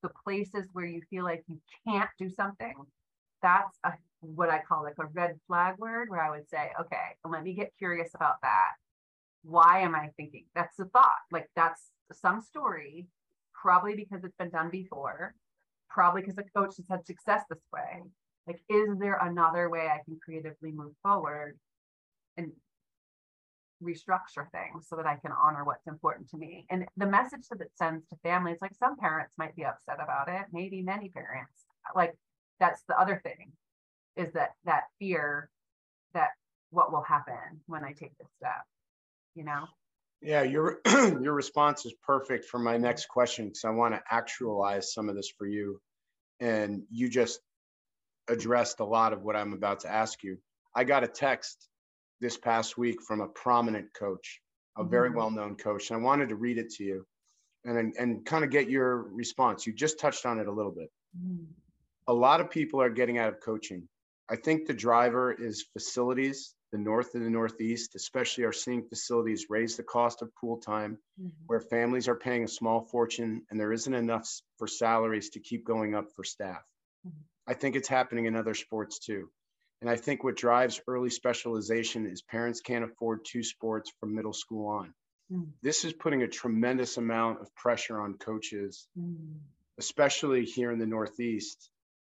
the 0.02 0.10
places 0.24 0.68
where 0.74 0.86
you 0.86 1.02
feel 1.10 1.24
like 1.24 1.44
you 1.48 1.60
can't 1.88 2.10
do 2.18 2.30
something, 2.30 2.74
that's 3.42 3.78
a, 3.84 3.94
what 4.22 4.50
I 4.50 4.60
call 4.60 4.84
like 4.84 4.96
a 5.00 5.06
red 5.14 5.36
flag 5.48 5.76
word 5.78 6.10
where 6.10 6.22
I 6.22 6.30
would 6.30 6.50
say, 6.50 6.72
okay, 6.80 7.16
let 7.26 7.44
me 7.44 7.54
get 7.54 7.74
curious 7.78 8.12
about 8.16 8.36
that. 8.44 8.72
Why 9.44 9.82
am 9.82 9.96
I 9.96 10.10
thinking? 10.18 10.46
That's 10.56 10.76
the 10.78 10.86
thought. 10.86 11.12
Like 11.32 11.50
that's 11.56 11.92
some 12.14 12.42
story, 12.42 13.08
probably 13.54 13.96
because 13.96 14.24
it's 14.24 14.36
been 14.38 14.50
done 14.50 14.70
before, 14.70 15.36
probably 15.90 16.22
because 16.22 16.36
the 16.36 16.46
coach 16.56 16.78
has 16.78 16.86
had 16.90 17.06
success 17.06 17.44
this 17.50 17.64
way. 17.74 18.04
Like, 18.46 18.62
is 18.70 18.98
there 18.98 19.20
another 19.22 19.70
way 19.70 19.88
I 19.88 20.00
can 20.06 20.18
creatively 20.24 20.72
move 20.72 20.94
forward? 21.04 21.60
And 22.38 22.52
restructure 23.84 24.50
things 24.52 24.88
so 24.90 24.96
that 24.96 25.06
I 25.06 25.16
can 25.16 25.32
honor 25.32 25.64
what's 25.64 25.88
important 25.88 26.30
to 26.32 26.38
me. 26.38 26.66
And 26.70 26.86
the 26.98 27.06
message 27.06 27.48
that 27.52 27.62
it 27.62 27.72
sends 27.76 28.08
to 28.08 28.16
families, 28.24 28.58
like 28.62 28.76
some 28.76 28.98
parents 28.98 29.34
might 29.38 29.56
be 29.56 29.66
upset 29.66 29.98
about 30.02 30.30
it, 30.30 30.48
maybe 30.52 30.82
many 30.82 31.10
parents. 31.10 31.66
Like 31.96 32.16
that's 32.60 32.84
the 32.88 33.00
other 33.00 33.22
thing 33.24 33.52
is 34.16 34.34
that 34.34 34.52
that 34.66 34.84
fear 35.00 35.50
that 36.14 36.30
what 36.72 36.92
will 36.92 37.04
happen 37.04 37.62
when 37.68 37.84
I 37.84 37.94
take 37.94 38.18
this 38.18 38.28
step, 38.38 38.66
you 39.36 39.44
know? 39.44 39.66
Yeah, 40.22 40.42
your 40.42 40.80
your 40.88 41.34
response 41.34 41.86
is 41.86 41.94
perfect 42.04 42.46
for 42.46 42.58
my 42.58 42.78
next 42.78 43.08
question 43.08 43.46
because 43.46 43.66
I 43.66 43.70
want 43.70 43.94
to 43.94 44.02
actualize 44.10 44.94
some 44.94 45.10
of 45.10 45.16
this 45.16 45.32
for 45.38 45.46
you. 45.46 45.80
And 46.40 46.84
you 46.90 47.10
just 47.10 47.40
addressed 48.28 48.80
a 48.80 48.86
lot 48.86 49.14
of 49.14 49.22
what 49.22 49.36
I'm 49.36 49.54
about 49.54 49.82
to 49.82 49.92
ask 49.92 50.24
you. 50.24 50.38
I 50.76 50.84
got 50.84 51.04
a 51.04 51.08
text 51.08 51.68
this 52.22 52.38
past 52.38 52.78
week 52.78 53.02
from 53.02 53.22
a 53.22 53.28
prominent 53.28 53.94
coach, 53.94 54.42
a 54.78 54.84
very 54.84 55.10
mm-hmm. 55.10 55.18
well 55.18 55.32
known 55.32 55.56
coach. 55.56 55.90
And 55.90 56.00
I 56.00 56.04
wanted 56.04 56.30
to 56.30 56.36
read 56.36 56.58
it 56.58 56.72
to 56.76 56.84
you 56.84 57.06
and, 57.66 57.96
and 57.98 58.26
kind 58.26 58.44
of 58.44 58.50
get 58.50 58.70
your 58.70 58.98
response. 58.98 59.68
You 59.68 59.74
just 59.74 60.00
touched 60.00 60.26
on 60.26 60.40
it 60.40 60.48
a 60.48 60.52
little 60.52 60.72
bit. 60.72 60.90
Mm-hmm. 61.18 61.44
A 62.08 62.14
lot 62.14 62.42
of 62.42 62.50
people 62.50 62.82
are 62.82 62.90
getting 62.90 63.18
out 63.18 63.30
of 63.30 63.42
coaching. 63.42 63.88
I 64.30 64.36
think 64.36 64.66
the 64.66 64.74
driver 64.74 65.32
is 65.32 65.66
facilities. 65.74 66.54
The 66.72 66.78
North 66.78 67.16
and 67.16 67.26
the 67.26 67.30
Northeast, 67.30 67.96
especially, 67.96 68.44
are 68.44 68.52
seeing 68.52 68.84
facilities 68.84 69.46
raise 69.50 69.78
the 69.78 69.84
cost 69.84 70.22
of 70.22 70.36
pool 70.36 70.58
time, 70.58 70.98
mm-hmm. 71.20 71.30
where 71.46 71.62
families 71.62 72.10
are 72.10 72.16
paying 72.16 72.44
a 72.44 72.48
small 72.48 72.82
fortune 72.82 73.44
and 73.50 73.60
there 73.60 73.72
isn't 73.72 73.94
enough 73.94 74.30
for 74.58 74.68
salaries 74.68 75.30
to 75.30 75.40
keep 75.40 75.66
going 75.66 75.96
up 75.96 76.12
for 76.16 76.24
staff. 76.24 76.62
Mm-hmm. 77.08 77.20
I 77.48 77.54
think 77.54 77.78
it's 77.78 77.88
happening 77.88 78.26
in 78.26 78.36
other 78.36 78.54
sports 78.54 79.00
too. 79.00 79.30
And 79.82 79.90
I 79.90 79.96
think 79.96 80.24
what 80.24 80.36
drives 80.36 80.82
early 80.88 81.10
specialization 81.10 82.08
is 82.08 82.22
parents 82.22 82.62
can't 82.62 82.84
afford 82.84 83.26
two 83.26 83.44
sports 83.44 83.92
from 84.00 84.16
middle 84.16 84.34
school 84.34 84.68
on. 84.68 84.94
Mm. 85.32 85.50
This 85.62 85.86
is 85.86 85.94
putting 85.94 86.24
a 86.24 86.28
tremendous 86.28 86.98
amount 86.98 87.42
of 87.42 87.54
pressure 87.56 88.00
on 88.02 88.16
coaches, 88.16 88.88
mm. 88.98 89.36
especially 89.78 90.46
here 90.46 90.72
in 90.72 90.80
the 90.80 90.88
Northeast, 90.88 91.70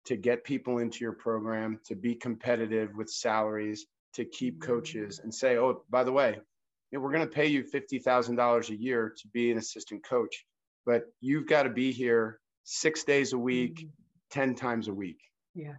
to 0.06 0.16
get 0.16 0.44
people 0.44 0.78
into 0.78 1.00
your 1.00 1.12
program, 1.12 1.80
to 1.86 1.96
be 1.96 2.14
competitive 2.14 2.94
with 2.94 3.10
salaries, 3.10 3.86
to 4.14 4.24
keep 4.24 4.58
mm. 4.58 4.66
coaches 4.66 5.18
and 5.22 5.34
say, 5.34 5.56
oh, 5.56 5.82
by 5.90 6.04
the 6.04 6.12
way, 6.12 6.38
we're 6.92 7.12
going 7.12 7.26
to 7.28 7.34
pay 7.34 7.46
you 7.46 7.64
$50,000 7.64 8.70
a 8.70 8.76
year 8.76 9.12
to 9.18 9.28
be 9.28 9.50
an 9.50 9.58
assistant 9.58 10.04
coach, 10.04 10.44
but 10.86 11.04
you've 11.20 11.48
got 11.48 11.64
to 11.64 11.70
be 11.70 11.90
here 11.90 12.38
six 12.62 13.02
days 13.02 13.32
a 13.32 13.38
week, 13.38 13.80
mm. 13.80 13.90
10 14.30 14.54
times 14.54 14.86
a 14.86 14.94
week. 14.94 15.18
Yeah. 15.54 15.74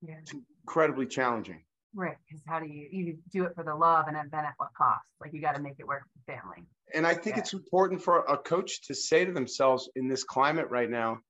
Yeah 0.00 0.20
incredibly 0.66 1.06
challenging. 1.06 1.62
Right. 1.94 2.16
Because 2.26 2.42
how 2.46 2.58
do 2.58 2.66
you 2.66 2.88
you 2.90 3.18
do 3.32 3.44
it 3.44 3.54
for 3.54 3.62
the 3.62 3.74
love 3.74 4.06
and 4.08 4.16
then 4.16 4.44
at 4.44 4.54
what 4.56 4.70
cost? 4.76 5.06
Like 5.20 5.32
you 5.32 5.40
got 5.40 5.54
to 5.54 5.62
make 5.62 5.76
it 5.78 5.86
work 5.86 6.02
for 6.02 6.18
the 6.26 6.32
family. 6.32 6.66
And 6.92 7.06
I 7.06 7.14
think 7.14 7.36
yeah. 7.36 7.42
it's 7.42 7.52
important 7.52 8.02
for 8.02 8.18
a 8.18 8.36
coach 8.36 8.82
to 8.88 8.94
say 8.94 9.24
to 9.24 9.32
themselves 9.32 9.88
in 9.94 10.08
this 10.08 10.24
climate 10.24 10.66
right 10.68 10.90
now, 10.90 11.20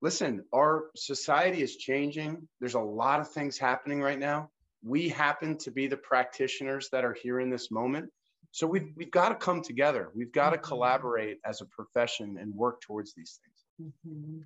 listen, 0.00 0.44
our 0.54 0.84
society 0.96 1.60
is 1.62 1.76
changing. 1.76 2.48
There's 2.60 2.74
a 2.74 2.80
lot 2.80 3.20
of 3.20 3.30
things 3.32 3.58
happening 3.58 4.00
right 4.00 4.18
now. 4.18 4.48
We 4.82 5.08
happen 5.08 5.58
to 5.58 5.70
be 5.70 5.88
the 5.88 5.96
practitioners 5.96 6.88
that 6.92 7.04
are 7.04 7.16
here 7.20 7.40
in 7.40 7.50
this 7.50 7.70
moment. 7.70 8.10
So 8.52 8.66
we've 8.66 8.92
we've 8.96 9.10
got 9.10 9.30
to 9.30 9.34
come 9.34 9.62
together. 9.62 10.10
We've 10.14 10.32
got 10.32 10.50
to 10.50 10.56
mm-hmm. 10.56 10.66
collaborate 10.66 11.38
as 11.44 11.60
a 11.60 11.66
profession 11.66 12.38
and 12.40 12.54
work 12.54 12.80
towards 12.80 13.12
these 13.14 13.40
things. 13.42 13.92
Mm-hmm. 14.06 14.38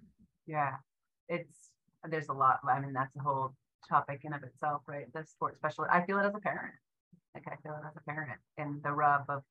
Yeah, 0.46 0.72
it's 1.29 1.70
there's 2.09 2.29
a 2.29 2.33
lot. 2.33 2.59
I 2.68 2.81
mean, 2.81 2.92
that's 2.92 3.14
a 3.16 3.20
whole 3.20 3.52
topic 3.88 4.20
in 4.25 4.33
of 4.33 4.42
itself, 4.42 4.83
right? 4.87 5.12
The 5.12 5.25
sports 5.25 5.59
specialist. 5.59 5.92
I 5.92 6.05
feel 6.05 6.18
it 6.18 6.27
as 6.27 6.35
a 6.35 6.40
parent. 6.40 6.75
Like 7.35 7.44
I 7.49 7.57
feel 7.62 7.72
it 7.72 7.87
as 7.87 7.96
a 7.96 8.11
parent 8.11 8.40
and 8.59 8.83
the 8.83 8.92
rub 8.92 9.25
of 9.29 9.42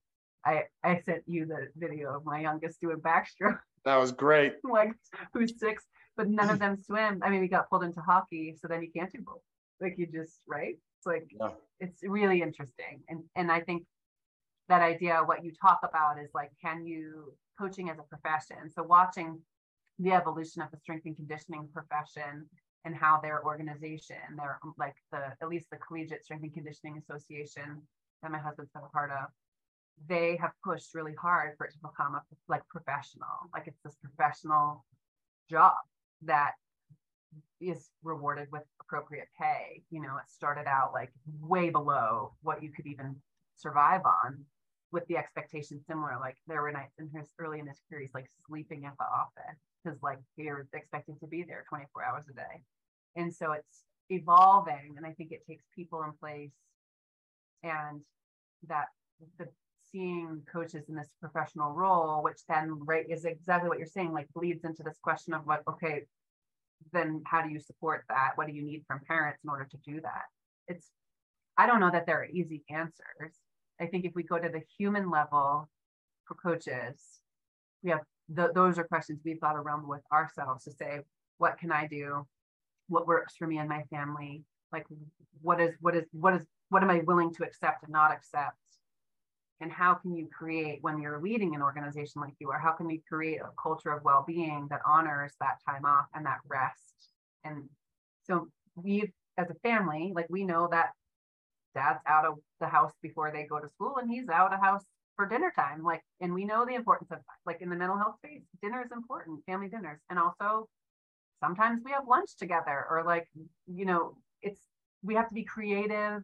I 0.45 0.63
I 0.83 1.01
sent 1.05 1.23
you 1.27 1.45
the 1.45 1.67
video 1.75 2.15
of 2.15 2.25
my 2.25 2.41
youngest 2.41 2.81
doing 2.81 2.97
backstroke. 2.97 3.59
That 3.85 3.97
was 3.97 4.11
great. 4.11 4.55
like 4.63 4.93
who's 5.31 5.59
six, 5.59 5.83
but 6.17 6.27
none 6.27 6.49
of 6.49 6.57
them 6.63 6.81
swim. 6.81 7.21
I 7.21 7.29
mean, 7.29 7.41
we 7.41 7.47
got 7.47 7.69
pulled 7.69 7.83
into 7.83 8.01
hockey, 8.01 8.55
so 8.59 8.67
then 8.67 8.81
you 8.81 8.89
can't 8.91 9.11
do 9.11 9.19
both. 9.21 9.43
Like 9.79 9.93
you 9.99 10.07
just 10.07 10.39
right. 10.47 10.75
It's 10.97 11.05
like 11.05 11.27
yeah. 11.39 11.51
it's 11.79 12.01
really 12.01 12.41
interesting, 12.41 13.03
and 13.09 13.19
and 13.35 13.51
I 13.51 13.59
think 13.61 13.83
that 14.69 14.81
idea, 14.81 15.21
what 15.23 15.43
you 15.43 15.51
talk 15.51 15.81
about 15.83 16.19
is 16.19 16.31
like, 16.33 16.51
can 16.59 16.85
you 16.85 17.33
coaching 17.59 17.89
as 17.89 17.97
a 17.99 18.03
profession? 18.03 18.71
So 18.73 18.81
watching 18.81 19.39
the 19.99 20.11
evolution 20.11 20.61
of 20.61 20.71
the 20.71 20.77
strength 20.77 21.05
and 21.05 21.15
conditioning 21.15 21.69
profession 21.73 22.49
and 22.85 22.95
how 22.95 23.19
their 23.19 23.43
organization, 23.43 24.15
their 24.37 24.59
like 24.77 24.95
the 25.11 25.33
at 25.41 25.49
least 25.49 25.69
the 25.71 25.77
Collegiate 25.77 26.23
Strength 26.23 26.43
and 26.43 26.53
Conditioning 26.53 26.97
Association 26.97 27.81
that 28.21 28.31
my 28.31 28.37
husband's 28.37 28.71
been 28.71 28.83
a 28.83 28.89
part 28.89 29.11
of, 29.11 29.29
they 30.07 30.37
have 30.37 30.51
pushed 30.63 30.93
really 30.93 31.15
hard 31.15 31.57
for 31.57 31.65
it 31.65 31.73
to 31.73 31.79
become 31.79 32.15
a 32.15 32.21
like 32.47 32.61
professional, 32.69 33.49
like 33.53 33.67
it's 33.67 33.79
this 33.83 33.95
professional 34.01 34.85
job 35.49 35.73
that 36.21 36.53
is 37.59 37.89
rewarded 38.03 38.47
with 38.51 38.63
appropriate 38.81 39.27
pay. 39.39 39.81
You 39.89 40.01
know, 40.01 40.17
it 40.17 40.29
started 40.29 40.67
out 40.67 40.91
like 40.93 41.11
way 41.41 41.69
below 41.69 42.33
what 42.41 42.61
you 42.61 42.71
could 42.71 42.85
even 42.85 43.15
survive 43.55 44.01
on 44.05 44.45
with 44.91 45.05
the 45.07 45.17
expectation 45.17 45.81
similar. 45.87 46.17
Like 46.19 46.37
there 46.47 46.61
were 46.61 46.71
nights 46.71 46.95
in 46.99 47.09
his 47.15 47.29
early 47.39 47.59
in 47.59 47.67
his 47.67 47.81
career, 47.89 48.01
he's 48.01 48.13
like 48.13 48.29
sleeping 48.47 48.85
at 48.85 48.93
the 48.97 49.05
office 49.05 49.59
because 49.83 50.01
like 50.01 50.19
you're 50.37 50.67
expected 50.73 51.19
to 51.19 51.27
be 51.27 51.43
there 51.43 51.65
24 51.69 52.03
hours 52.03 52.25
a 52.29 52.33
day. 52.33 52.63
And 53.15 53.33
so 53.33 53.51
it's 53.53 53.83
evolving. 54.09 54.95
And 54.97 55.05
I 55.05 55.11
think 55.11 55.31
it 55.31 55.45
takes 55.47 55.65
people 55.75 56.03
in 56.03 56.11
place 56.19 56.51
and 57.63 58.01
that 58.67 58.87
the 59.39 59.47
seeing 59.91 60.41
coaches 60.51 60.83
in 60.89 60.95
this 60.95 61.09
professional 61.21 61.71
role, 61.71 62.21
which 62.23 62.39
then 62.49 62.77
right 62.85 63.05
is 63.09 63.25
exactly 63.25 63.69
what 63.69 63.77
you're 63.77 63.87
saying, 63.87 64.11
like 64.11 64.27
bleeds 64.33 64.65
into 64.65 64.83
this 64.83 64.97
question 65.01 65.33
of 65.33 65.45
what, 65.45 65.63
okay, 65.69 66.03
then 66.91 67.21
how 67.25 67.41
do 67.41 67.49
you 67.49 67.59
support 67.59 68.03
that? 68.09 68.31
What 68.35 68.47
do 68.47 68.53
you 68.53 68.61
need 68.61 68.83
from 68.87 68.99
parents 69.07 69.39
in 69.43 69.49
order 69.49 69.67
to 69.71 69.77
do 69.85 70.01
that? 70.01 70.23
It's, 70.67 70.89
I 71.57 71.67
don't 71.67 71.79
know 71.79 71.91
that 71.91 72.05
there 72.05 72.19
are 72.19 72.25
easy 72.25 72.63
answers. 72.69 73.35
I 73.79 73.85
think 73.85 74.05
if 74.05 74.13
we 74.15 74.23
go 74.23 74.37
to 74.37 74.49
the 74.49 74.61
human 74.77 75.09
level 75.09 75.69
for 76.25 76.35
coaches, 76.35 77.01
we 77.83 77.91
have 77.91 78.01
the, 78.29 78.51
those 78.53 78.77
are 78.77 78.83
questions 78.83 79.21
we've 79.23 79.39
got 79.39 79.63
realm 79.63 79.87
with 79.87 80.01
ourselves 80.11 80.63
to 80.65 80.71
say, 80.71 81.01
what 81.37 81.57
can 81.57 81.71
I 81.71 81.87
do? 81.87 82.25
What 82.87 83.07
works 83.07 83.35
for 83.35 83.47
me 83.47 83.57
and 83.57 83.69
my 83.69 83.83
family? 83.89 84.43
Like, 84.71 84.85
what 85.41 85.61
is, 85.61 85.75
what 85.79 85.95
is, 85.95 86.05
what 86.11 86.35
is, 86.35 86.41
what 86.69 86.83
am 86.83 86.89
I 86.89 86.99
willing 86.99 87.33
to 87.35 87.43
accept 87.43 87.83
and 87.83 87.91
not 87.91 88.11
accept? 88.11 88.57
and 89.61 89.71
how 89.71 89.93
can 89.93 90.13
you 90.13 90.27
create 90.27 90.79
when 90.81 90.99
you're 90.99 91.21
leading 91.21 91.55
an 91.55 91.61
organization 91.61 92.21
like 92.21 92.33
you 92.39 92.49
are 92.51 92.59
how 92.59 92.71
can 92.71 92.87
we 92.87 93.01
create 93.07 93.39
a 93.39 93.49
culture 93.61 93.91
of 93.91 94.03
well-being 94.03 94.67
that 94.69 94.81
honors 94.85 95.33
that 95.39 95.57
time 95.67 95.85
off 95.85 96.05
and 96.13 96.25
that 96.25 96.39
rest 96.47 97.09
and 97.43 97.63
so 98.23 98.47
we 98.75 99.11
as 99.37 99.49
a 99.49 99.55
family 99.67 100.11
like 100.15 100.27
we 100.29 100.43
know 100.43 100.67
that 100.71 100.89
dad's 101.73 101.99
out 102.07 102.25
of 102.25 102.35
the 102.59 102.67
house 102.67 102.91
before 103.01 103.31
they 103.31 103.43
go 103.43 103.59
to 103.59 103.69
school 103.69 103.97
and 103.97 104.09
he's 104.09 104.29
out 104.29 104.53
of 104.53 104.59
house 104.59 104.83
for 105.15 105.27
dinner 105.27 105.51
time 105.55 105.83
like 105.83 106.01
and 106.21 106.33
we 106.33 106.43
know 106.43 106.65
the 106.65 106.75
importance 106.75 107.09
of 107.11 107.19
like 107.45 107.61
in 107.61 107.69
the 107.69 107.75
mental 107.75 107.97
health 107.97 108.15
space 108.17 108.43
dinner 108.61 108.81
is 108.83 108.91
important 108.91 109.39
family 109.45 109.69
dinners 109.69 109.99
and 110.09 110.19
also 110.19 110.67
sometimes 111.45 111.81
we 111.85 111.91
have 111.91 112.07
lunch 112.07 112.35
together 112.37 112.85
or 112.89 113.03
like 113.05 113.27
you 113.67 113.85
know 113.85 114.17
it's 114.41 114.61
we 115.03 115.15
have 115.15 115.27
to 115.29 115.35
be 115.35 115.43
creative 115.43 116.23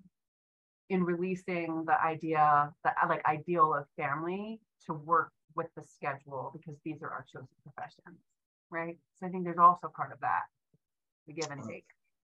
in 0.90 1.04
releasing 1.06 1.86
the 1.86 2.04
idea, 2.04 2.70
the 2.84 2.92
like 3.08 3.26
ideal 3.26 3.74
of 3.74 3.86
family 3.96 4.60
to 4.86 4.94
work 4.94 5.32
with 5.56 5.68
the 5.78 5.84
schedule 5.84 6.52
because 6.54 6.78
these 6.84 7.02
are 7.02 7.10
our 7.10 7.26
chosen 7.32 7.48
professions, 7.64 8.20
right? 8.70 8.98
So 9.20 9.28
I 9.28 9.30
think 9.30 9.46
there's 9.46 9.58
also 9.58 9.92
part 9.96 10.12
of 10.12 10.20
that, 10.20 10.44
the 11.28 11.34
give 11.34 11.50
and 11.50 11.64
take. 11.64 11.86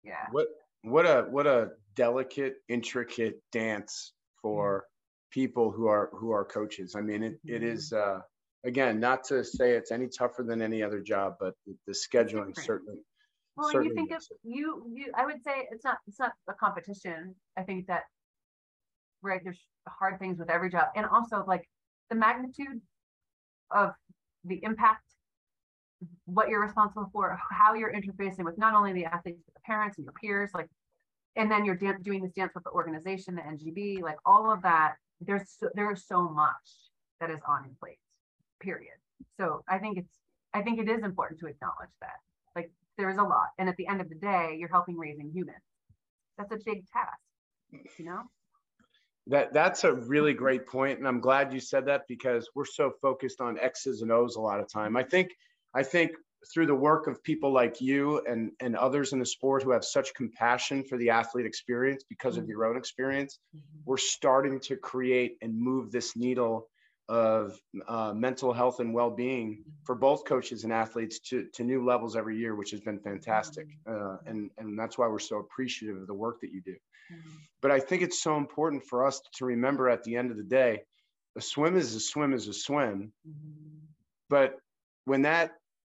Yeah. 0.02 0.26
What 0.32 0.48
what 0.82 1.06
a 1.06 1.26
what 1.30 1.46
a 1.46 1.70
delicate, 1.94 2.56
intricate 2.68 3.40
dance 3.52 4.12
for 4.42 4.86
people 5.30 5.70
who 5.70 5.86
are 5.86 6.10
who 6.12 6.32
are 6.32 6.44
coaches. 6.44 6.94
I 6.96 7.00
mean, 7.00 7.22
it, 7.22 7.32
mm-hmm. 7.34 7.54
it 7.54 7.62
is 7.62 7.92
uh, 7.92 8.20
again 8.64 9.00
not 9.00 9.24
to 9.24 9.44
say 9.44 9.72
it's 9.72 9.90
any 9.90 10.08
tougher 10.08 10.42
than 10.42 10.62
any 10.62 10.82
other 10.82 11.00
job, 11.00 11.36
but 11.40 11.54
the 11.86 11.92
scheduling 11.92 12.54
certainly. 12.56 13.00
Well, 13.56 13.70
certainly 13.70 13.88
you 13.88 13.94
think 13.94 14.12
of 14.12 14.22
you 14.42 14.84
you 14.92 15.12
I 15.16 15.24
would 15.24 15.42
say 15.42 15.66
it's 15.70 15.84
not 15.84 15.98
it's 16.06 16.18
not 16.18 16.32
a 16.48 16.54
competition. 16.54 17.34
I 17.56 17.62
think 17.62 17.86
that 17.86 18.02
right 19.22 19.40
there's 19.42 19.60
hard 19.88 20.18
things 20.18 20.38
with 20.38 20.50
every 20.50 20.70
job 20.70 20.86
and 20.96 21.06
also 21.06 21.44
like 21.46 21.68
the 22.10 22.16
magnitude 22.16 22.80
of 23.70 23.90
the 24.44 24.60
impact 24.62 25.02
what 26.26 26.48
you're 26.48 26.62
responsible 26.62 27.08
for 27.12 27.38
how 27.50 27.74
you're 27.74 27.92
interfacing 27.92 28.44
with 28.44 28.56
not 28.58 28.74
only 28.74 28.92
the 28.92 29.04
athletes 29.04 29.40
but 29.44 29.54
the 29.54 29.60
parents 29.64 29.98
and 29.98 30.04
your 30.04 30.12
peers 30.12 30.50
like 30.54 30.68
and 31.36 31.50
then 31.50 31.64
you're 31.64 31.74
dan- 31.74 32.00
doing 32.02 32.22
this 32.22 32.32
dance 32.32 32.52
with 32.54 32.64
the 32.64 32.70
organization 32.70 33.34
the 33.34 33.42
ngb 33.42 34.00
like 34.02 34.16
all 34.24 34.50
of 34.50 34.62
that 34.62 34.94
there's 35.20 35.56
so, 35.58 35.68
there's 35.74 36.06
so 36.06 36.28
much 36.28 36.54
that 37.20 37.30
is 37.30 37.40
on 37.48 37.64
your 37.64 37.74
plate 37.80 37.98
period 38.60 38.94
so 39.38 39.62
i 39.68 39.78
think 39.78 39.98
it's 39.98 40.14
i 40.54 40.62
think 40.62 40.78
it 40.78 40.88
is 40.88 41.02
important 41.02 41.38
to 41.40 41.46
acknowledge 41.46 41.90
that 42.00 42.18
like 42.56 42.70
there's 42.96 43.18
a 43.18 43.22
lot 43.22 43.48
and 43.58 43.68
at 43.68 43.76
the 43.76 43.86
end 43.86 44.00
of 44.00 44.08
the 44.08 44.14
day 44.14 44.56
you're 44.58 44.68
helping 44.68 44.96
raising 44.96 45.30
humans 45.30 45.58
that's 46.36 46.52
a 46.52 46.58
big 46.64 46.84
task 46.92 47.18
you 47.98 48.04
know 48.04 48.22
that 49.28 49.52
that's 49.52 49.84
a 49.84 49.92
really 49.92 50.32
great 50.32 50.66
point, 50.66 50.98
and 50.98 51.06
I'm 51.06 51.20
glad 51.20 51.52
you 51.52 51.60
said 51.60 51.84
that 51.86 52.06
because 52.08 52.48
we're 52.54 52.64
so 52.64 52.92
focused 53.02 53.40
on 53.40 53.58
X's 53.58 54.00
and 54.00 54.10
O's 54.10 54.36
a 54.36 54.40
lot 54.40 54.58
of 54.58 54.72
time. 54.72 54.96
I 54.96 55.02
think 55.02 55.28
I 55.74 55.82
think 55.82 56.12
through 56.52 56.66
the 56.66 56.74
work 56.74 57.08
of 57.08 57.22
people 57.22 57.52
like 57.52 57.80
you 57.80 58.22
and 58.26 58.52
and 58.60 58.74
others 58.74 59.12
in 59.12 59.18
the 59.18 59.26
sport 59.26 59.62
who 59.62 59.70
have 59.70 59.84
such 59.84 60.14
compassion 60.14 60.82
for 60.82 60.96
the 60.96 61.10
athlete 61.10 61.44
experience 61.44 62.04
because 62.08 62.34
mm-hmm. 62.34 62.44
of 62.44 62.48
your 62.48 62.64
own 62.64 62.78
experience, 62.78 63.38
mm-hmm. 63.54 63.80
we're 63.84 63.98
starting 63.98 64.58
to 64.60 64.76
create 64.76 65.36
and 65.42 65.60
move 65.60 65.92
this 65.92 66.16
needle 66.16 66.66
of 67.08 67.58
uh, 67.88 68.12
mental 68.14 68.52
health 68.52 68.80
and 68.80 68.92
well-being 68.92 69.64
for 69.84 69.94
both 69.94 70.24
coaches 70.26 70.64
and 70.64 70.72
athletes 70.72 71.18
to, 71.20 71.46
to 71.54 71.64
new 71.64 71.84
levels 71.84 72.16
every 72.16 72.36
year, 72.36 72.54
which 72.54 72.70
has 72.70 72.80
been 72.80 72.98
fantastic. 72.98 73.66
Mm-hmm. 73.86 74.12
Uh, 74.12 74.16
and, 74.26 74.50
and 74.58 74.78
that's 74.78 74.98
why 74.98 75.08
we're 75.08 75.18
so 75.18 75.38
appreciative 75.38 75.96
of 76.02 76.06
the 76.06 76.14
work 76.14 76.40
that 76.42 76.52
you 76.52 76.60
do. 76.60 76.76
Mm-hmm. 77.12 77.30
But 77.62 77.70
I 77.70 77.80
think 77.80 78.02
it's 78.02 78.20
so 78.22 78.36
important 78.36 78.84
for 78.84 79.06
us 79.06 79.22
to 79.36 79.46
remember 79.46 79.88
at 79.88 80.04
the 80.04 80.16
end 80.16 80.30
of 80.30 80.36
the 80.36 80.42
day, 80.42 80.82
a 81.36 81.40
swim 81.40 81.76
is 81.76 81.94
a 81.94 82.00
swim 82.00 82.34
is 82.34 82.46
a 82.46 82.52
swim. 82.52 83.12
Mm-hmm. 83.26 83.78
But 84.28 84.58
when 85.06 85.22
that 85.22 85.52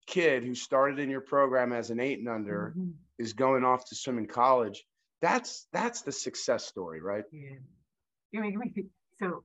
kid 0.07 0.43
who 0.43 0.55
started 0.55 0.99
in 0.99 1.09
your 1.09 1.21
program 1.21 1.73
as 1.73 1.91
an 1.91 1.99
eight 1.99 2.19
and 2.19 2.27
under 2.27 2.73
mm-hmm. 2.75 2.91
is 3.19 3.33
going 3.33 3.63
off 3.63 3.85
to 3.89 3.95
swim 3.95 4.17
in 4.17 4.25
college, 4.25 4.83
that's 5.21 5.67
that's 5.71 6.01
the 6.01 6.11
success 6.11 6.65
story, 6.65 7.01
right? 7.01 7.23
Yeah. 7.31 7.57
So 9.21 9.43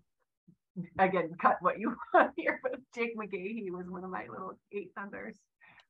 again, 0.98 1.30
cut 1.40 1.58
what 1.60 1.78
you 1.78 1.96
want 2.14 2.32
here, 2.36 2.60
but 2.62 2.80
Jake 2.94 3.16
Magahey 3.16 3.70
was 3.70 3.88
one 3.88 4.04
of 4.04 4.10
my 4.10 4.26
little 4.30 4.58
eight 4.72 4.92
unders 4.98 5.36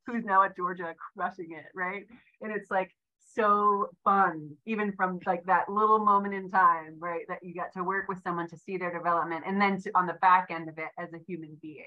who's 0.07 0.25
now 0.25 0.43
at 0.43 0.57
Georgia 0.57 0.95
crushing 1.15 1.53
it, 1.53 1.67
right? 1.75 2.07
And 2.41 2.51
it's 2.51 2.71
like 2.71 2.95
so 3.35 3.89
fun, 4.05 4.51
even 4.67 4.93
from 4.93 5.21
like 5.27 5.45
that 5.45 5.69
little 5.69 5.99
moment 5.99 6.35
in 6.35 6.49
time, 6.49 6.97
right? 6.99 7.25
That 7.29 7.43
you 7.43 7.55
got 7.55 7.73
to 7.75 7.85
work 7.85 8.09
with 8.09 8.23
someone 8.23 8.49
to 8.49 8.57
see 8.57 8.77
their 8.77 8.93
development 8.93 9.45
and 9.47 9.61
then 9.61 9.81
to, 9.83 9.91
on 9.95 10.07
the 10.07 10.15
back 10.15 10.49
end 10.51 10.69
of 10.69 10.79
it 10.79 10.89
as 10.99 11.13
a 11.13 11.23
human 11.27 11.57
being 11.61 11.85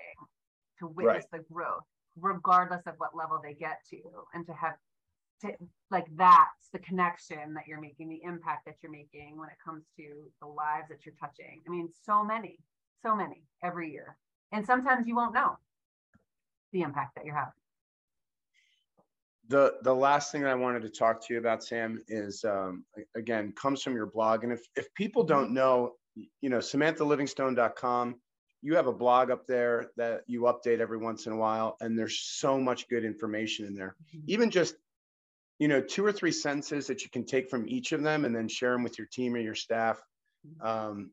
to 0.79 0.87
witness 0.87 1.25
right. 1.31 1.41
the 1.41 1.53
growth, 1.53 1.83
regardless 2.19 2.83
of 2.85 2.93
what 2.97 3.15
level 3.15 3.39
they 3.43 3.53
get 3.53 3.79
to, 3.89 3.97
and 4.33 4.45
to 4.45 4.53
have 4.53 4.75
to 5.41 5.51
like 5.89 6.05
that's 6.15 6.69
the 6.71 6.79
connection 6.79 7.53
that 7.55 7.63
you're 7.67 7.81
making, 7.81 8.09
the 8.09 8.21
impact 8.23 8.65
that 8.65 8.75
you're 8.81 8.91
making 8.91 9.37
when 9.37 9.49
it 9.49 9.57
comes 9.63 9.83
to 9.97 10.03
the 10.41 10.47
lives 10.47 10.87
that 10.89 11.05
you're 11.05 11.15
touching. 11.19 11.61
I 11.67 11.71
mean, 11.71 11.89
so 12.05 12.23
many, 12.23 12.59
so 13.03 13.15
many 13.15 13.43
every 13.63 13.91
year. 13.91 14.17
And 14.51 14.65
sometimes 14.65 15.07
you 15.07 15.15
won't 15.15 15.33
know 15.33 15.57
the 16.73 16.81
impact 16.81 17.15
that 17.15 17.25
you're 17.25 17.35
having 17.35 17.53
the 19.51 19.75
the 19.83 19.93
last 19.93 20.31
thing 20.31 20.45
I 20.45 20.55
wanted 20.55 20.81
to 20.83 20.89
talk 20.89 21.25
to 21.27 21.33
you 21.33 21.39
about, 21.39 21.63
Sam, 21.63 22.01
is 22.07 22.43
um, 22.43 22.85
again 23.15 23.51
comes 23.51 23.83
from 23.83 23.93
your 23.93 24.07
blog. 24.07 24.43
And 24.43 24.51
if 24.51 24.61
if 24.75 24.91
people 24.95 25.23
don't 25.23 25.47
mm-hmm. 25.47 25.53
know, 25.53 25.93
you 26.15 26.49
know, 26.49 26.57
SamanthaLivingstone.com, 26.57 28.15
you 28.61 28.75
have 28.75 28.87
a 28.87 28.93
blog 28.93 29.29
up 29.29 29.45
there 29.45 29.91
that 29.97 30.21
you 30.25 30.41
update 30.43 30.79
every 30.79 30.97
once 30.97 31.27
in 31.27 31.33
a 31.33 31.37
while, 31.37 31.77
and 31.81 31.99
there's 31.99 32.19
so 32.19 32.59
much 32.59 32.87
good 32.87 33.03
information 33.03 33.67
in 33.67 33.75
there. 33.75 33.95
Mm-hmm. 34.15 34.25
Even 34.27 34.49
just 34.49 34.75
you 35.59 35.67
know 35.67 35.81
two 35.81 36.05
or 36.05 36.11
three 36.11 36.31
sentences 36.31 36.87
that 36.87 37.03
you 37.03 37.09
can 37.09 37.25
take 37.25 37.49
from 37.49 37.67
each 37.67 37.91
of 37.91 38.01
them 38.01 38.25
and 38.25 38.35
then 38.35 38.47
share 38.47 38.71
them 38.71 38.83
with 38.83 38.97
your 38.97 39.07
team 39.07 39.35
or 39.35 39.39
your 39.39 39.55
staff. 39.55 40.01
Mm-hmm. 40.47 40.67
Um, 40.67 41.11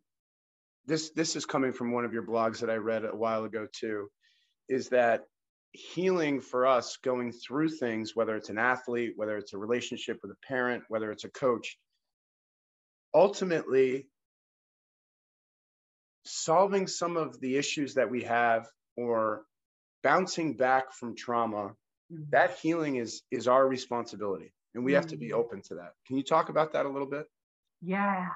this 0.89 1.11
this 1.11 1.37
is 1.37 1.45
coming 1.45 1.73
from 1.73 1.93
one 1.93 2.05
of 2.05 2.13
your 2.13 2.25
blogs 2.25 2.61
that 2.61 2.71
I 2.71 2.77
read 2.77 3.05
a 3.05 3.15
while 3.15 3.45
ago 3.45 3.67
too. 3.71 4.09
Is 4.69 4.89
that 4.89 5.23
healing 5.73 6.41
for 6.41 6.67
us 6.67 6.97
going 7.05 7.33
through 7.33 7.69
things, 7.69 8.17
whether 8.17 8.35
it's 8.37 8.49
an 8.49 8.59
athlete, 8.59 9.13
whether 9.17 9.37
it's 9.37 9.53
a 9.53 9.59
relationship 9.59 10.19
with 10.23 10.33
a 10.33 10.47
parent, 10.47 10.85
whether 10.89 11.13
it's 11.13 11.25
a 11.25 11.31
coach, 11.31 11.77
ultimately 13.15 14.07
solving 16.25 16.87
some 16.87 17.17
of 17.17 17.39
the 17.41 17.57
issues 17.57 17.95
that 17.95 18.11
we 18.11 18.23
have 18.23 18.67
or 18.97 19.43
bouncing 20.03 20.55
back 20.55 20.93
from 20.93 21.15
trauma 21.15 21.75
mm-hmm. 22.13 22.23
that 22.31 22.59
healing 22.63 22.97
is 22.97 23.23
is 23.31 23.49
our 23.49 23.67
responsibility 23.67 24.53
and 24.75 24.85
we 24.85 24.93
mm-hmm. 24.93 24.97
have 24.97 25.07
to 25.07 25.17
be 25.17 25.29
mm-hmm. 25.29 25.41
open 25.41 25.63
to 25.63 25.77
that 25.77 25.93
can 26.07 26.17
you 26.17 26.23
talk 26.23 26.51
about 26.51 26.73
that 26.73 26.87
a 26.87 26.89
little 26.89 27.09
bit 27.09 27.27
yeah 27.81 28.29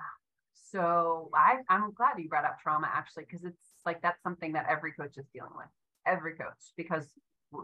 so 0.73 1.31
I, 1.35 1.59
I'm 1.69 1.93
glad 1.93 2.19
you 2.19 2.29
brought 2.29 2.45
up 2.45 2.59
trauma 2.61 2.91
actually, 2.93 3.25
because 3.25 3.45
it's 3.45 3.69
like 3.85 4.01
that's 4.03 4.23
something 4.23 4.53
that 4.55 4.67
every 4.69 4.93
coach 4.93 5.19
is 5.19 5.27
dealing 5.33 5.53
with, 5.57 5.67
every 6.07 6.35
coach, 6.35 6.73
because 6.77 7.07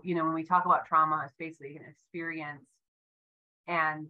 you 0.03 0.15
know 0.15 0.25
when 0.25 0.35
we 0.35 0.45
talk 0.45 0.67
about 0.67 0.87
trauma, 0.87 1.23
it's 1.25 1.35
basically 1.39 1.77
an 1.77 1.85
experience, 1.89 2.67
and 3.67 4.09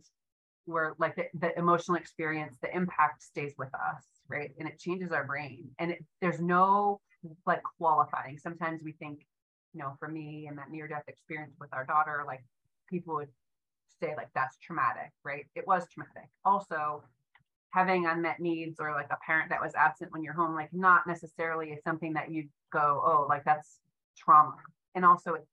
we're 0.67 0.93
like 0.99 1.17
the, 1.17 1.27
the 1.39 1.59
emotional 1.59 1.97
experience, 1.97 2.57
the 2.61 2.75
impact 2.77 3.23
stays 3.23 3.55
with 3.57 3.73
us, 3.75 4.05
right? 4.29 4.51
And 4.59 4.69
it 4.69 4.79
changes 4.79 5.13
our 5.13 5.25
brain, 5.25 5.71
and 5.79 5.93
it, 5.93 6.05
there's 6.21 6.41
no 6.41 7.01
like 7.47 7.63
qualifying. 7.79 8.39
Sometimes 8.39 8.83
we 8.83 8.93
think, 8.93 9.27
you 9.73 9.81
know, 9.81 9.95
for 9.99 10.09
me 10.09 10.47
and 10.49 10.59
that 10.59 10.71
near 10.71 10.89
death 10.89 11.05
experience 11.09 11.55
with 11.61 11.71
our 11.73 11.85
daughter, 11.85 12.25
like 12.27 12.45
people 12.89 13.15
would 13.15 13.29
say 14.01 14.15
like 14.17 14.29
that's 14.35 14.57
traumatic, 14.59 15.11
right? 15.25 15.47
It 15.55 15.67
was 15.67 15.87
traumatic. 15.93 16.29
Also, 16.45 17.03
having 17.71 18.07
unmet 18.07 18.41
needs 18.41 18.81
or 18.81 18.93
like 18.93 19.11
a 19.11 19.19
parent 19.25 19.51
that 19.51 19.61
was 19.61 19.75
absent 19.75 20.12
when 20.12 20.23
you're 20.23 20.33
home, 20.33 20.55
like 20.55 20.73
not 20.73 21.07
necessarily 21.07 21.71
is 21.71 21.83
something 21.83 22.14
that 22.14 22.31
you 22.31 22.49
go, 22.73 23.03
oh, 23.05 23.27
like 23.29 23.45
that's 23.45 23.79
trauma. 24.16 24.57
And 24.95 25.05
also 25.05 25.35
it 25.35 25.47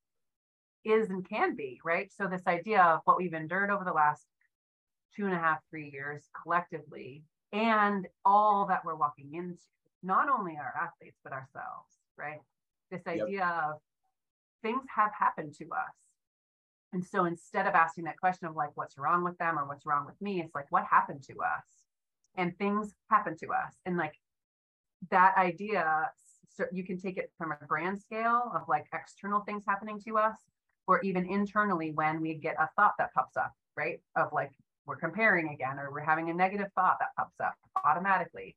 is 0.85 1.09
and 1.09 1.27
can 1.27 1.55
be, 1.55 1.79
right? 1.83 2.11
So 2.15 2.27
this 2.27 2.47
idea 2.47 2.81
of 2.81 3.01
what 3.05 3.17
we've 3.17 3.33
endured 3.33 3.69
over 3.69 3.83
the 3.83 3.91
last 3.91 4.25
two 5.15 5.25
and 5.25 5.33
a 5.33 5.39
half, 5.39 5.59
three 5.69 5.89
years 5.91 6.23
collectively, 6.41 7.23
and 7.51 8.07
all 8.23 8.65
that 8.67 8.83
we're 8.85 8.95
walking 8.95 9.33
into, 9.33 9.61
not 10.03 10.29
only 10.29 10.57
our 10.57 10.73
athletes, 10.81 11.19
but 11.23 11.33
ourselves, 11.33 11.91
right? 12.17 12.39
This 12.91 13.07
idea 13.07 13.29
yep. 13.29 13.47
of 13.47 13.73
things 14.61 14.83
have 14.95 15.11
happened 15.17 15.53
to 15.55 15.65
us. 15.65 15.95
And 16.93 17.03
so 17.03 17.25
instead 17.25 17.67
of 17.67 17.73
asking 17.73 18.05
that 18.05 18.19
question 18.19 18.47
of 18.47 18.55
like, 18.55 18.71
what's 18.75 18.97
wrong 18.97 19.23
with 19.23 19.37
them 19.37 19.59
or 19.59 19.65
what's 19.65 19.85
wrong 19.85 20.05
with 20.05 20.21
me, 20.21 20.41
it's 20.41 20.55
like, 20.55 20.71
what 20.71 20.85
happened 20.85 21.23
to 21.23 21.33
us? 21.41 21.65
And 22.37 22.57
things 22.57 22.93
happen 23.09 23.37
to 23.37 23.47
us. 23.47 23.73
And 23.85 23.97
like 23.97 24.13
that 25.11 25.35
idea, 25.37 26.09
so 26.49 26.65
you 26.71 26.83
can 26.83 26.99
take 26.99 27.17
it 27.17 27.31
from 27.37 27.51
a 27.51 27.65
grand 27.67 28.01
scale 28.01 28.51
of 28.53 28.63
like 28.67 28.85
external 28.93 29.41
things 29.41 29.63
happening 29.67 29.99
to 30.07 30.17
us, 30.17 30.35
or 30.87 31.01
even 31.01 31.25
internally 31.25 31.91
when 31.91 32.21
we 32.21 32.35
get 32.35 32.55
a 32.59 32.69
thought 32.75 32.93
that 32.99 33.13
pops 33.13 33.37
up, 33.37 33.53
right? 33.75 33.99
Of 34.15 34.29
like, 34.33 34.51
we're 34.85 34.97
comparing 34.97 35.49
again, 35.53 35.79
or 35.79 35.91
we're 35.91 36.01
having 36.01 36.29
a 36.29 36.33
negative 36.33 36.67
thought 36.75 36.97
that 36.99 37.15
pops 37.17 37.39
up 37.39 37.55
automatically. 37.83 38.55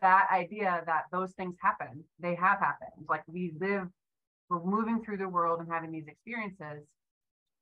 That 0.00 0.26
idea 0.32 0.82
that 0.86 1.04
those 1.12 1.32
things 1.32 1.56
happen, 1.62 2.04
they 2.18 2.34
have 2.34 2.58
happened. 2.58 3.06
Like 3.08 3.22
we 3.28 3.52
live, 3.60 3.86
we're 4.50 4.64
moving 4.64 5.02
through 5.02 5.18
the 5.18 5.28
world 5.28 5.60
and 5.60 5.68
having 5.70 5.92
these 5.92 6.08
experiences 6.08 6.86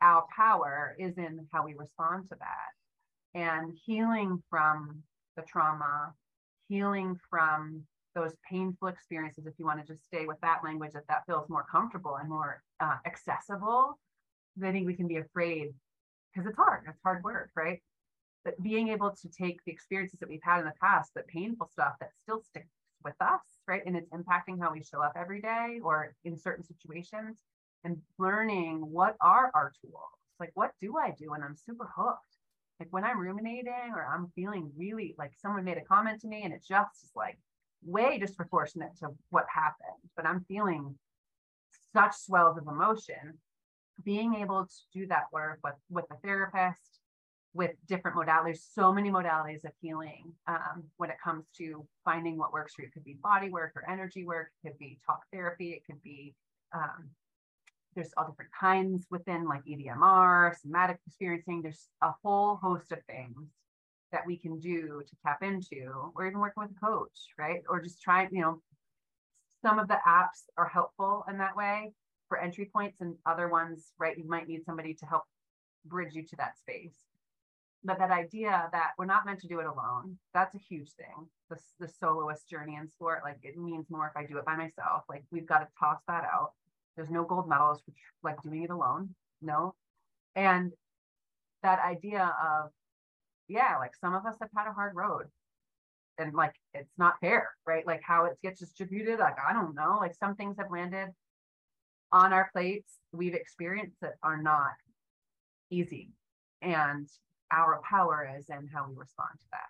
our 0.03 0.25
power 0.35 0.95
is 0.99 1.17
in 1.17 1.47
how 1.53 1.65
we 1.65 1.75
respond 1.75 2.29
to 2.29 2.37
that 2.39 3.39
and 3.39 3.73
healing 3.85 4.43
from 4.51 5.03
the 5.37 5.43
trauma 5.43 6.13
healing 6.69 7.19
from 7.29 7.83
those 8.15 8.33
painful 8.49 8.89
experiences 8.89 9.47
if 9.47 9.55
you 9.59 9.67
want 9.67 9.79
to 9.79 9.87
just 9.93 10.05
stay 10.05 10.27
with 10.27 10.41
that 10.41 10.61
language 10.65 10.93
that 10.93 11.07
that 11.09 11.25
feels 11.27 11.49
more 11.49 11.65
comfortable 11.71 12.17
and 12.17 12.29
more 12.29 12.63
uh, 12.81 12.97
accessible 13.05 13.99
i 14.65 14.73
think 14.73 14.87
we 14.87 14.95
can 14.95 15.07
be 15.07 15.17
afraid 15.17 15.69
because 16.33 16.49
it's 16.49 16.57
hard 16.57 16.85
it's 16.89 17.01
hard 17.05 17.23
work 17.23 17.51
right 17.55 17.83
but 18.45 18.61
being 18.63 18.89
able 18.89 19.11
to 19.11 19.29
take 19.29 19.59
the 19.65 19.73
experiences 19.73 20.19
that 20.21 20.29
we've 20.29 20.41
had 20.43 20.61
in 20.61 20.65
the 20.65 20.73
past 20.81 21.11
the 21.15 21.23
painful 21.23 21.69
stuff 21.71 21.93
that 22.01 22.11
still 22.23 22.41
sticks 22.41 22.73
with 23.05 23.15
us 23.21 23.41
right 23.69 23.83
and 23.87 23.97
it's 23.97 24.11
impacting 24.11 24.59
how 24.61 24.73
we 24.73 24.83
show 24.83 25.03
up 25.03 25.13
every 25.15 25.41
day 25.41 25.79
or 25.83 26.15
in 26.25 26.39
certain 26.39 26.65
situations 26.65 27.43
and 27.87 28.03
learning 28.19 28.79
what 28.91 29.17
are 29.21 29.51
our 29.55 29.73
tools. 29.81 29.95
Like, 30.41 30.51
what 30.55 30.73
do 30.81 30.97
I 30.99 31.13
do 31.19 31.31
when 31.31 31.43
I'm 31.43 31.57
super 31.57 31.89
hooked? 31.97 32.36
Like, 32.79 32.89
when 32.91 33.05
I'm 33.05 33.19
ruminating 33.19 33.93
or 33.95 34.07
I'm 34.07 34.31
feeling 34.35 34.71
really 34.77 35.15
like 35.19 35.33
someone 35.37 35.65
made 35.65 35.79
a 35.79 35.85
comment 35.85 36.21
to 36.21 36.29
me 36.29 36.43
and 36.43 36.53
it 36.53 36.65
just 36.67 37.05
is 37.05 37.11
like 37.15 37.39
way 37.85 38.19
disproportionate 38.19 38.97
to 38.99 39.09
what 39.31 39.47
happened, 39.53 40.11
but 40.17 40.27
I'm 40.27 40.45
feeling 40.47 40.97
such 41.93 42.15
swells 42.15 42.59
of 42.59 42.67
emotion. 42.67 43.39
Being 44.05 44.35
able 44.35 44.67
to 44.67 44.75
do 44.93 45.07
that 45.07 45.25
work 45.33 45.59
with, 45.65 45.75
with 45.89 46.05
a 46.11 46.17
therapist, 46.17 47.01
with 47.55 47.71
different 47.89 48.17
modalities, 48.17 48.61
so 48.75 48.93
many 48.93 49.11
modalities 49.11 49.65
of 49.65 49.73
healing 49.81 50.33
um, 50.47 50.85
when 50.99 51.09
it 51.09 51.17
comes 51.25 51.47
to 51.57 51.87
finding 52.05 52.37
what 52.37 52.53
works 52.53 52.75
for 52.75 52.83
you. 52.83 52.89
It 52.89 52.93
could 52.93 53.05
be 53.05 53.17
body 53.23 53.49
work 53.49 53.73
or 53.75 53.89
energy 53.91 54.25
work, 54.27 54.49
it 54.63 54.69
could 54.69 54.79
be 54.79 54.99
talk 55.07 55.21
therapy, 55.33 55.71
it 55.71 55.83
could 55.87 56.03
be 56.03 56.35
um, 56.75 57.09
there's 57.97 58.13
all 58.17 58.29
different 58.29 58.53
kinds 58.53 59.07
within 59.11 59.49
like 59.49 59.65
EMDR, 59.65 60.55
somatic 60.61 60.99
experiencing. 61.07 61.63
There's 61.63 61.89
a 62.03 62.13
whole 62.23 62.57
host 62.57 62.93
of 62.93 62.99
things 63.09 63.49
that 64.13 64.25
we 64.25 64.37
can 64.37 64.61
do 64.61 65.03
to 65.05 65.17
tap 65.25 65.43
into, 65.43 66.13
or 66.15 66.27
even 66.27 66.39
working 66.39 66.63
with 66.63 66.71
a 66.71 66.87
coach, 66.87 67.19
right? 67.37 67.63
Or 67.69 67.81
just 67.81 68.01
trying, 68.01 68.29
you 68.31 68.43
know, 68.43 68.63
some 69.63 69.81
of 69.81 69.89
the 69.89 69.99
apps 70.07 70.45
are 70.57 70.69
helpful 70.69 71.25
in 71.29 71.39
that 71.39 71.57
way 71.57 71.93
for 72.29 72.39
entry 72.39 72.69
points, 72.73 73.01
and 73.01 73.15
other 73.25 73.49
ones, 73.49 73.93
right? 73.99 74.19
You 74.19 74.29
might 74.29 74.49
need 74.49 74.65
somebody 74.65 74.95
to 74.95 75.07
help 75.07 75.23
bridge 75.85 76.15
you 76.15 76.25
to 76.25 76.37
that 76.37 76.59
space. 76.59 76.97
But 77.85 77.99
that 77.99 78.11
idea 78.11 78.69
that 78.73 78.91
we're 78.99 79.07
not 79.07 79.25
meant 79.27 79.41
to 79.41 79.49
do 79.49 79.61
it 79.61 79.67
alone, 79.67 80.19
that's 80.35 80.55
a 80.57 80.59
huge 80.59 80.91
thing. 80.93 81.29
The, 81.51 81.57
the 81.79 81.89
soloist 81.89 82.49
journey 82.51 82.75
in 82.75 82.89
sport, 82.89 83.21
like 83.25 83.39
it 83.43 83.57
means 83.57 83.87
more 83.91 84.09
if 84.09 84.17
I 84.17 84.27
do 84.27 84.39
it 84.39 84.45
by 84.45 84.57
myself. 84.57 85.05
Like 85.09 85.25
we've 85.31 85.47
got 85.47 85.59
to 85.61 85.69
toss 85.79 86.01
that 86.09 86.25
out 86.25 86.53
there's 86.97 87.11
no 87.11 87.25
gold 87.25 87.49
medals 87.49 87.81
for 87.85 87.93
like 88.23 88.41
doing 88.43 88.63
it 88.63 88.71
alone. 88.71 89.15
No. 89.43 89.75
And 90.35 90.73
that 91.63 91.81
idea 91.81 92.35
of, 92.43 92.71
yeah, 93.49 93.77
like 93.79 93.95
some 94.01 94.15
of 94.15 94.25
us 94.27 94.37
have 94.41 94.51
had 94.57 94.69
a 94.69 94.73
hard 94.73 94.95
road 94.95 95.27
and 96.19 96.35
like 96.35 96.55
it's 96.75 96.93
not 96.99 97.21
fair, 97.21 97.51
right? 97.67 97.87
Like 97.87 98.03
how 98.03 98.25
it 98.25 98.39
gets 98.43 98.61
distributed. 98.61 99.19
Like, 99.19 99.37
I 99.47 99.53
don't 99.53 99.75
know. 99.75 99.99
Like 100.01 100.15
some 100.15 100.35
things 100.35 100.57
have 100.59 100.71
landed 100.71 101.09
on 102.13 102.33
our 102.33 102.51
plates 102.53 102.95
we've 103.13 103.35
experienced 103.35 103.97
that 104.01 104.15
are 104.23 104.41
not 104.41 104.73
easy. 105.71 106.11
And 106.63 107.09
our 107.53 107.81
power 107.89 108.29
is 108.39 108.49
in 108.49 108.69
how 108.73 108.87
we 108.89 108.97
respond 108.97 109.31
to 109.39 109.47
that. 109.53 109.69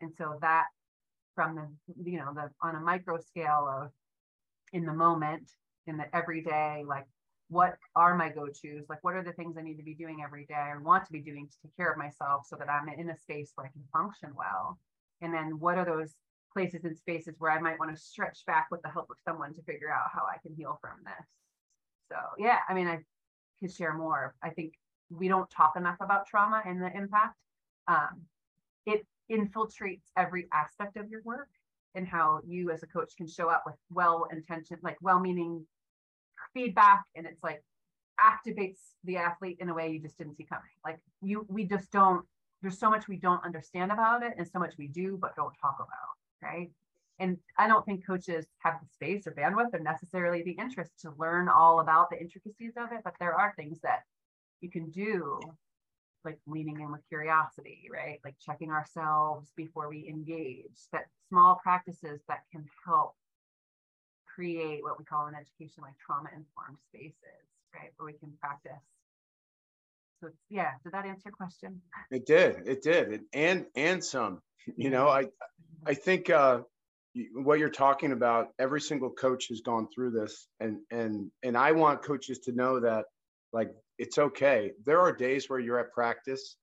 And 0.00 0.12
so 0.16 0.38
that 0.40 0.66
from 1.34 1.54
the, 1.54 2.10
you 2.10 2.18
know, 2.18 2.32
the 2.34 2.50
on 2.62 2.76
a 2.76 2.80
micro 2.80 3.18
scale 3.18 3.68
of 3.82 3.90
in 4.72 4.84
the 4.84 4.92
moment 4.92 5.50
in 5.86 5.96
the 5.96 6.14
everyday, 6.14 6.84
like 6.86 7.06
what 7.48 7.76
are 7.94 8.14
my 8.16 8.28
go-tos? 8.28 8.86
Like 8.88 9.02
what 9.02 9.14
are 9.14 9.22
the 9.22 9.32
things 9.32 9.56
I 9.56 9.62
need 9.62 9.76
to 9.76 9.82
be 9.84 9.94
doing 9.94 10.22
every 10.24 10.46
day 10.46 10.66
or 10.68 10.80
want 10.80 11.04
to 11.06 11.12
be 11.12 11.20
doing 11.20 11.46
to 11.46 11.56
take 11.62 11.76
care 11.76 11.92
of 11.92 11.98
myself 11.98 12.46
so 12.46 12.56
that 12.56 12.68
I'm 12.68 12.88
in 12.88 13.10
a 13.10 13.16
space 13.16 13.52
where 13.54 13.66
I 13.66 13.70
can 13.70 13.84
function 13.92 14.30
well? 14.36 14.78
And 15.20 15.32
then 15.32 15.58
what 15.60 15.78
are 15.78 15.84
those 15.84 16.14
places 16.52 16.84
and 16.84 16.96
spaces 16.96 17.36
where 17.38 17.52
I 17.52 17.60
might 17.60 17.78
want 17.78 17.94
to 17.94 18.02
stretch 18.02 18.44
back 18.46 18.68
with 18.70 18.82
the 18.82 18.88
help 18.88 19.06
of 19.10 19.16
someone 19.24 19.54
to 19.54 19.62
figure 19.62 19.92
out 19.92 20.10
how 20.12 20.22
I 20.22 20.38
can 20.42 20.54
heal 20.56 20.78
from 20.80 20.98
this? 21.04 21.26
So 22.10 22.16
yeah, 22.38 22.58
I 22.68 22.74
mean, 22.74 22.88
I 22.88 22.98
could 23.60 23.72
share 23.72 23.94
more. 23.94 24.34
I 24.42 24.50
think 24.50 24.74
we 25.10 25.28
don't 25.28 25.48
talk 25.50 25.74
enough 25.76 25.96
about 26.00 26.26
trauma 26.26 26.62
and 26.66 26.82
the 26.82 26.92
impact. 26.96 27.36
Um, 27.86 28.22
it 28.86 29.06
infiltrates 29.30 30.04
every 30.16 30.46
aspect 30.52 30.96
of 30.96 31.08
your 31.10 31.22
work 31.24 31.48
and 31.94 32.06
how 32.06 32.40
you 32.46 32.70
as 32.70 32.82
a 32.82 32.86
coach 32.86 33.16
can 33.16 33.26
show 33.26 33.48
up 33.48 33.62
with 33.66 33.76
well 33.90 34.26
intentioned, 34.30 34.80
like 34.82 34.96
well 35.00 35.20
meaning 35.20 35.64
feedback 36.56 37.04
and 37.14 37.26
it's 37.26 37.42
like 37.42 37.62
activates 38.18 38.78
the 39.04 39.18
athlete 39.18 39.58
in 39.60 39.68
a 39.68 39.74
way 39.74 39.90
you 39.90 40.00
just 40.00 40.16
didn't 40.16 40.36
see 40.36 40.44
coming. 40.44 40.64
Like 40.84 40.98
you, 41.22 41.44
we 41.48 41.64
just 41.64 41.92
don't, 41.92 42.24
there's 42.62 42.78
so 42.78 42.88
much 42.88 43.06
we 43.08 43.16
don't 43.16 43.44
understand 43.44 43.92
about 43.92 44.22
it 44.22 44.32
and 44.38 44.48
so 44.48 44.58
much 44.58 44.74
we 44.78 44.88
do, 44.88 45.18
but 45.20 45.36
don't 45.36 45.52
talk 45.60 45.76
about. 45.76 46.16
Right. 46.42 46.70
And 47.18 47.36
I 47.58 47.66
don't 47.66 47.84
think 47.84 48.06
coaches 48.06 48.46
have 48.58 48.74
the 48.80 48.88
space 48.88 49.26
or 49.26 49.32
bandwidth 49.32 49.74
or 49.74 49.80
necessarily 49.80 50.42
the 50.42 50.52
interest 50.52 50.92
to 51.02 51.12
learn 51.18 51.48
all 51.48 51.80
about 51.80 52.10
the 52.10 52.20
intricacies 52.20 52.72
of 52.76 52.92
it, 52.92 53.00
but 53.04 53.14
there 53.20 53.34
are 53.34 53.54
things 53.56 53.78
that 53.82 54.00
you 54.60 54.70
can 54.70 54.90
do 54.90 55.38
like 56.24 56.38
leaning 56.46 56.80
in 56.80 56.90
with 56.90 57.06
curiosity, 57.08 57.88
right? 57.92 58.18
Like 58.24 58.34
checking 58.44 58.70
ourselves 58.70 59.52
before 59.56 59.88
we 59.88 60.08
engage, 60.08 60.88
that 60.92 61.04
small 61.28 61.60
practices 61.62 62.20
that 62.28 62.40
can 62.50 62.64
help 62.84 63.14
create 64.36 64.82
what 64.82 64.98
we 64.98 65.04
call 65.04 65.26
in 65.28 65.34
education 65.34 65.82
like 65.82 65.94
trauma 66.04 66.28
informed 66.34 66.76
spaces, 66.88 67.48
right? 67.74 67.90
Where 67.96 68.06
we 68.06 68.12
can 68.12 68.32
practice. 68.38 68.72
So 70.20 70.28
yeah, 70.50 70.72
did 70.84 70.92
that 70.92 71.06
answer 71.06 71.22
your 71.26 71.32
question? 71.32 71.80
It 72.10 72.26
did. 72.26 72.56
It 72.66 72.82
did. 72.82 73.22
and 73.32 73.66
and 73.74 74.04
some. 74.04 74.42
You 74.76 74.90
know, 74.90 75.08
I 75.08 75.26
I 75.86 75.94
think 75.94 76.28
uh 76.28 76.60
what 77.32 77.58
you're 77.58 77.70
talking 77.70 78.12
about, 78.12 78.48
every 78.58 78.80
single 78.80 79.10
coach 79.10 79.48
has 79.48 79.60
gone 79.62 79.88
through 79.94 80.10
this 80.10 80.48
and 80.60 80.80
and 80.90 81.30
and 81.42 81.56
I 81.56 81.72
want 81.72 82.02
coaches 82.02 82.40
to 82.40 82.52
know 82.52 82.80
that 82.80 83.06
like 83.52 83.70
it's 83.98 84.18
okay. 84.18 84.72
There 84.84 85.00
are 85.00 85.12
days 85.12 85.48
where 85.48 85.58
you're 85.58 85.78
at 85.78 85.92
practice, 85.92 86.56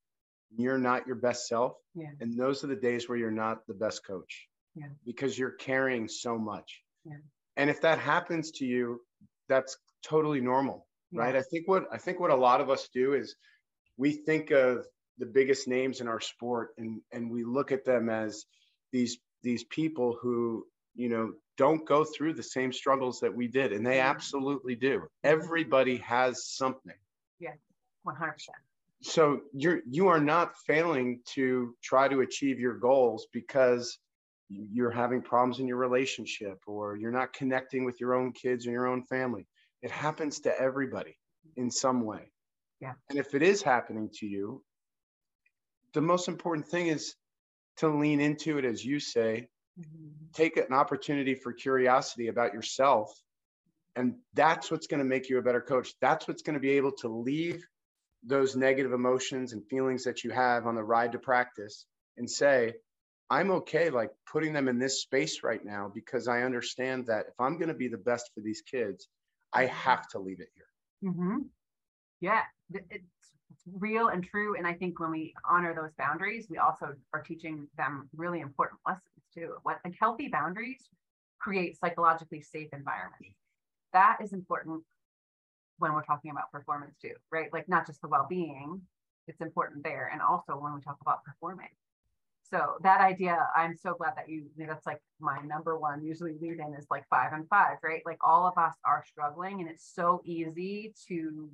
you're 0.55 0.78
not 0.78 1.07
your 1.07 1.15
best 1.15 1.47
self. 1.47 1.74
Yeah. 1.95 2.11
And 2.19 2.38
those 2.38 2.63
are 2.63 2.67
the 2.67 2.76
days 2.76 3.09
where 3.09 3.17
you're 3.17 3.32
not 3.32 3.65
the 3.67 3.74
best 3.74 4.05
coach. 4.05 4.47
Yeah. 4.76 4.88
Because 5.05 5.38
you're 5.38 5.51
carrying 5.51 6.07
so 6.07 6.38
much. 6.38 6.82
Yeah. 7.05 7.17
And 7.58 7.70
if 7.70 7.82
that 7.82 7.99
happens 7.99 8.51
to 8.51 8.66
you, 8.66 9.01
that's 9.49 9.78
totally 10.04 10.41
normal. 10.41 10.88
Yeah. 11.12 11.22
Right. 11.22 11.36
I 11.36 11.41
think 11.43 11.68
what 11.68 11.86
I 11.91 11.97
think 11.97 12.20
what 12.20 12.32
a 12.32 12.36
lot 12.36 12.62
of 12.62 12.70
us 12.70 12.89
do 12.93 13.14
is 13.14 13.36
we 13.97 14.12
think 14.14 14.51
of 14.51 14.86
the 15.20 15.26
biggest 15.28 15.68
names 15.68 16.01
in 16.01 16.08
our 16.08 16.20
sport 16.20 16.70
and 16.78 17.01
and 17.12 17.30
we 17.30 17.43
look 17.43 17.72
at 17.72 17.86
them 17.86 18.10
as 18.10 18.45
these 18.91 19.18
these 19.43 19.64
people 19.66 20.18
who 20.22 20.66
you 20.95 21.10
know 21.10 21.34
don't 21.56 21.86
go 21.88 22.04
through 22.04 22.34
the 22.34 22.41
same 22.41 22.74
struggles 22.74 23.20
that 23.20 23.36
we 23.36 23.47
did 23.47 23.72
and 23.74 23.86
they 23.86 23.97
Mm-hmm. 23.97 24.10
absolutely 24.10 24.76
do 24.76 25.04
everybody 25.24 25.97
has 25.97 26.47
something 26.47 26.95
Yeah, 27.39 27.51
one 28.01 28.16
hundred 28.16 28.34
percent. 28.34 28.58
so 29.04 29.41
you're 29.54 29.82
you 29.88 30.08
are 30.08 30.20
not 30.20 30.56
failing 30.66 31.20
to 31.36 31.76
try 31.84 32.08
to 32.08 32.22
achieve 32.22 32.60
your 32.60 32.74
goals 32.80 33.28
because 33.32 33.99
you're 34.72 34.91
having 34.91 35.22
problems 35.22 35.60
in 35.60 35.68
your 35.68 35.78
relationship 35.78 36.60
or 36.68 36.95
you're 36.95 37.12
not 37.12 37.34
connecting 37.34 37.86
with 37.86 37.99
your 37.99 38.16
own 38.16 38.32
kids 38.32 38.68
or 38.68 38.72
your 38.72 38.88
own 38.88 39.04
family. 39.04 39.47
It 39.82 39.91
happens 39.91 40.41
to 40.41 40.60
everybody 40.60 41.18
in 41.56 41.70
some 41.72 42.06
way. 42.06 42.32
Yeah. 42.80 42.93
and 43.10 43.18
if 43.18 43.34
it 43.34 43.41
is 43.41 43.62
happening 43.62 44.10
to 44.16 44.26
you 44.26 44.62
the 45.93 46.01
most 46.01 46.28
important 46.28 46.68
thing 46.68 46.88
is 46.88 47.16
to 47.78 47.88
lean 47.88 48.20
into 48.20 48.58
it 48.58 48.66
as 48.66 48.84
you 48.84 48.99
say. 48.99 49.47
Mm-hmm. 49.80 50.08
Take 50.34 50.58
an 50.58 50.74
opportunity 50.74 51.36
for 51.36 51.54
curiosity 51.54 52.28
about 52.28 52.54
yourself 52.54 53.12
and 53.95 54.16
that's 54.34 54.72
what's 54.72 54.88
going 54.88 54.99
to 54.99 55.06
make 55.06 55.30
you 55.30 55.38
a 55.38 55.41
better 55.41 55.62
coach. 55.62 55.93
That's 56.01 56.28
what's 56.28 56.41
going 56.41 56.56
to 56.56 56.60
be 56.60 56.72
able 56.72 56.93
to 56.93 57.08
leave 57.08 57.64
those 58.24 58.56
negative 58.56 58.93
emotions 58.93 59.54
and 59.54 59.68
feelings 59.68 60.04
that 60.06 60.24
you 60.24 60.32
have 60.32 60.66
on 60.66 60.76
the 60.76 60.84
ride 60.84 61.12
to 61.12 61.20
practice 61.20 61.86
and 62.18 62.30
say 62.30 62.74
i'm 63.34 63.52
okay 63.52 63.90
like 63.90 64.12
putting 64.32 64.54
them 64.54 64.68
in 64.68 64.78
this 64.80 65.02
space 65.02 65.36
right 65.44 65.66
now 65.66 65.92
because 65.94 66.28
i 66.28 66.42
understand 66.50 67.06
that 67.06 67.26
if 67.28 67.38
i'm 67.40 67.58
going 67.58 67.74
to 67.76 67.82
be 67.86 67.88
the 67.88 68.04
best 68.12 68.32
for 68.34 68.42
these 68.42 68.62
kids 68.62 69.08
i 69.54 69.66
have 69.66 70.08
to 70.08 70.20
leave 70.20 70.40
it 70.40 70.50
here 70.56 71.12
hmm 71.14 71.38
Yeah, 72.22 72.44
it's, 72.74 72.86
it's 73.52 73.64
real 73.88 74.08
and 74.08 74.24
true. 74.24 74.56
And 74.58 74.66
I 74.66 74.74
think 74.74 75.00
when 75.00 75.12
we 75.12 75.34
honor 75.50 75.74
those 75.74 75.92
boundaries, 75.98 76.48
we 76.50 76.58
also 76.58 76.94
are 77.14 77.22
teaching 77.22 77.68
them 77.78 78.10
really 78.16 78.40
important 78.40 78.80
lessons 78.88 79.24
too. 79.34 79.56
What 79.64 79.80
like 79.86 79.96
healthy 80.00 80.28
boundaries 80.30 80.90
create 81.40 81.78
psychologically 81.80 82.42
safe 82.42 82.70
environments. 82.74 83.38
That 83.92 84.18
is 84.24 84.34
important 84.34 84.84
when 85.80 85.94
we're 85.94 86.04
talking 86.04 86.32
about 86.32 86.52
performance 86.52 86.96
too, 87.02 87.16
right? 87.32 87.52
Like 87.52 87.68
not 87.68 87.86
just 87.86 88.02
the 88.02 88.08
well-being, 88.08 88.82
it's 89.28 89.42
important 89.42 89.84
there, 89.84 90.10
and 90.12 90.22
also 90.22 90.54
when 90.58 90.74
we 90.74 90.82
talk 90.82 90.98
about 91.02 91.24
performing. 91.24 91.74
So 92.44 92.76
that 92.84 93.00
idea, 93.00 93.48
I'm 93.56 93.76
so 93.76 93.96
glad 93.96 94.14
that 94.18 94.30
you. 94.30 94.46
That's 94.58 94.86
like 94.86 95.02
my 95.20 95.39
number 95.46 95.78
one. 95.78 96.04
Usually, 96.04 96.36
lead 96.39 96.60
in 96.60 96.76
is 96.78 96.86
like 96.91 97.08
five 97.10 97.32
and 97.34 97.48
five, 97.50 97.78
right? 97.84 98.02
Like 98.06 98.18
all 98.22 98.46
of 98.46 98.58
us 98.62 98.76
are 98.86 99.04
struggling, 99.08 99.62
and 99.62 99.70
it's 99.70 99.89
so 99.94 100.22
easy 100.26 100.94
to 101.08 101.50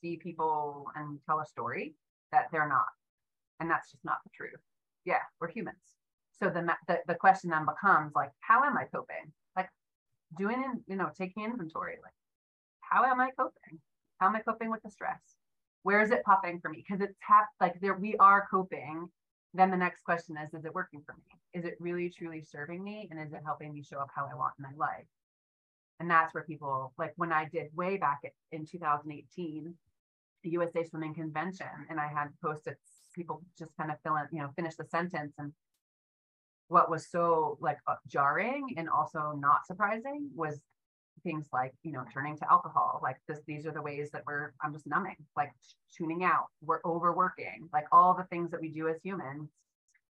see 0.00 0.16
people 0.16 0.86
and 0.96 1.18
tell 1.24 1.40
a 1.40 1.46
story 1.46 1.94
that 2.32 2.46
they're 2.50 2.68
not, 2.68 2.86
and 3.60 3.70
that's 3.70 3.92
just 3.92 4.04
not 4.04 4.18
the 4.24 4.30
truth. 4.36 4.60
Yeah, 5.04 5.22
we're 5.40 5.50
humans. 5.50 5.76
So 6.32 6.50
that, 6.50 6.78
the 6.88 6.98
the 7.06 7.14
question 7.14 7.50
then 7.50 7.64
becomes 7.64 8.12
like, 8.14 8.32
how 8.40 8.64
am 8.64 8.76
I 8.76 8.84
coping? 8.92 9.32
Like 9.56 9.68
doing, 10.36 10.62
in, 10.64 10.82
you 10.88 10.96
know, 10.96 11.10
taking 11.16 11.44
inventory. 11.44 11.98
Like, 12.02 12.14
how 12.80 13.04
am 13.04 13.20
I 13.20 13.30
coping? 13.38 13.78
How 14.18 14.26
am 14.26 14.36
I 14.36 14.40
coping 14.40 14.70
with 14.70 14.82
the 14.82 14.90
stress? 14.90 15.20
Where 15.84 16.02
is 16.02 16.10
it 16.10 16.24
popping 16.24 16.60
for 16.60 16.68
me? 16.70 16.84
Because 16.86 17.00
it's 17.00 17.16
hap- 17.20 17.48
like 17.60 17.80
there 17.80 17.94
we 17.94 18.16
are 18.16 18.46
coping 18.50 19.08
then 19.54 19.70
the 19.70 19.76
next 19.76 20.02
question 20.02 20.36
is 20.36 20.54
is 20.54 20.64
it 20.64 20.74
working 20.74 21.02
for 21.04 21.14
me? 21.14 21.38
Is 21.52 21.64
it 21.64 21.76
really 21.78 22.08
truly 22.10 22.42
serving 22.42 22.82
me? 22.82 23.08
And 23.10 23.20
is 23.20 23.32
it 23.32 23.40
helping 23.44 23.72
me 23.72 23.82
show 23.82 23.98
up 23.98 24.10
how 24.14 24.28
i 24.30 24.34
want 24.34 24.54
in 24.58 24.62
my 24.62 24.76
life? 24.76 25.06
And 26.00 26.10
that's 26.10 26.34
where 26.34 26.44
people 26.44 26.92
like 26.98 27.12
when 27.16 27.32
i 27.32 27.44
did 27.44 27.68
way 27.74 27.96
back 27.96 28.20
at, 28.24 28.32
in 28.50 28.66
2018 28.66 29.74
the 30.42 30.50
usa 30.50 30.84
swimming 30.84 31.14
convention 31.14 31.68
and 31.88 32.00
i 32.00 32.08
had 32.08 32.28
post-its 32.42 32.80
people 33.14 33.42
just 33.56 33.70
kind 33.76 33.90
of 33.90 33.96
fill 34.02 34.16
in 34.16 34.26
you 34.32 34.40
know 34.40 34.50
finish 34.56 34.74
the 34.74 34.84
sentence 34.84 35.34
and 35.38 35.52
what 36.68 36.90
was 36.90 37.06
so 37.08 37.58
like 37.60 37.78
jarring 38.08 38.74
and 38.76 38.88
also 38.88 39.34
not 39.38 39.66
surprising 39.66 40.28
was 40.34 40.60
things 41.24 41.46
like 41.52 41.72
you 41.82 41.92
know 41.92 42.04
turning 42.12 42.36
to 42.36 42.50
alcohol 42.50 43.00
like 43.02 43.16
this 43.28 43.38
these 43.46 43.66
are 43.66 43.72
the 43.72 43.82
ways 43.82 44.10
that 44.12 44.22
we're 44.26 44.52
i'm 44.62 44.72
just 44.72 44.86
numbing 44.86 45.16
like 45.36 45.50
tuning 45.96 46.24
out 46.24 46.46
we're 46.62 46.80
overworking 46.84 47.68
like 47.72 47.84
all 47.92 48.14
the 48.14 48.24
things 48.24 48.50
that 48.50 48.60
we 48.60 48.68
do 48.68 48.88
as 48.88 48.96
humans 49.02 49.48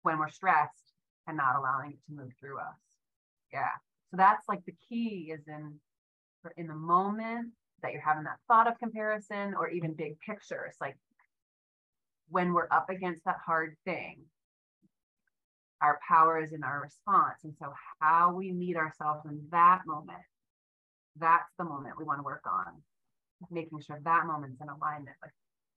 when 0.03 0.17
we're 0.17 0.29
stressed 0.29 0.93
and 1.27 1.37
not 1.37 1.55
allowing 1.55 1.91
it 1.91 1.99
to 2.07 2.13
move 2.13 2.31
through 2.39 2.59
us. 2.59 2.79
Yeah. 3.53 3.69
So 4.11 4.17
that's 4.17 4.47
like 4.49 4.65
the 4.65 4.75
key 4.89 5.31
is 5.33 5.47
in 5.47 5.75
in 6.57 6.67
the 6.67 6.75
moment 6.75 7.51
that 7.81 7.91
you're 7.91 8.01
having 8.01 8.23
that 8.23 8.39
thought 8.47 8.67
of 8.67 8.79
comparison 8.79 9.53
or 9.53 9.69
even 9.69 9.93
big 9.93 10.17
picture 10.21 10.65
it's 10.67 10.79
like 10.79 10.97
when 12.29 12.53
we're 12.53 12.67
up 12.71 12.89
against 12.89 13.25
that 13.25 13.35
hard 13.45 13.75
thing 13.83 14.19
our 15.81 15.99
power 16.07 16.41
is 16.41 16.51
in 16.51 16.63
our 16.63 16.81
response. 16.81 17.39
And 17.43 17.53
so 17.57 17.73
how 17.99 18.33
we 18.33 18.51
meet 18.51 18.75
ourselves 18.75 19.21
in 19.25 19.39
that 19.51 19.81
moment 19.85 20.19
that's 21.19 21.51
the 21.57 21.63
moment 21.63 21.95
we 21.97 22.05
want 22.05 22.19
to 22.19 22.23
work 22.23 22.43
on 22.45 22.73
making 23.51 23.79
sure 23.81 23.99
that 24.03 24.25
moment's 24.25 24.59
in 24.61 24.67
alignment 24.69 25.15
with 25.21 25.31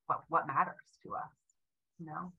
what 0.06 0.22
what 0.28 0.46
matters 0.46 0.74
to 1.02 1.14
us 1.14 1.30
you 2.02 2.06
know? 2.06 2.32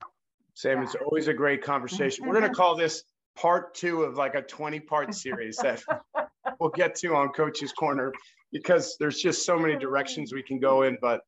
Sam 0.54 0.78
Yeah. 0.78 0.84
it's 0.84 0.94
always 0.94 1.28
a 1.28 1.34
great 1.34 1.62
conversation. 1.62 2.26
We're 2.26 2.38
going 2.38 2.48
to 2.50 2.54
call 2.54 2.76
this 2.76 3.04
part 3.36 3.74
two 3.74 4.02
of 4.02 4.16
like 4.16 4.34
a 4.34 4.42
20 4.42 4.80
part 4.80 5.14
series 5.14 5.56
that 5.56 5.82
we'll 6.60 6.70
get 6.70 6.94
to 6.96 7.14
on 7.14 7.30
coach's 7.30 7.72
corner 7.72 8.12
because 8.52 8.96
there's 9.00 9.20
just 9.20 9.44
so 9.44 9.58
many 9.58 9.76
directions 9.76 10.32
we 10.32 10.42
can 10.42 10.60
go 10.60 10.82
in 10.82 10.96
but 11.02 11.22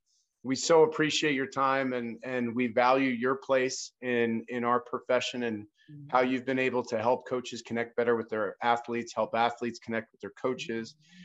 we 0.44 0.54
so 0.54 0.84
appreciate 0.84 1.34
your 1.34 1.48
time 1.48 1.94
and 1.94 2.16
and 2.22 2.54
we 2.54 2.68
value 2.68 3.10
your 3.10 3.34
place 3.34 3.90
in 4.02 4.44
in 4.46 4.62
our 4.62 4.78
profession 4.78 5.42
and 5.42 5.64
mm-hmm. 5.90 6.06
how 6.10 6.20
you've 6.20 6.46
been 6.46 6.60
able 6.60 6.84
to 6.84 6.96
help 6.96 7.26
coaches 7.28 7.60
connect 7.60 7.96
better 7.96 8.14
with 8.14 8.28
their 8.28 8.54
athletes 8.62 9.12
help 9.12 9.34
athletes 9.34 9.80
connect 9.80 10.12
with 10.12 10.20
their 10.20 10.32
coaches 10.40 10.94
mm-hmm. 10.94 11.22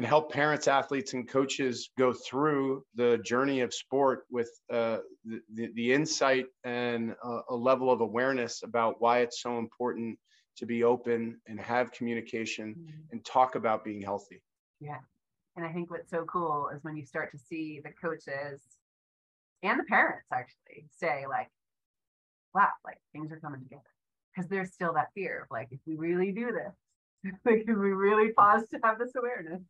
And 0.00 0.06
help 0.06 0.32
parents 0.32 0.66
athletes 0.66 1.12
and 1.12 1.28
coaches 1.28 1.90
go 1.98 2.10
through 2.10 2.82
the 2.94 3.18
journey 3.18 3.60
of 3.60 3.74
sport 3.74 4.24
with 4.30 4.50
uh, 4.72 4.96
the, 5.26 5.68
the, 5.74 5.92
insight 5.92 6.46
and 6.64 7.14
a, 7.22 7.40
a 7.50 7.54
level 7.54 7.90
of 7.90 8.00
awareness 8.00 8.62
about 8.62 8.94
why 9.00 9.18
it's 9.18 9.42
so 9.42 9.58
important 9.58 10.18
to 10.56 10.64
be 10.64 10.84
open 10.84 11.38
and 11.48 11.60
have 11.60 11.92
communication 11.92 12.74
Mhm. 12.78 13.12
and 13.12 13.22
talk 13.26 13.56
about 13.56 13.84
being 13.84 14.00
healthy 14.00 14.40
Yeah. 14.80 15.00
And 15.56 15.66
I 15.66 15.72
think 15.74 15.90
what's 15.90 16.08
so 16.08 16.24
cool 16.24 16.70
is 16.74 16.82
when 16.82 16.96
you 16.96 17.04
start 17.04 17.30
to 17.32 17.38
see 17.38 17.80
the 17.80 17.90
coaches 17.90 18.62
and 19.62 19.78
the 19.78 19.84
parents 19.84 20.28
actually 20.32 20.86
say, 20.96 21.26
like, 21.28 21.50
wow, 22.54 22.70
like 22.86 22.96
things 23.12 23.30
are 23.32 23.40
coming 23.40 23.60
together. 23.60 23.82
Because 24.34 24.48
there's 24.48 24.72
still 24.72 24.94
that 24.94 25.12
fear 25.14 25.42
of 25.42 25.48
like, 25.50 25.68
if 25.70 25.80
we 25.86 25.96
really 25.96 26.32
do 26.32 26.52
this, 26.52 26.74
like, 27.44 27.64
if 27.68 27.76
we 27.76 27.92
really 27.92 28.32
pause 28.32 28.66
to 28.70 28.78
have 28.82 28.98
this 28.98 29.14
awareness, 29.14 29.60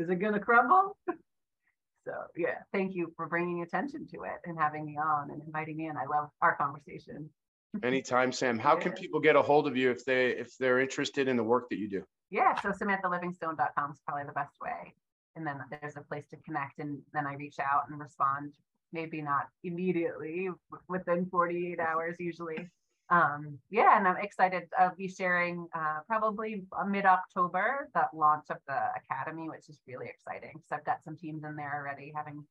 is 0.00 0.10
it 0.10 0.16
going 0.16 0.32
to 0.32 0.40
crumble? 0.40 0.96
so, 1.08 2.12
yeah, 2.36 2.58
thank 2.72 2.94
you 2.94 3.12
for 3.16 3.26
bringing 3.26 3.62
attention 3.62 4.06
to 4.08 4.22
it 4.24 4.40
and 4.44 4.58
having 4.58 4.84
me 4.84 4.96
on 4.96 5.30
and 5.30 5.42
inviting 5.42 5.76
me 5.76 5.86
in. 5.86 5.96
I 5.96 6.06
love 6.06 6.30
our 6.42 6.56
conversation. 6.56 7.30
anytime 7.84 8.32
sam 8.32 8.58
how 8.58 8.74
can 8.74 8.90
people 8.90 9.20
get 9.20 9.36
a 9.36 9.42
hold 9.42 9.68
of 9.68 9.76
you 9.76 9.92
if 9.92 10.04
they 10.04 10.30
if 10.30 10.56
they're 10.58 10.80
interested 10.80 11.28
in 11.28 11.36
the 11.36 11.44
work 11.44 11.68
that 11.68 11.78
you 11.78 11.88
do 11.88 12.02
Yeah, 12.30 12.60
so 12.60 12.70
SamanthaLivingstone.com 12.70 13.92
is 13.92 14.00
probably 14.06 14.24
the 14.24 14.32
best 14.32 14.54
way. 14.60 14.94
And 15.36 15.46
then 15.46 15.60
there's 15.70 15.96
a 15.96 16.00
place 16.02 16.26
to 16.30 16.36
connect, 16.38 16.78
and 16.78 16.98
then 17.12 17.26
I 17.26 17.34
reach 17.34 17.58
out 17.60 17.88
and 17.88 17.98
respond. 18.00 18.54
Maybe 18.92 19.22
not 19.22 19.46
immediately, 19.62 20.48
within 20.88 21.26
48 21.26 21.78
hours 21.78 22.16
usually. 22.18 22.68
Um, 23.10 23.58
yeah, 23.70 23.98
and 23.98 24.06
I'm 24.06 24.18
excited. 24.18 24.68
I'll 24.78 24.94
be 24.94 25.08
sharing 25.08 25.66
uh, 25.74 25.98
probably 26.06 26.62
mid 26.86 27.06
October 27.06 27.88
that 27.94 28.08
launch 28.14 28.46
of 28.50 28.58
the 28.68 28.80
academy, 28.96 29.48
which 29.48 29.68
is 29.68 29.80
really 29.86 30.06
exciting 30.06 30.52
because 30.54 30.70
I've 30.70 30.84
got 30.84 31.02
some 31.04 31.16
teams 31.16 31.42
in 31.42 31.56
there 31.56 31.74
already 31.74 32.12
having 32.14 32.44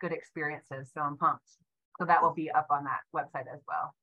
good 0.00 0.12
experiences. 0.12 0.90
So 0.92 1.00
I'm 1.00 1.16
pumped. 1.16 1.48
So 1.98 2.04
that 2.04 2.22
will 2.22 2.34
be 2.34 2.50
up 2.50 2.66
on 2.70 2.84
that 2.84 3.00
website 3.16 3.46
as 3.52 3.60
well. 3.66 3.94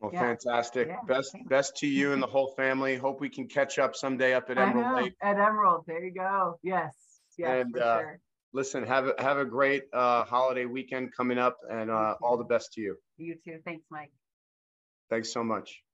well 0.00 0.10
Yeah. 0.12 0.20
fantastic 0.20 0.88
Yeah, 0.88 1.00
best 1.06 1.30
thanks. 1.32 1.48
best 1.48 1.76
to 1.76 1.86
you 1.86 2.12
and 2.12 2.20
the 2.20 2.26
whole 2.26 2.52
family 2.56 2.96
hope 2.96 3.20
we 3.20 3.28
can 3.28 3.46
catch 3.46 3.78
up 3.78 3.94
someday 3.94 4.34
up 4.34 4.50
at 4.50 4.58
emerald 4.58 4.96
lake 4.96 5.14
At 5.22 5.38
Emerald, 5.38 5.84
there 5.86 6.02
you 6.02 6.12
go. 6.12 6.58
Yes, 6.62 6.94
yes, 7.38 7.62
And, 7.62 7.72
for 7.72 7.80
uh, 7.80 7.98
sure. 7.98 8.20
listen 8.52 8.84
have 8.84 9.06
a 9.06 9.14
have 9.22 9.38
a 9.38 9.44
great 9.44 9.84
uh 9.92 10.24
holiday 10.24 10.64
weekend 10.64 11.14
coming 11.14 11.38
up 11.38 11.56
and 11.70 11.90
uh 11.90 12.14
all 12.22 12.36
the 12.36 12.44
best 12.44 12.72
to 12.72 12.80
you 12.80 12.96
You 13.18 13.36
too. 13.44 13.60
Thanks, 13.64 13.84
Mike. 13.90 14.12
Thanks 15.10 15.32
so 15.32 15.42
much 15.44 15.85